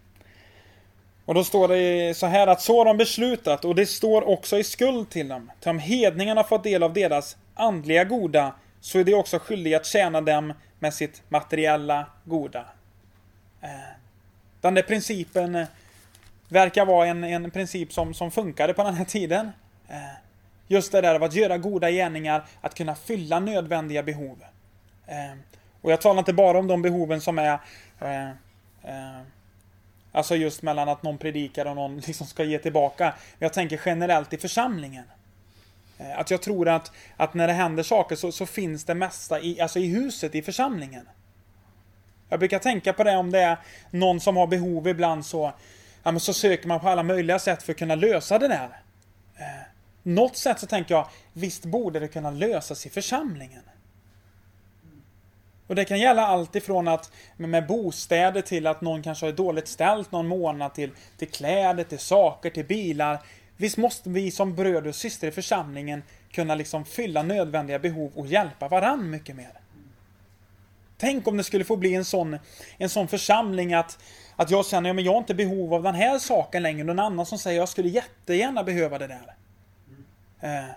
och 1.29 1.35
då 1.35 1.45
står 1.45 1.69
det 1.69 2.17
så 2.17 2.27
här 2.27 2.47
att 2.47 2.61
så 2.61 2.79
har 2.79 2.85
de 2.85 2.97
beslutat 2.97 3.65
och 3.65 3.75
det 3.75 3.87
står 3.87 4.29
också 4.29 4.59
i 4.59 4.65
skuld 4.65 5.11
till 5.11 5.29
dem. 5.29 5.51
Till 5.61 5.71
om 5.71 5.79
hedningarna 5.79 6.45
fått 6.45 6.65
del 6.65 6.83
av 6.83 6.93
deras 6.93 7.37
andliga 7.55 8.05
goda 8.05 8.55
så 8.81 8.99
är 8.99 9.05
de 9.05 9.15
också 9.15 9.39
skyldiga 9.39 9.77
att 9.77 9.87
tjäna 9.87 10.21
dem 10.21 10.53
med 10.79 10.95
sitt 10.95 11.23
materiella 11.29 12.07
goda. 12.25 12.65
Eh, 13.61 13.69
den 14.61 14.75
där 14.75 14.83
principen 14.83 15.55
eh, 15.55 15.67
verkar 16.49 16.87
vara 16.87 17.07
en, 17.07 17.25
en 17.25 17.51
princip 17.51 17.93
som, 17.93 18.15
som 18.15 18.31
funkade 18.31 18.75
på 18.75 18.83
den 18.83 18.95
här 18.95 19.05
tiden. 19.05 19.51
Eh, 19.89 19.97
just 20.67 20.93
det 20.93 21.01
där 21.01 21.15
av 21.15 21.23
att 21.23 21.35
göra 21.35 21.59
goda 21.59 21.91
gärningar, 21.91 22.45
att 22.61 22.75
kunna 22.75 22.95
fylla 22.95 23.41
nödvändiga 23.41 24.03
behov. 24.03 24.45
Och 25.81 25.93
jag 25.93 26.01
talar 26.01 26.19
inte 26.19 26.33
bara 26.33 26.59
om 26.59 26.67
de 26.67 26.83
behoven 26.83 27.21
som 27.21 27.39
är 27.39 27.59
Alltså 30.13 30.37
just 30.37 30.63
mellan 30.63 30.89
att 30.89 31.03
någon 31.03 31.19
predikar 31.19 31.67
och 31.67 31.77
någon 31.77 31.99
liksom 32.07 32.27
ska 32.27 32.45
ge 32.45 32.59
tillbaka. 32.59 33.05
Men 33.05 33.47
jag 33.47 33.53
tänker 33.53 33.81
generellt 33.87 34.33
i 34.33 34.39
församlingen. 34.39 35.05
Eh, 35.99 36.19
att 36.19 36.31
jag 36.31 36.43
tror 36.43 36.69
att, 36.69 36.93
att 37.17 37.35
när 37.35 37.47
det 37.47 37.53
händer 37.53 37.83
saker 37.83 38.17
så, 38.17 38.33
så 38.33 38.47
finns 38.47 38.85
det 38.85 38.95
mesta 38.95 39.41
i, 39.41 39.61
alltså 39.61 39.79
i 39.79 39.87
huset, 39.87 40.35
i 40.35 40.43
församlingen. 40.43 41.09
Jag 42.29 42.39
brukar 42.39 42.59
tänka 42.59 42.93
på 42.93 43.05
det 43.05 43.17
om 43.17 43.31
det 43.31 43.41
är 43.41 43.59
någon 43.91 44.21
som 44.21 44.37
har 44.37 44.47
behov 44.47 44.89
ibland 44.89 45.27
så, 45.27 45.53
ja, 46.03 46.11
men 46.11 46.21
så 46.21 46.33
söker 46.33 46.69
man 46.69 46.81
på 46.81 46.89
alla 46.89 47.03
möjliga 47.03 47.39
sätt 47.39 47.63
för 47.63 47.73
att 47.73 47.79
kunna 47.79 47.95
lösa 47.95 48.39
det 48.39 48.49
där. 48.49 48.83
Eh, 49.37 49.67
något 50.03 50.37
sätt 50.37 50.59
så 50.59 50.67
tänker 50.67 50.95
jag, 50.95 51.09
visst 51.33 51.65
borde 51.65 52.01
det 52.01 52.09
kunna 52.09 52.31
lösas 52.31 52.87
i 52.87 52.91
församlingen. 52.91 53.63
Och 55.69 55.75
det 55.75 55.85
kan 55.85 55.99
gälla 55.99 56.27
allt 56.27 56.57
ifrån 56.57 56.89
att 56.89 57.13
med 57.37 57.67
bostäder 57.67 58.41
till 58.41 58.67
att 58.67 58.81
någon 58.81 59.03
kanske 59.03 59.27
har 59.27 59.33
dåligt 59.33 59.69
ställt 59.69 60.13
någon 60.13 60.29
månad 60.29 60.75
till, 60.75 60.91
till 61.19 61.29
kläder, 61.29 61.85
till 61.85 61.99
saker, 61.99 62.51
till 62.51 62.65
bilar. 62.65 63.19
Visst 63.57 63.77
måste 63.77 64.11
vi 64.11 64.31
som 64.31 64.55
bröder 64.55 64.89
och 64.89 64.95
systrar 64.95 65.29
i 65.29 65.33
församlingen 65.33 66.03
kunna 66.33 66.55
liksom 66.55 66.85
fylla 66.85 67.23
nödvändiga 67.23 67.79
behov 67.79 68.13
och 68.15 68.27
hjälpa 68.27 68.69
varann 68.69 69.11
mycket 69.11 69.37
mer. 69.37 69.53
Tänk 70.99 71.29
om 71.29 71.37
det 71.37 71.45
skulle 71.45 71.65
få 71.65 71.77
bli 71.77 71.95
en 71.95 72.05
sån, 72.05 72.39
en 72.79 72.89
sån 72.89 73.09
församling 73.09 73.75
att, 73.75 73.99
att 74.37 74.51
jag 74.51 74.67
känner 74.67 74.91
att 74.91 74.97
ja, 74.97 75.03
jag 75.03 75.13
har 75.13 75.19
inte 75.19 75.35
behov 75.35 75.75
av 75.75 75.83
den 75.83 75.95
här 75.95 76.19
saken 76.19 76.63
längre. 76.63 76.85
Någon 76.85 76.99
annan 76.99 77.27
som 77.27 77.39
säger 77.39 77.59
att 77.59 77.63
jag 77.63 77.69
skulle 77.69 77.89
jättegärna 77.89 78.65
behöva 78.65 78.99
det 78.99 79.07
där. 79.07 79.35
Eh, 80.41 80.71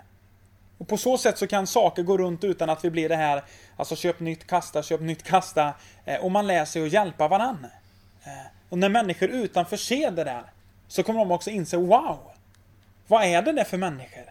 och 0.82 0.88
på 0.88 0.96
så 0.96 1.18
sätt 1.18 1.38
så 1.38 1.46
kan 1.46 1.66
saker 1.66 2.02
gå 2.02 2.18
runt 2.18 2.44
utan 2.44 2.70
att 2.70 2.84
vi 2.84 2.90
blir 2.90 3.08
det 3.08 3.16
här, 3.16 3.44
alltså 3.76 3.96
köp 3.96 4.20
nytt, 4.20 4.46
kasta, 4.46 4.82
köp 4.82 5.00
nytt, 5.00 5.22
kasta. 5.22 5.74
Eh, 6.04 6.20
och 6.20 6.30
man 6.30 6.46
lär 6.46 6.64
sig 6.64 6.86
att 6.86 6.92
hjälpa 6.92 7.28
varandra. 7.28 7.68
Eh, 8.24 8.46
och 8.68 8.78
när 8.78 8.88
människor 8.88 9.28
utanför 9.28 9.76
ser 9.76 10.10
det 10.10 10.24
där, 10.24 10.42
så 10.88 11.02
kommer 11.02 11.18
de 11.18 11.30
också 11.30 11.50
inse, 11.50 11.76
wow! 11.76 12.18
Vad 13.06 13.24
är 13.24 13.42
det 13.42 13.52
där 13.52 13.64
för 13.64 13.76
människor? 13.76 14.24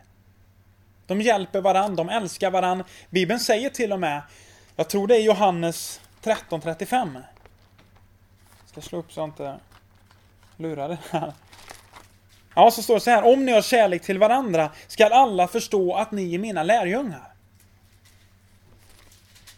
De 1.07 1.21
hjälper 1.21 1.61
varandra, 1.61 1.95
de 1.95 2.09
älskar 2.09 2.51
varandra. 2.51 2.85
Bibeln 3.09 3.39
säger 3.39 3.69
till 3.69 3.93
och 3.93 3.99
med, 3.99 4.21
jag 4.75 4.89
tror 4.89 5.07
det 5.07 5.15
är 5.15 5.21
Johannes 5.21 6.01
13.35. 6.23 7.21
Ska 8.65 8.81
slå 8.81 8.99
upp 8.99 9.13
så 9.13 9.19
jag 9.19 9.27
inte 9.27 9.59
lurar 10.57 10.89
det 10.89 10.99
här. 11.11 11.33
Ja, 12.55 12.71
så 12.71 12.83
står 12.83 12.93
det 12.93 12.99
så 12.99 13.09
här. 13.09 13.33
Om 13.33 13.45
ni 13.45 13.51
har 13.51 13.61
kärlek 13.61 14.01
till 14.01 14.19
varandra 14.19 14.69
skall 14.87 15.11
alla 15.11 15.47
förstå 15.47 15.95
att 15.95 16.11
ni 16.11 16.35
är 16.35 16.39
mina 16.39 16.63
lärjungar. 16.63 17.33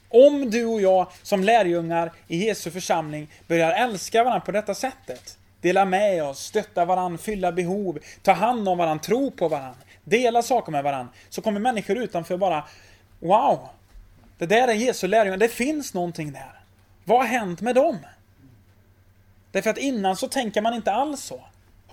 Om 0.10 0.50
du 0.50 0.66
och 0.66 0.82
jag 0.82 1.08
som 1.24 1.44
lärjungar 1.44 2.12
i 2.28 2.46
Jesu 2.46 2.72
församling 2.72 3.32
börjar 3.48 3.72
älska 3.72 4.24
varandra 4.24 4.46
på 4.46 4.52
detta 4.52 4.76
sättet. 4.76 5.38
Dela 5.62 5.86
med 5.86 6.24
oss, 6.24 6.40
stötta 6.40 6.86
varandra, 6.86 7.18
fylla 7.18 7.52
behov, 7.52 8.00
ta 8.22 8.32
hand 8.32 8.70
om 8.70 8.78
varandra, 8.78 9.04
tro 9.04 9.32
på 9.32 9.48
varandra, 9.48 9.80
dela 10.04 10.42
saker 10.42 10.72
med 10.72 10.84
varandra. 10.84 11.14
Så 11.30 11.42
kommer 11.42 11.60
människor 11.60 11.98
utanför 11.98 12.38
bara 12.38 12.64
Wow! 13.20 13.68
Det 14.38 14.46
där 14.46 14.68
är 14.68 14.74
Jesu 14.74 15.08
lärjungar, 15.08 15.38
det 15.38 15.50
finns 15.50 15.94
någonting 15.94 16.32
där. 16.32 16.60
Vad 17.04 17.18
har 17.18 17.26
hänt 17.26 17.62
med 17.62 17.76
dem? 17.76 17.98
Därför 19.52 19.70
att 19.70 19.78
innan 19.78 20.16
så 20.16 20.28
tänker 20.28 20.62
man 20.62 20.74
inte 20.74 20.92
alls 20.92 21.24
så. 21.24 21.42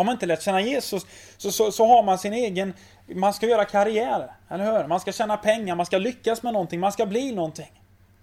Har 0.00 0.04
man 0.04 0.12
inte 0.12 0.26
lärt 0.26 0.42
känna 0.42 0.60
Jesus 0.60 1.06
så, 1.36 1.52
så, 1.52 1.72
så 1.72 1.86
har 1.86 2.02
man 2.02 2.18
sin 2.18 2.32
egen... 2.32 2.74
Man 3.06 3.34
ska 3.34 3.46
göra 3.46 3.64
karriär, 3.64 4.32
eller 4.48 4.78
hur? 4.78 4.88
Man 4.88 5.00
ska 5.00 5.12
tjäna 5.12 5.36
pengar, 5.36 5.74
man 5.74 5.86
ska 5.86 5.98
lyckas 5.98 6.42
med 6.42 6.52
någonting, 6.52 6.80
man 6.80 6.92
ska 6.92 7.06
bli 7.06 7.32
någonting. 7.32 7.82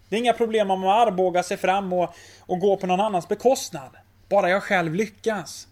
Det 0.09 0.15
är 0.15 0.19
inga 0.19 0.33
problem 0.33 0.71
om 0.71 0.79
man 0.79 1.07
armbågar 1.07 1.43
sig 1.43 1.57
fram 1.57 1.93
och, 1.93 2.15
och 2.39 2.59
går 2.59 2.77
på 2.77 2.87
någon 2.87 2.99
annans 2.99 3.27
bekostnad. 3.27 3.89
Bara 4.29 4.49
jag 4.49 4.63
själv 4.63 4.95
lyckas. 4.95 5.67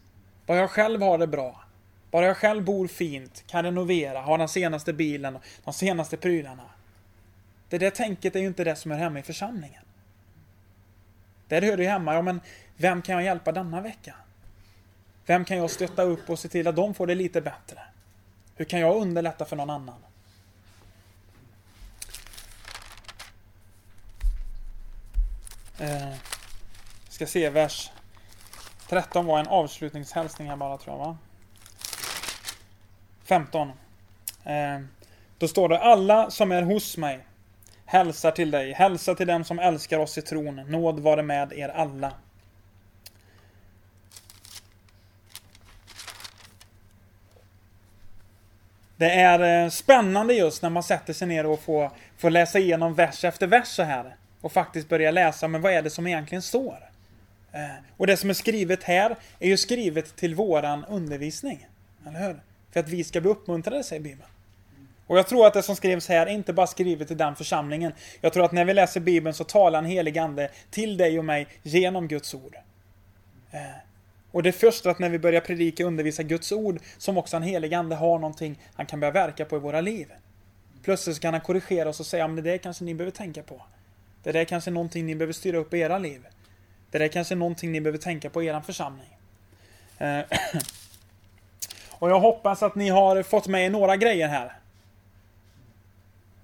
Bara 0.46 0.58
jag 0.58 0.70
själv 0.70 1.02
har 1.02 1.18
det 1.18 1.28
bra. 1.28 1.64
Bara 2.12 2.26
jag 2.26 2.38
själv 2.38 2.64
bor 2.64 2.88
fint, 2.88 3.44
kan 3.48 3.64
renovera, 3.64 4.22
har 4.22 4.38
den 4.38 4.50
senaste 4.50 4.94
bilen, 4.94 5.38
de 5.64 5.74
senaste 5.74 6.18
prylarna. 6.18 6.70
Det 7.70 7.78
där 7.78 7.90
tänket 7.90 8.36
är 8.36 8.40
ju 8.40 8.48
inte 8.48 8.64
det 8.64 8.76
som 8.76 8.92
är 8.92 8.98
hemma 8.98 9.20
i 9.20 9.24
församlingen. 9.24 9.84
Där 11.48 11.62
hör 11.62 11.78
det 11.78 11.88
hemma, 11.88 12.14
ja 12.14 12.22
men 12.22 12.42
vem 12.78 13.02
kan 13.02 13.16
jag 13.16 13.24
hjälpa 13.24 13.52
denna 13.52 13.82
vecka? 13.82 14.16
Vem 15.26 15.46
kan 15.46 15.58
jag 15.58 15.72
stötta 15.72 16.04
upp 16.04 16.30
och 16.30 16.40
se 16.40 16.48
till 16.48 16.68
att 16.68 16.76
de 16.76 16.94
får 16.94 17.08
det 17.08 17.16
lite 17.16 17.42
bättre? 17.42 17.82
Hur 18.56 18.66
kan 18.66 18.80
jag 18.80 18.96
underlätta 18.96 19.46
för 19.46 19.56
någon 19.56 19.70
annan? 19.70 19.96
Eh, 25.80 26.14
ska 27.10 27.28
se, 27.28 27.50
vers 27.50 27.92
13 28.88 29.26
var 29.26 29.40
en 29.40 29.48
avslutningshälsning 29.48 30.50
här 30.50 30.56
bara 30.56 30.78
tror 30.78 30.98
jag 30.98 31.06
va? 31.06 31.18
15. 33.24 33.72
Eh, 34.44 34.80
då 35.38 35.48
står 35.48 35.70
det 35.70 35.80
alla 35.80 36.32
som 36.32 36.52
är 36.52 36.62
hos 36.62 36.98
mig 36.98 37.26
hälsar 37.86 38.32
till 38.32 38.52
dig. 38.52 38.74
Hälsa 38.74 39.16
till 39.16 39.28
dem 39.28 39.44
som 39.44 39.60
älskar 39.60 40.00
oss 40.00 40.18
i 40.18 40.22
tron. 40.22 40.56
Nåd 40.56 41.00
vare 41.00 41.24
med 41.24 41.54
er 41.54 41.70
alla. 41.70 42.12
Det 48.98 49.12
är 49.12 49.64
eh, 49.64 49.70
spännande 49.70 50.34
just 50.34 50.62
när 50.62 50.70
man 50.70 50.84
sätter 50.84 51.14
sig 51.14 51.28
ner 51.28 51.46
och 51.46 51.60
får, 51.60 51.92
får 52.18 52.30
läsa 52.30 52.60
igenom 52.60 52.94
vers 52.94 53.24
efter 53.24 53.48
vers 53.48 53.68
så 53.68 53.84
här. 53.84 54.16
Och 54.42 54.52
faktiskt 54.52 54.90
börja 54.90 55.12
läsa, 55.12 55.48
men 55.48 55.62
vad 55.62 55.74
är 55.74 55.82
det 55.82 55.90
som 55.90 56.08
egentligen 56.08 56.42
står? 56.42 56.78
Eh, 57.52 57.62
och 57.98 58.08
det 58.08 58.18
som 58.18 58.30
är 58.30 58.34
skrivet 58.34 58.84
här 58.84 59.16
är 59.40 59.48
ju 59.48 59.58
skrivet 59.58 60.16
till 60.16 60.36
våran 60.36 60.86
undervisning. 60.86 61.68
Eller 62.08 62.28
hur? 62.28 62.40
För 62.72 62.80
att 62.80 62.90
vi 62.90 63.04
ska 63.04 63.22
bli 63.22 63.30
uppmuntrade, 63.30 63.84
säger 63.84 64.02
Bibeln. 64.02 64.30
Och 65.08 65.18
jag 65.18 65.28
tror 65.28 65.48
att 65.48 65.54
det 65.54 65.64
som 65.64 65.76
skrivs 65.76 66.08
här 66.10 66.28
är 66.28 66.32
inte 66.32 66.54
bara 66.54 66.68
skrivet 66.68 67.08
till 67.08 67.18
den 67.18 67.36
församlingen. 67.36 67.94
Jag 68.22 68.34
tror 68.34 68.46
att 68.46 68.52
när 68.52 68.66
vi 68.66 68.74
läser 68.74 69.00
Bibeln 69.00 69.34
så 69.34 69.44
talar 69.44 69.80
en 69.80 69.86
helig 69.86 70.18
ande 70.18 70.50
till 70.70 70.98
dig 70.98 71.20
och 71.20 71.26
mig 71.26 71.48
genom 71.64 72.08
Guds 72.08 72.34
ord. 72.34 72.56
Eh, 73.52 73.60
och 74.36 74.44
det 74.44 74.50
är 74.50 74.52
först 74.52 74.86
att 74.86 75.00
när 75.00 75.10
vi 75.10 75.20
börjar 75.20 75.42
predika 75.42 75.84
och 75.84 75.88
undervisa 75.88 76.24
Guds 76.24 76.52
ord 76.52 76.80
som 76.98 77.18
också 77.18 77.38
en 77.38 77.44
helig 77.44 77.74
ande 77.74 77.96
har 77.96 78.20
någonting 78.20 78.60
han 78.74 78.86
kan 78.86 79.00
börja 79.00 79.12
verka 79.12 79.46
på 79.46 79.56
i 79.56 79.60
våra 79.60 79.82
liv. 79.82 80.14
Plötsligt 80.84 81.16
så 81.16 81.22
kan 81.22 81.34
han 81.34 81.42
korrigera 81.42 81.90
oss 81.90 82.00
och 82.00 82.06
säga 82.06 82.28
men 82.28 82.36
det 82.36 82.52
där 82.52 82.58
kanske 82.58 82.84
ni 82.84 82.94
behöver 82.96 83.12
tänka 83.12 83.44
på. 83.44 83.62
Det 84.24 84.32
där 84.32 84.46
kanske 84.46 84.70
är 84.70 84.74
någonting 84.74 85.06
ni 85.06 85.16
behöver 85.16 85.34
styra 85.34 85.58
upp 85.58 85.74
i 85.74 85.80
era 85.80 85.98
liv. 85.98 86.28
Det 86.92 86.98
där 86.98 87.08
kanske 87.08 87.34
är 87.34 87.36
någonting 87.36 87.72
ni 87.72 87.82
behöver 87.82 87.98
tänka 87.98 88.30
på 88.30 88.44
i 88.44 88.48
er 88.48 88.62
församling. 88.62 89.18
Eh, 89.98 90.20
och 91.90 92.10
jag 92.10 92.20
hoppas 92.20 92.64
att 92.64 92.76
ni 92.76 92.90
har 92.90 93.24
fått 93.24 93.48
med 93.48 93.66
er 93.66 93.70
några 93.70 93.98
grejer 93.98 94.28
här. 94.28 94.54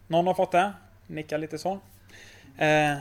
Någon 0.07 0.27
har 0.27 0.33
fått 0.33 0.51
det? 0.51 0.73
Nicka 1.07 1.37
lite 1.37 1.57
så. 1.57 1.79
Eh, 2.57 2.97